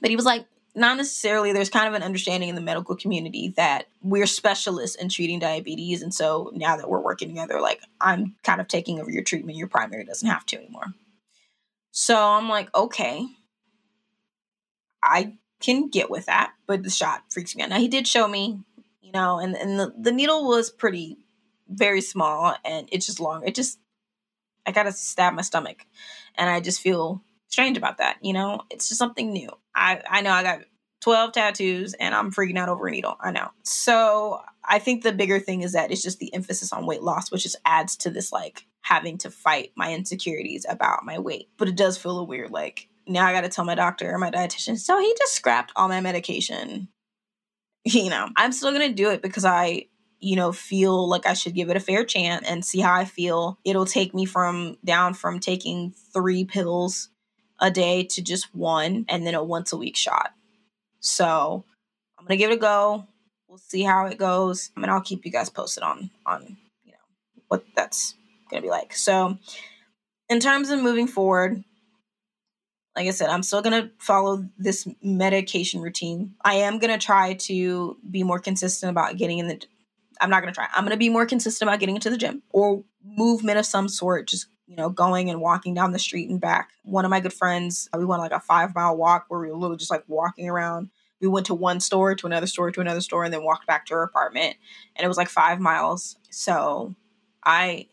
But 0.00 0.10
he 0.10 0.16
was 0.16 0.24
like, 0.24 0.46
not 0.74 0.96
necessarily 0.96 1.52
there's 1.52 1.70
kind 1.70 1.88
of 1.88 1.94
an 1.94 2.02
understanding 2.02 2.48
in 2.48 2.54
the 2.54 2.60
medical 2.60 2.94
community 2.94 3.52
that 3.56 3.88
we're 4.02 4.26
specialists 4.26 4.96
in 4.96 5.08
treating 5.08 5.38
diabetes 5.38 6.02
and 6.02 6.14
so 6.14 6.50
now 6.54 6.76
that 6.76 6.88
we're 6.88 7.00
working 7.00 7.28
together 7.28 7.60
like 7.60 7.80
i'm 8.00 8.34
kind 8.42 8.60
of 8.60 8.68
taking 8.68 9.00
over 9.00 9.10
your 9.10 9.22
treatment 9.22 9.58
your 9.58 9.68
primary 9.68 10.04
doesn't 10.04 10.28
have 10.28 10.46
to 10.46 10.56
anymore 10.56 10.94
so 11.90 12.16
i'm 12.16 12.48
like 12.48 12.72
okay 12.74 13.26
i 15.02 15.32
can 15.60 15.88
get 15.88 16.10
with 16.10 16.26
that, 16.26 16.52
but 16.66 16.82
the 16.82 16.90
shot 16.90 17.24
freaks 17.30 17.56
me 17.56 17.62
out. 17.62 17.70
Now 17.70 17.78
he 17.78 17.88
did 17.88 18.06
show 18.06 18.28
me, 18.28 18.60
you 19.00 19.12
know, 19.12 19.38
and 19.38 19.56
and 19.56 19.78
the, 19.78 19.92
the 19.98 20.12
needle 20.12 20.46
was 20.46 20.70
pretty 20.70 21.18
very 21.68 22.00
small 22.00 22.54
and 22.64 22.88
it's 22.92 23.06
just 23.06 23.20
long. 23.20 23.46
It 23.46 23.54
just 23.54 23.78
I 24.66 24.72
gotta 24.72 24.92
stab 24.92 25.34
my 25.34 25.42
stomach. 25.42 25.86
And 26.36 26.48
I 26.48 26.60
just 26.60 26.80
feel 26.80 27.22
strange 27.48 27.76
about 27.76 27.98
that, 27.98 28.18
you 28.22 28.32
know? 28.32 28.62
It's 28.70 28.88
just 28.88 28.98
something 28.98 29.32
new. 29.32 29.50
I, 29.74 30.02
I 30.08 30.20
know 30.22 30.32
I 30.32 30.42
got 30.42 30.60
12 31.02 31.32
tattoos 31.32 31.94
and 31.94 32.14
I'm 32.14 32.32
freaking 32.32 32.58
out 32.58 32.68
over 32.68 32.86
a 32.86 32.90
needle. 32.90 33.16
I 33.20 33.30
know. 33.30 33.50
So 33.62 34.40
I 34.64 34.78
think 34.78 35.02
the 35.02 35.12
bigger 35.12 35.38
thing 35.38 35.62
is 35.62 35.72
that 35.72 35.90
it's 35.90 36.02
just 36.02 36.18
the 36.18 36.32
emphasis 36.34 36.72
on 36.72 36.86
weight 36.86 37.02
loss, 37.02 37.30
which 37.30 37.44
just 37.44 37.56
adds 37.64 37.96
to 37.98 38.10
this 38.10 38.32
like 38.32 38.66
having 38.82 39.18
to 39.18 39.30
fight 39.30 39.72
my 39.76 39.92
insecurities 39.92 40.66
about 40.68 41.04
my 41.04 41.18
weight. 41.18 41.48
But 41.56 41.68
it 41.68 41.76
does 41.76 41.96
feel 41.96 42.18
a 42.18 42.24
weird 42.24 42.50
like 42.50 42.88
now 43.06 43.26
I 43.26 43.32
got 43.32 43.42
to 43.42 43.48
tell 43.48 43.64
my 43.64 43.74
doctor 43.74 44.12
or 44.12 44.18
my 44.18 44.30
dietitian. 44.30 44.78
So 44.78 45.00
he 45.00 45.14
just 45.18 45.34
scrapped 45.34 45.72
all 45.76 45.88
my 45.88 46.00
medication. 46.00 46.88
You 47.84 48.10
know, 48.10 48.28
I'm 48.36 48.52
still 48.52 48.72
going 48.72 48.86
to 48.86 48.94
do 48.94 49.08
it 49.10 49.22
because 49.22 49.46
I, 49.46 49.86
you 50.18 50.36
know, 50.36 50.52
feel 50.52 51.08
like 51.08 51.24
I 51.24 51.32
should 51.32 51.54
give 51.54 51.70
it 51.70 51.76
a 51.76 51.80
fair 51.80 52.04
chance 52.04 52.46
and 52.46 52.62
see 52.62 52.80
how 52.80 52.92
I 52.92 53.06
feel. 53.06 53.58
It'll 53.64 53.86
take 53.86 54.12
me 54.12 54.26
from 54.26 54.76
down 54.84 55.14
from 55.14 55.40
taking 55.40 55.94
three 56.12 56.44
pills 56.44 57.08
a 57.60 57.70
day 57.70 58.04
to 58.04 58.22
just 58.22 58.54
one 58.54 59.04
and 59.08 59.26
then 59.26 59.34
a 59.34 59.42
once 59.42 59.72
a 59.72 59.76
week 59.76 59.96
shot. 59.96 60.32
So 61.00 61.64
I'm 62.18 62.26
to 62.26 62.36
give 62.36 62.50
it 62.50 62.54
a 62.54 62.58
go. 62.58 63.06
We'll 63.48 63.58
see 63.58 63.82
how 63.82 64.06
it 64.06 64.18
goes. 64.18 64.70
I 64.76 64.80
mean, 64.80 64.90
I'll 64.90 65.00
keep 65.00 65.24
you 65.24 65.32
guys 65.32 65.48
posted 65.48 65.82
on, 65.82 66.10
on, 66.26 66.56
you 66.84 66.92
know, 66.92 66.98
what 67.48 67.64
that's 67.74 68.14
to 68.52 68.60
be 68.60 68.68
like. 68.68 68.94
So, 68.94 69.38
in 70.28 70.40
terms 70.40 70.68
of 70.68 70.82
moving 70.82 71.06
forward, 71.06 71.64
like 72.94 73.06
I 73.06 73.12
said, 73.12 73.30
I'm 73.30 73.42
still 73.42 73.62
to 73.80 73.90
follow 73.98 74.44
this 74.58 74.86
medication 75.02 75.80
routine. 75.80 76.34
I 76.44 76.54
am 76.56 76.78
to 76.90 77.04
try 77.04 77.34
to 77.34 77.96
be 78.10 78.22
more 78.22 78.38
consistent 78.38 78.90
about 78.90 79.16
getting 79.16 79.38
in 79.38 79.48
the 79.48 79.64
I'm 80.20 80.30
not 80.30 80.40
to 80.52 80.56
try. 80.56 80.66
I'm 80.74 80.84
to 80.92 80.98
be 80.98 81.08
more 81.08 81.26
consistent 81.26 81.68
about 81.68 81.80
getting 81.80 81.94
into 81.94 82.10
the 82.10 82.16
gym 82.16 82.42
or 82.50 82.82
movement 83.04 83.58
of 83.58 83.66
some 83.66 83.88
sort, 83.88 84.26
just 84.26 84.48
you 84.68 84.76
know, 84.76 84.90
going 84.90 85.30
and 85.30 85.40
walking 85.40 85.72
down 85.72 85.92
the 85.92 85.98
street 85.98 86.28
and 86.28 86.40
back. 86.40 86.70
One 86.84 87.06
of 87.06 87.10
my 87.10 87.20
good 87.20 87.32
friends, 87.32 87.88
uh, 87.92 87.98
we 87.98 88.04
went 88.04 88.20
like 88.20 88.32
a 88.32 88.40
five 88.40 88.74
mile 88.74 88.96
walk 88.96 89.24
where 89.28 89.40
we 89.40 89.48
were 89.48 89.56
literally 89.56 89.78
just 89.78 89.90
like 89.90 90.04
walking 90.06 90.48
around. 90.48 90.90
We 91.20 91.26
went 91.26 91.46
to 91.46 91.54
one 91.54 91.80
store, 91.80 92.14
to 92.14 92.26
another 92.26 92.46
store, 92.46 92.70
to 92.70 92.80
another 92.80 93.00
store, 93.00 93.24
and 93.24 93.32
then 93.32 93.42
walked 93.42 93.66
back 93.66 93.86
to 93.86 93.94
her 93.94 94.02
apartment. 94.02 94.56
And 94.94 95.04
it 95.04 95.08
was 95.08 95.16
like 95.16 95.30
five 95.30 95.58
miles. 95.58 96.16
So 96.30 96.94
I 97.44 97.88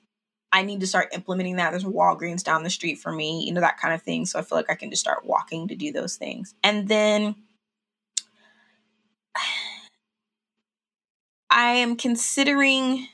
I 0.51 0.63
need 0.63 0.81
to 0.81 0.87
start 0.87 1.13
implementing 1.13 1.55
that. 1.55 1.71
There's 1.71 1.85
a 1.85 1.87
Walgreens 1.87 2.43
down 2.43 2.63
the 2.63 2.69
street 2.69 2.99
for 2.99 3.11
me, 3.11 3.45
you 3.45 3.53
know, 3.53 3.61
that 3.61 3.79
kind 3.79 3.93
of 3.93 4.01
thing. 4.01 4.25
So 4.25 4.37
I 4.37 4.41
feel 4.41 4.57
like 4.57 4.69
I 4.69 4.75
can 4.75 4.89
just 4.89 5.01
start 5.01 5.25
walking 5.25 5.67
to 5.69 5.75
do 5.75 5.91
those 5.91 6.17
things. 6.17 6.55
And 6.63 6.87
then 6.87 7.35
I 11.49 11.71
am 11.71 11.95
considering 11.95 13.07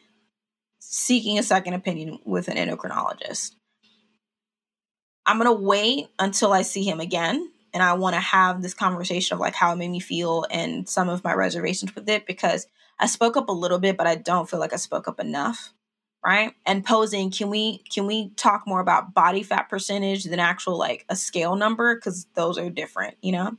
seeking 0.91 1.39
a 1.39 1.43
second 1.43 1.73
opinion 1.73 2.19
with 2.25 2.49
an 2.49 2.57
endocrinologist. 2.57 3.55
I'm 5.25 5.39
going 5.39 5.47
to 5.47 5.63
wait 5.63 6.07
until 6.19 6.51
I 6.51 6.63
see 6.63 6.83
him 6.83 6.99
again 6.99 7.49
and 7.73 7.81
I 7.81 7.93
want 7.93 8.15
to 8.15 8.19
have 8.19 8.61
this 8.61 8.73
conversation 8.73 9.33
of 9.33 9.39
like 9.39 9.55
how 9.55 9.71
it 9.71 9.77
made 9.77 9.89
me 9.89 10.01
feel 10.01 10.45
and 10.51 10.89
some 10.89 11.07
of 11.07 11.23
my 11.23 11.33
reservations 11.33 11.95
with 11.95 12.09
it 12.09 12.27
because 12.27 12.67
I 12.99 13.05
spoke 13.05 13.37
up 13.37 13.47
a 13.47 13.53
little 13.53 13.79
bit 13.79 13.95
but 13.95 14.05
I 14.05 14.15
don't 14.15 14.49
feel 14.49 14.59
like 14.59 14.73
I 14.73 14.77
spoke 14.77 15.07
up 15.07 15.19
enough 15.19 15.73
right? 16.23 16.53
And 16.67 16.85
posing 16.85 17.31
can 17.31 17.49
we 17.49 17.79
can 17.91 18.05
we 18.05 18.29
talk 18.35 18.67
more 18.67 18.79
about 18.79 19.13
body 19.13 19.43
fat 19.43 19.69
percentage 19.69 20.25
than 20.25 20.39
actual 20.39 20.77
like 20.77 21.05
a 21.09 21.15
scale 21.15 21.55
number? 21.55 21.95
Because 21.95 22.27
those 22.35 22.57
are 22.57 22.69
different 22.69 23.15
you 23.21 23.31
know? 23.31 23.57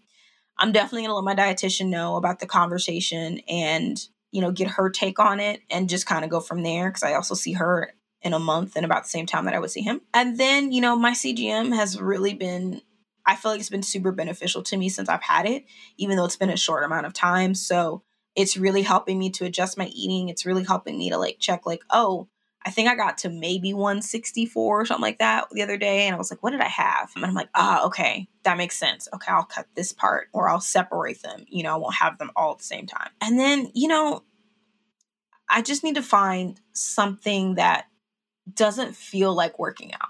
I'm 0.59 0.71
definitely 0.71 1.07
to 1.07 1.15
let 1.15 1.25
my 1.25 1.35
dietitian 1.35 1.89
know 1.89 2.17
about 2.17 2.39
the 2.39 2.47
conversation 2.47 3.41
and 3.49 3.99
you 4.33 4.41
know, 4.41 4.51
get 4.51 4.69
her 4.69 4.91
take 4.91 5.19
on 5.19 5.39
it 5.39 5.61
and 5.71 5.89
just 5.89 6.07
kind 6.07 6.25
of 6.25 6.31
go 6.31 6.41
from 6.41 6.63
there 6.63 6.89
because 6.89 7.05
I 7.05 7.15
also 7.15 7.35
see 7.35 7.53
her 7.53 7.93
in 8.23 8.33
a 8.33 8.39
month 8.39 8.77
and 8.77 8.85
about 8.85 9.05
the 9.05 9.09
same 9.11 9.27
time 9.27 9.45
that 9.45 9.55
I 9.55 9.59
would 9.59 9.71
see 9.71 9.83
him. 9.83 10.01
And 10.15 10.39
then, 10.39 10.73
you 10.73 10.81
know, 10.81 10.97
my 10.97 11.13
CGM 11.13 11.75
has 11.75 12.01
really 12.01 12.35
been 12.35 12.81
I 13.25 13.37
feel 13.37 13.53
like 13.53 13.61
it's 13.61 13.71
been 13.71 13.83
super 13.83 14.13
beneficial 14.13 14.63
to 14.65 14.77
me 14.77 14.89
since 14.89 15.09
I've 15.09 15.23
had 15.23 15.47
it, 15.47 15.65
even 15.97 16.17
though 16.17 16.25
it's 16.25 16.37
been 16.37 16.51
a 16.51 16.57
short 16.57 16.85
amount 16.85 17.07
of 17.07 17.13
time. 17.13 17.55
So 17.55 18.03
it's 18.35 18.57
really 18.57 18.83
helping 18.83 19.19
me 19.19 19.31
to 19.31 19.45
adjust 19.45 19.79
my 19.79 19.87
eating. 19.87 20.29
It's 20.29 20.47
really 20.47 20.65
helping 20.65 20.99
me 20.99 21.11
to 21.11 21.19
like 21.19 21.37
check, 21.39 21.67
like, 21.67 21.83
oh, 21.91 22.29
I 22.65 22.71
think 22.71 22.89
I 22.89 22.95
got 22.95 23.19
to 23.19 23.29
maybe 23.29 23.75
164 23.75 24.81
or 24.81 24.87
something 24.87 25.03
like 25.03 25.19
that 25.19 25.49
the 25.51 25.63
other 25.63 25.77
day. 25.77 26.07
And 26.07 26.15
I 26.15 26.19
was 26.19 26.31
like, 26.31 26.43
what 26.43 26.51
did 26.51 26.61
I 26.61 26.69
have? 26.69 27.11
And 27.17 27.25
I'm 27.25 27.35
like, 27.35 27.49
ah, 27.55 27.85
okay, 27.87 28.29
that 28.45 28.57
makes 28.57 28.77
sense. 28.77 29.09
Okay, 29.13 29.33
I'll 29.33 29.45
cut 29.45 29.67
this 29.75 29.93
part 29.93 30.29
or 30.33 30.49
I'll 30.49 30.61
separate 30.61 31.23
them. 31.23 31.45
You 31.49 31.65
know, 31.65 31.75
I 31.75 31.79
won't 31.79 31.97
have 31.97 32.19
them 32.19 32.31
all 32.37 32.53
at 32.53 32.59
the 32.59 32.65
same 32.65 32.87
time. 32.87 33.11
And 33.21 33.39
then, 33.39 33.71
you 33.75 33.89
know, 33.89 34.23
I 35.49 35.63
just 35.63 35.85
need 35.85 35.97
to 35.97 36.03
find 36.03 36.61
something 36.73 37.57
that 37.57 37.87
doesn't 38.53 38.97
feel 38.97 39.35
like 39.35 39.59
working 39.59 39.93
out. 39.95 40.09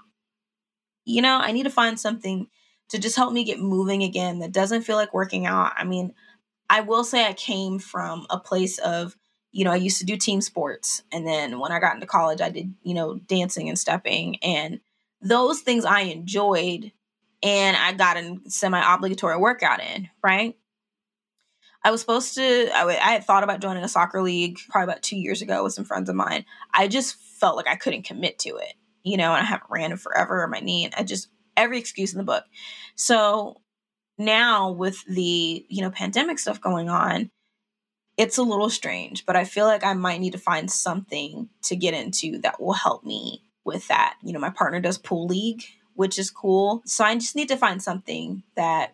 You 1.05 1.21
know, 1.21 1.37
I 1.37 1.51
need 1.51 1.63
to 1.63 1.69
find 1.69 1.99
something 1.99 2.47
to 2.89 2.99
just 2.99 3.15
help 3.15 3.33
me 3.33 3.43
get 3.43 3.59
moving 3.59 4.03
again 4.03 4.39
that 4.39 4.51
doesn't 4.51 4.83
feel 4.83 4.95
like 4.95 5.13
working 5.13 5.45
out. 5.45 5.73
I 5.75 5.83
mean, 5.83 6.13
I 6.69 6.81
will 6.81 7.03
say 7.03 7.25
I 7.25 7.33
came 7.33 7.79
from 7.79 8.25
a 8.29 8.39
place 8.39 8.77
of 8.77 9.17
you 9.53 9.63
know, 9.63 9.71
I 9.71 9.77
used 9.77 9.99
to 9.99 10.05
do 10.05 10.17
team 10.17 10.41
sports. 10.41 11.03
And 11.11 11.25
then 11.25 11.59
when 11.59 11.71
I 11.71 11.79
got 11.79 11.93
into 11.93 12.07
college, 12.07 12.41
I 12.41 12.49
did, 12.49 12.73
you 12.81 12.95
know, 12.95 13.15
dancing 13.15 13.69
and 13.69 13.77
stepping. 13.77 14.37
And 14.43 14.81
those 15.21 15.61
things 15.61 15.85
I 15.85 16.01
enjoyed 16.01 16.91
and 17.43 17.77
I 17.77 17.93
got 17.93 18.17
a 18.17 18.37
semi 18.47 18.81
obligatory 18.81 19.37
workout 19.37 19.79
in, 19.79 20.09
right? 20.23 20.57
I 21.85 21.91
was 21.91 22.01
supposed 22.01 22.33
to, 22.35 22.69
I, 22.73 22.79
w- 22.79 22.97
I 22.99 23.11
had 23.11 23.25
thought 23.25 23.43
about 23.43 23.59
joining 23.59 23.83
a 23.83 23.89
soccer 23.89 24.23
league 24.23 24.57
probably 24.69 24.91
about 24.91 25.03
two 25.03 25.17
years 25.17 25.41
ago 25.41 25.63
with 25.63 25.73
some 25.73 25.85
friends 25.85 26.09
of 26.09 26.15
mine. 26.15 26.45
I 26.73 26.87
just 26.87 27.15
felt 27.15 27.57
like 27.57 27.67
I 27.67 27.75
couldn't 27.75 28.03
commit 28.03 28.39
to 28.39 28.55
it, 28.55 28.73
you 29.03 29.17
know, 29.17 29.33
and 29.33 29.41
I 29.41 29.45
haven't 29.45 29.69
ran 29.69 29.91
in 29.91 29.97
forever, 29.97 30.41
or 30.41 30.47
my 30.47 30.61
knee, 30.61 30.85
and 30.85 30.95
I 30.95 31.03
just, 31.03 31.27
every 31.57 31.77
excuse 31.77 32.13
in 32.13 32.17
the 32.17 32.23
book. 32.23 32.45
So 32.95 33.61
now 34.17 34.71
with 34.71 35.03
the, 35.05 35.65
you 35.67 35.81
know, 35.81 35.91
pandemic 35.91 36.39
stuff 36.39 36.61
going 36.61 36.89
on, 36.89 37.29
it's 38.17 38.37
a 38.37 38.43
little 38.43 38.69
strange, 38.69 39.25
but 39.25 39.35
I 39.35 39.43
feel 39.43 39.65
like 39.65 39.83
I 39.83 39.93
might 39.93 40.21
need 40.21 40.33
to 40.33 40.39
find 40.39 40.69
something 40.69 41.49
to 41.63 41.75
get 41.75 41.93
into 41.93 42.37
that 42.39 42.61
will 42.61 42.73
help 42.73 43.03
me 43.03 43.43
with 43.65 43.87
that. 43.87 44.15
You 44.23 44.33
know, 44.33 44.39
my 44.39 44.51
partner 44.51 44.79
does 44.79 44.97
pool 44.97 45.25
league, 45.25 45.63
which 45.95 46.19
is 46.19 46.29
cool. 46.29 46.83
So 46.85 47.03
I 47.03 47.15
just 47.15 47.35
need 47.35 47.47
to 47.49 47.57
find 47.57 47.81
something 47.81 48.43
that 48.55 48.93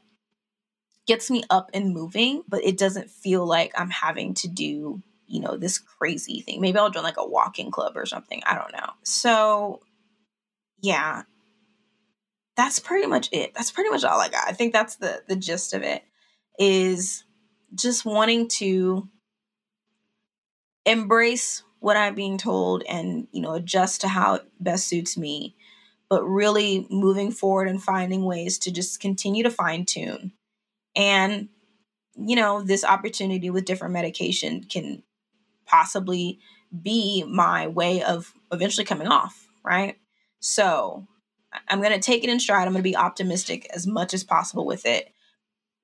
gets 1.06 1.30
me 1.30 1.44
up 1.50 1.70
and 1.74 1.94
moving, 1.94 2.44
but 2.48 2.64
it 2.64 2.78
doesn't 2.78 3.10
feel 3.10 3.46
like 3.46 3.74
I'm 3.78 3.90
having 3.90 4.36
to 4.36 4.48
do, 4.48 5.02
you 5.28 5.42
know, 5.42 5.58
this 5.58 5.80
crazy 5.80 6.42
thing. 6.42 6.62
Maybe 6.62 6.78
I'll 6.78 6.92
join 6.92 7.04
like 7.04 7.18
a 7.18 7.28
walking 7.28 7.72
club 7.72 7.94
or 7.98 8.06
something. 8.06 8.42
I 8.46 8.56
don't 8.56 8.72
know. 8.72 8.92
So, 9.04 9.82
yeah. 10.82 11.24
That's 12.56 12.80
pretty 12.80 13.08
much 13.08 13.30
it. 13.32 13.54
That's 13.54 13.72
pretty 13.72 13.90
much 13.90 14.04
all 14.04 14.20
I 14.20 14.30
got. 14.30 14.48
I 14.48 14.52
think 14.52 14.74
that's 14.74 14.98
the 14.98 15.24
the 15.30 15.38
gist 15.38 15.74
of 15.74 15.82
it 15.82 16.04
is 16.60 17.24
just 17.76 18.06
wanting 18.06 18.48
to 18.48 19.08
embrace 20.86 21.64
what 21.80 21.98
I'm 21.98 22.16
being 22.16 22.38
told 22.38 22.84
and, 22.90 23.28
you 23.32 23.42
know, 23.42 23.54
adjust 23.54 24.02
to 24.02 24.08
how 24.08 24.36
it 24.36 24.46
best 24.60 24.88
suits 24.88 25.18
me, 25.18 25.56
but 26.10 26.24
really 26.24 26.88
moving 26.90 27.32
forward 27.32 27.68
and 27.68 27.82
finding 27.82 28.26
ways 28.26 28.58
to 28.60 28.72
just 28.72 29.00
continue 29.00 29.44
to 29.44 29.52
fine 29.52 29.86
tune. 29.86 30.34
And, 30.96 31.50
you 32.16 32.36
know, 32.36 32.62
this 32.62 32.84
opportunity 32.84 33.50
with 33.50 33.66
different 33.66 33.94
medication 33.94 34.64
can 34.64 35.04
possibly 35.66 36.40
be 36.82 37.24
my 37.24 37.68
way 37.68 38.04
of 38.04 38.34
eventually 38.52 38.86
coming 38.86 39.08
off, 39.08 39.48
right? 39.64 39.98
So 40.40 41.08
I'm 41.68 41.82
going 41.82 41.94
to 41.94 42.00
take 42.00 42.24
it 42.24 42.30
in 42.30 42.40
stride. 42.40 42.68
I'm 42.68 42.74
going 42.74 42.84
to 42.84 42.90
be 42.90 42.96
optimistic 42.96 43.68
as 43.74 43.88
much 43.88 44.14
as 44.14 44.24
possible 44.24 44.66
with 44.66 44.86
it 44.86 45.14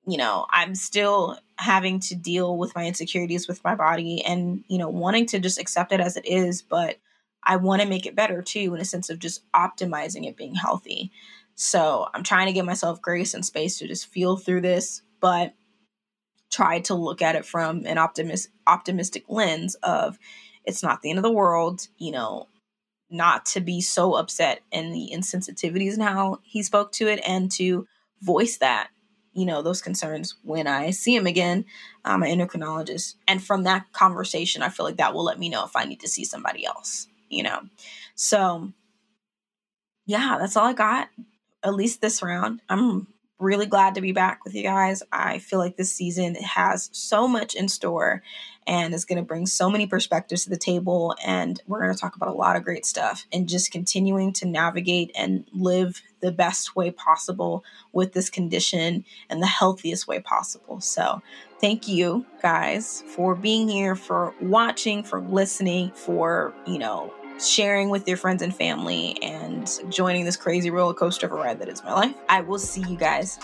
you 0.06 0.16
know, 0.16 0.46
I'm 0.50 0.74
still 0.74 1.38
having 1.58 2.00
to 2.00 2.14
deal 2.14 2.56
with 2.56 2.74
my 2.74 2.86
insecurities 2.86 3.48
with 3.48 3.62
my 3.64 3.74
body 3.74 4.24
and, 4.24 4.62
you 4.68 4.78
know, 4.78 4.88
wanting 4.88 5.26
to 5.26 5.40
just 5.40 5.58
accept 5.58 5.92
it 5.92 6.00
as 6.00 6.16
it 6.16 6.26
is, 6.26 6.62
but 6.62 6.98
I 7.42 7.56
want 7.56 7.82
to 7.82 7.88
make 7.88 8.06
it 8.06 8.14
better 8.14 8.42
too, 8.42 8.74
in 8.74 8.80
a 8.80 8.84
sense 8.84 9.10
of 9.10 9.18
just 9.18 9.42
optimizing 9.52 10.26
it 10.26 10.36
being 10.36 10.54
healthy. 10.54 11.10
So 11.54 12.06
I'm 12.12 12.22
trying 12.22 12.46
to 12.46 12.52
give 12.52 12.66
myself 12.66 13.02
grace 13.02 13.34
and 13.34 13.44
space 13.44 13.78
to 13.78 13.88
just 13.88 14.06
feel 14.06 14.36
through 14.36 14.60
this, 14.60 15.02
but 15.20 15.54
try 16.50 16.80
to 16.80 16.94
look 16.94 17.22
at 17.22 17.34
it 17.34 17.44
from 17.44 17.84
an 17.86 17.98
optimist 17.98 18.48
optimistic 18.66 19.24
lens 19.28 19.74
of 19.82 20.18
it's 20.64 20.82
not 20.82 21.02
the 21.02 21.10
end 21.10 21.18
of 21.18 21.22
the 21.22 21.32
world, 21.32 21.88
you 21.98 22.12
know, 22.12 22.48
not 23.10 23.46
to 23.46 23.60
be 23.60 23.80
so 23.80 24.14
upset 24.14 24.60
and 24.72 24.92
the 24.92 25.10
insensitivities 25.12 25.94
and 25.94 26.02
how 26.02 26.40
he 26.42 26.62
spoke 26.62 26.92
to 26.92 27.06
it 27.06 27.20
and 27.26 27.50
to 27.52 27.86
voice 28.20 28.58
that 28.58 28.88
you 29.36 29.44
know 29.44 29.62
those 29.62 29.82
concerns 29.82 30.34
when 30.42 30.66
I 30.66 30.90
see 30.90 31.14
him 31.14 31.26
again, 31.26 31.66
I'm 32.04 32.22
an 32.22 32.38
endocrinologist, 32.38 33.14
and 33.28 33.42
from 33.42 33.64
that 33.64 33.92
conversation, 33.92 34.62
I 34.62 34.70
feel 34.70 34.86
like 34.86 34.96
that 34.96 35.14
will 35.14 35.24
let 35.24 35.38
me 35.38 35.48
know 35.48 35.64
if 35.64 35.76
I 35.76 35.84
need 35.84 36.00
to 36.00 36.08
see 36.08 36.24
somebody 36.24 36.64
else. 36.64 37.06
You 37.28 37.42
know, 37.42 37.60
so 38.14 38.72
yeah, 40.06 40.38
that's 40.40 40.56
all 40.56 40.66
I 40.66 40.72
got. 40.72 41.08
At 41.62 41.74
least 41.74 42.00
this 42.00 42.22
round, 42.22 42.62
I'm 42.68 43.08
really 43.38 43.66
glad 43.66 43.94
to 43.94 44.00
be 44.00 44.12
back 44.12 44.44
with 44.44 44.54
you 44.54 44.62
guys. 44.62 45.02
I 45.12 45.38
feel 45.38 45.58
like 45.58 45.76
this 45.76 45.92
season 45.92 46.34
has 46.36 46.88
so 46.92 47.28
much 47.28 47.54
in 47.54 47.68
store 47.68 48.22
and 48.66 48.94
is 48.94 49.04
going 49.04 49.18
to 49.18 49.24
bring 49.24 49.46
so 49.46 49.70
many 49.70 49.86
perspectives 49.86 50.44
to 50.44 50.50
the 50.50 50.56
table. 50.56 51.14
And 51.24 51.60
we're 51.66 51.80
going 51.80 51.94
to 51.94 52.00
talk 52.00 52.16
about 52.16 52.28
a 52.28 52.32
lot 52.32 52.56
of 52.56 52.64
great 52.64 52.84
stuff 52.84 53.26
and 53.32 53.48
just 53.48 53.70
continuing 53.70 54.32
to 54.34 54.46
navigate 54.46 55.12
and 55.14 55.44
live 55.52 56.02
the 56.20 56.32
best 56.32 56.74
way 56.74 56.90
possible 56.90 57.62
with 57.92 58.12
this 58.12 58.30
condition 58.30 59.04
and 59.28 59.42
the 59.42 59.46
healthiest 59.46 60.08
way 60.08 60.18
possible. 60.18 60.80
So, 60.80 61.22
thank 61.60 61.86
you 61.86 62.26
guys 62.42 63.04
for 63.06 63.34
being 63.34 63.68
here, 63.68 63.94
for 63.94 64.34
watching, 64.40 65.02
for 65.02 65.20
listening, 65.20 65.92
for, 65.92 66.52
you 66.66 66.78
know, 66.78 67.12
sharing 67.40 67.88
with 67.88 68.06
your 68.08 68.16
friends 68.16 68.42
and 68.42 68.54
family 68.54 69.16
and 69.22 69.80
joining 69.88 70.24
this 70.24 70.36
crazy 70.36 70.70
roller 70.70 70.94
coaster 70.94 71.26
of 71.26 71.32
a 71.32 71.36
ride 71.36 71.58
that 71.60 71.68
is 71.68 71.82
my 71.84 71.92
life. 71.92 72.14
I 72.28 72.40
will 72.40 72.58
see 72.58 72.82
you 72.82 72.96
guys 72.96 73.38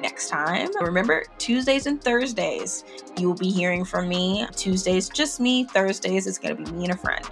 next 0.00 0.28
time. 0.28 0.70
Remember, 0.80 1.24
Tuesdays 1.38 1.86
and 1.86 2.02
Thursdays, 2.02 2.84
you 3.18 3.28
will 3.28 3.36
be 3.36 3.50
hearing 3.50 3.84
from 3.84 4.08
me. 4.08 4.46
Tuesdays, 4.56 5.08
just 5.08 5.40
me. 5.40 5.64
Thursdays, 5.64 6.26
it's 6.26 6.38
going 6.38 6.56
to 6.56 6.62
be 6.62 6.70
me 6.72 6.84
and 6.84 6.94
a 6.94 6.96
friend. 6.96 7.24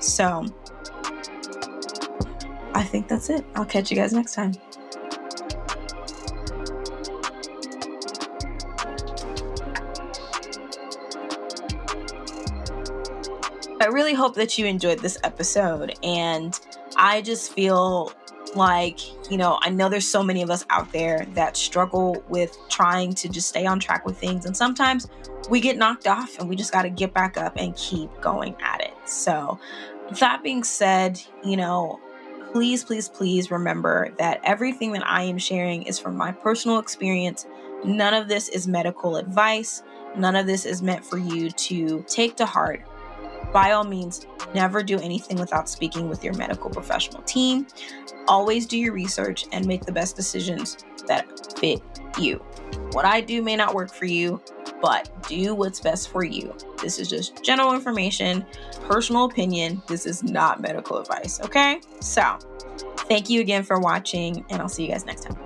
So 0.00 0.46
I 2.74 2.82
think 2.82 3.08
that's 3.08 3.30
it. 3.30 3.44
I'll 3.54 3.64
catch 3.64 3.90
you 3.90 3.96
guys 3.96 4.12
next 4.12 4.34
time. 4.34 4.52
I 13.80 13.86
really 13.86 14.12
hope 14.12 14.34
that 14.34 14.58
you 14.58 14.66
enjoyed 14.66 14.98
this 14.98 15.16
episode 15.24 15.98
and 16.02 16.58
I 16.96 17.22
just 17.22 17.54
feel 17.54 18.12
like, 18.54 19.00
you 19.30 19.38
know, 19.38 19.58
I 19.62 19.70
know 19.70 19.88
there's 19.88 20.06
so 20.06 20.22
many 20.22 20.42
of 20.42 20.50
us 20.50 20.66
out 20.68 20.92
there 20.92 21.26
that 21.32 21.56
struggle 21.56 22.22
with 22.28 22.58
trying 22.68 23.14
to 23.14 23.28
just 23.30 23.48
stay 23.48 23.64
on 23.64 23.80
track 23.80 24.04
with 24.04 24.18
things. 24.18 24.44
And 24.44 24.54
sometimes 24.54 25.08
we 25.48 25.60
get 25.60 25.78
knocked 25.78 26.06
off 26.06 26.38
and 26.38 26.46
we 26.46 26.56
just 26.56 26.72
got 26.72 26.82
to 26.82 26.90
get 26.90 27.14
back 27.14 27.38
up 27.38 27.54
and 27.56 27.74
keep 27.74 28.10
going 28.20 28.54
at 28.60 28.82
it. 28.82 28.92
So, 29.06 29.58
that 30.18 30.42
being 30.42 30.62
said, 30.62 31.22
you 31.42 31.56
know, 31.56 32.00
please, 32.52 32.84
please, 32.84 33.08
please 33.08 33.50
remember 33.50 34.12
that 34.18 34.40
everything 34.44 34.92
that 34.92 35.06
I 35.06 35.22
am 35.22 35.38
sharing 35.38 35.84
is 35.84 35.98
from 35.98 36.16
my 36.16 36.32
personal 36.32 36.80
experience. 36.80 37.46
None 37.84 38.12
of 38.12 38.28
this 38.28 38.50
is 38.50 38.68
medical 38.68 39.16
advice. 39.16 39.82
None 40.16 40.36
of 40.36 40.46
this 40.46 40.66
is 40.66 40.82
meant 40.82 41.04
for 41.04 41.16
you 41.16 41.50
to 41.50 42.04
take 42.08 42.36
to 42.36 42.46
heart. 42.46 42.84
By 43.52 43.72
all 43.72 43.84
means, 43.84 44.26
never 44.54 44.82
do 44.82 44.98
anything 45.00 45.38
without 45.38 45.68
speaking 45.68 46.08
with 46.08 46.22
your 46.22 46.34
medical 46.34 46.70
professional 46.70 47.22
team. 47.22 47.66
Always 48.28 48.66
do 48.66 48.78
your 48.78 48.92
research 48.92 49.46
and 49.52 49.66
make 49.66 49.84
the 49.84 49.92
best 49.92 50.14
decisions 50.16 50.78
that 51.06 51.58
fit 51.58 51.82
you. 52.18 52.36
What 52.92 53.04
I 53.04 53.20
do 53.20 53.42
may 53.42 53.56
not 53.56 53.74
work 53.74 53.92
for 53.92 54.04
you, 54.04 54.40
but 54.80 55.10
do 55.28 55.54
what's 55.54 55.80
best 55.80 56.10
for 56.10 56.24
you. 56.24 56.54
This 56.80 56.98
is 56.98 57.08
just 57.08 57.42
general 57.42 57.74
information, 57.74 58.46
personal 58.82 59.24
opinion. 59.24 59.82
This 59.86 60.06
is 60.06 60.22
not 60.22 60.60
medical 60.60 60.98
advice, 60.98 61.40
okay? 61.40 61.80
So, 62.00 62.38
thank 63.08 63.28
you 63.28 63.40
again 63.40 63.62
for 63.62 63.78
watching, 63.80 64.44
and 64.48 64.62
I'll 64.62 64.68
see 64.68 64.84
you 64.84 64.90
guys 64.90 65.04
next 65.04 65.24
time. 65.24 65.36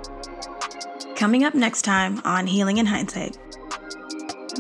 Coming 1.17 1.45
up 1.45 1.55
next 1.55 1.83
time 1.83 2.21
on 2.25 2.47
Healing 2.47 2.79
in 2.79 2.87
Hindsight. 2.87 3.39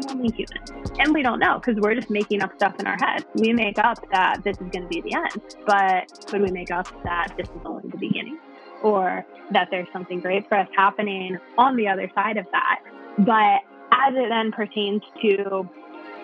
Only 0.08 0.30
human. 0.32 0.98
And 0.98 1.14
we 1.14 1.22
don't 1.22 1.38
know 1.38 1.58
because 1.58 1.80
we're 1.80 1.94
just 1.94 2.10
making 2.10 2.42
up 2.42 2.54
stuff 2.56 2.74
in 2.78 2.86
our 2.86 2.96
head. 2.96 3.24
We 3.34 3.52
make 3.52 3.78
up 3.78 3.98
that 4.10 4.42
this 4.44 4.56
is 4.56 4.68
going 4.70 4.82
to 4.82 4.88
be 4.88 5.00
the 5.00 5.14
end, 5.14 5.56
but 5.66 6.26
could 6.26 6.42
we 6.42 6.50
make 6.50 6.70
up 6.70 6.86
that 7.04 7.34
this 7.36 7.48
is 7.48 7.62
only 7.64 7.88
the 7.88 7.98
beginning? 7.98 8.38
Or 8.82 9.24
that 9.50 9.68
there's 9.70 9.88
something 9.92 10.20
great 10.20 10.48
for 10.48 10.58
us 10.58 10.68
happening 10.76 11.38
on 11.58 11.76
the 11.76 11.88
other 11.88 12.10
side 12.14 12.36
of 12.36 12.46
that. 12.52 12.80
But 13.18 13.62
as 13.92 14.14
it 14.14 14.28
then 14.28 14.52
pertains 14.52 15.02
to 15.22 15.68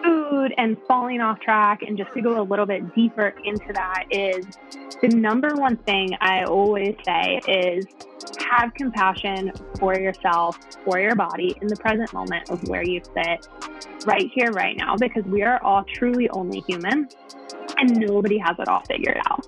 food 0.02 0.54
and 0.56 0.76
falling 0.86 1.20
off 1.20 1.40
track, 1.40 1.82
and 1.82 1.96
just 1.96 2.12
to 2.14 2.20
go 2.20 2.40
a 2.40 2.44
little 2.44 2.66
bit 2.66 2.94
deeper 2.94 3.34
into 3.44 3.72
that, 3.74 4.04
is 4.10 4.46
the 5.00 5.08
number 5.08 5.54
one 5.54 5.76
thing 5.78 6.16
I 6.20 6.44
always 6.44 6.94
say 7.04 7.40
is 7.48 7.86
have 8.50 8.74
compassion 8.74 9.52
for 9.78 9.98
yourself, 9.98 10.58
for 10.84 10.98
your 10.98 11.14
body 11.14 11.56
in 11.60 11.68
the 11.68 11.76
present 11.76 12.12
moment 12.12 12.50
of 12.50 12.66
where 12.68 12.82
you 12.82 13.00
sit 13.16 13.48
right 14.06 14.30
here, 14.34 14.50
right 14.52 14.76
now, 14.76 14.96
because 14.96 15.24
we 15.24 15.42
are 15.42 15.62
all 15.62 15.84
truly 15.84 16.28
only 16.30 16.60
human 16.66 17.08
and 17.78 17.96
nobody 17.96 18.38
has 18.38 18.56
it 18.58 18.68
all 18.68 18.82
figured 18.88 19.18
out. 19.30 19.46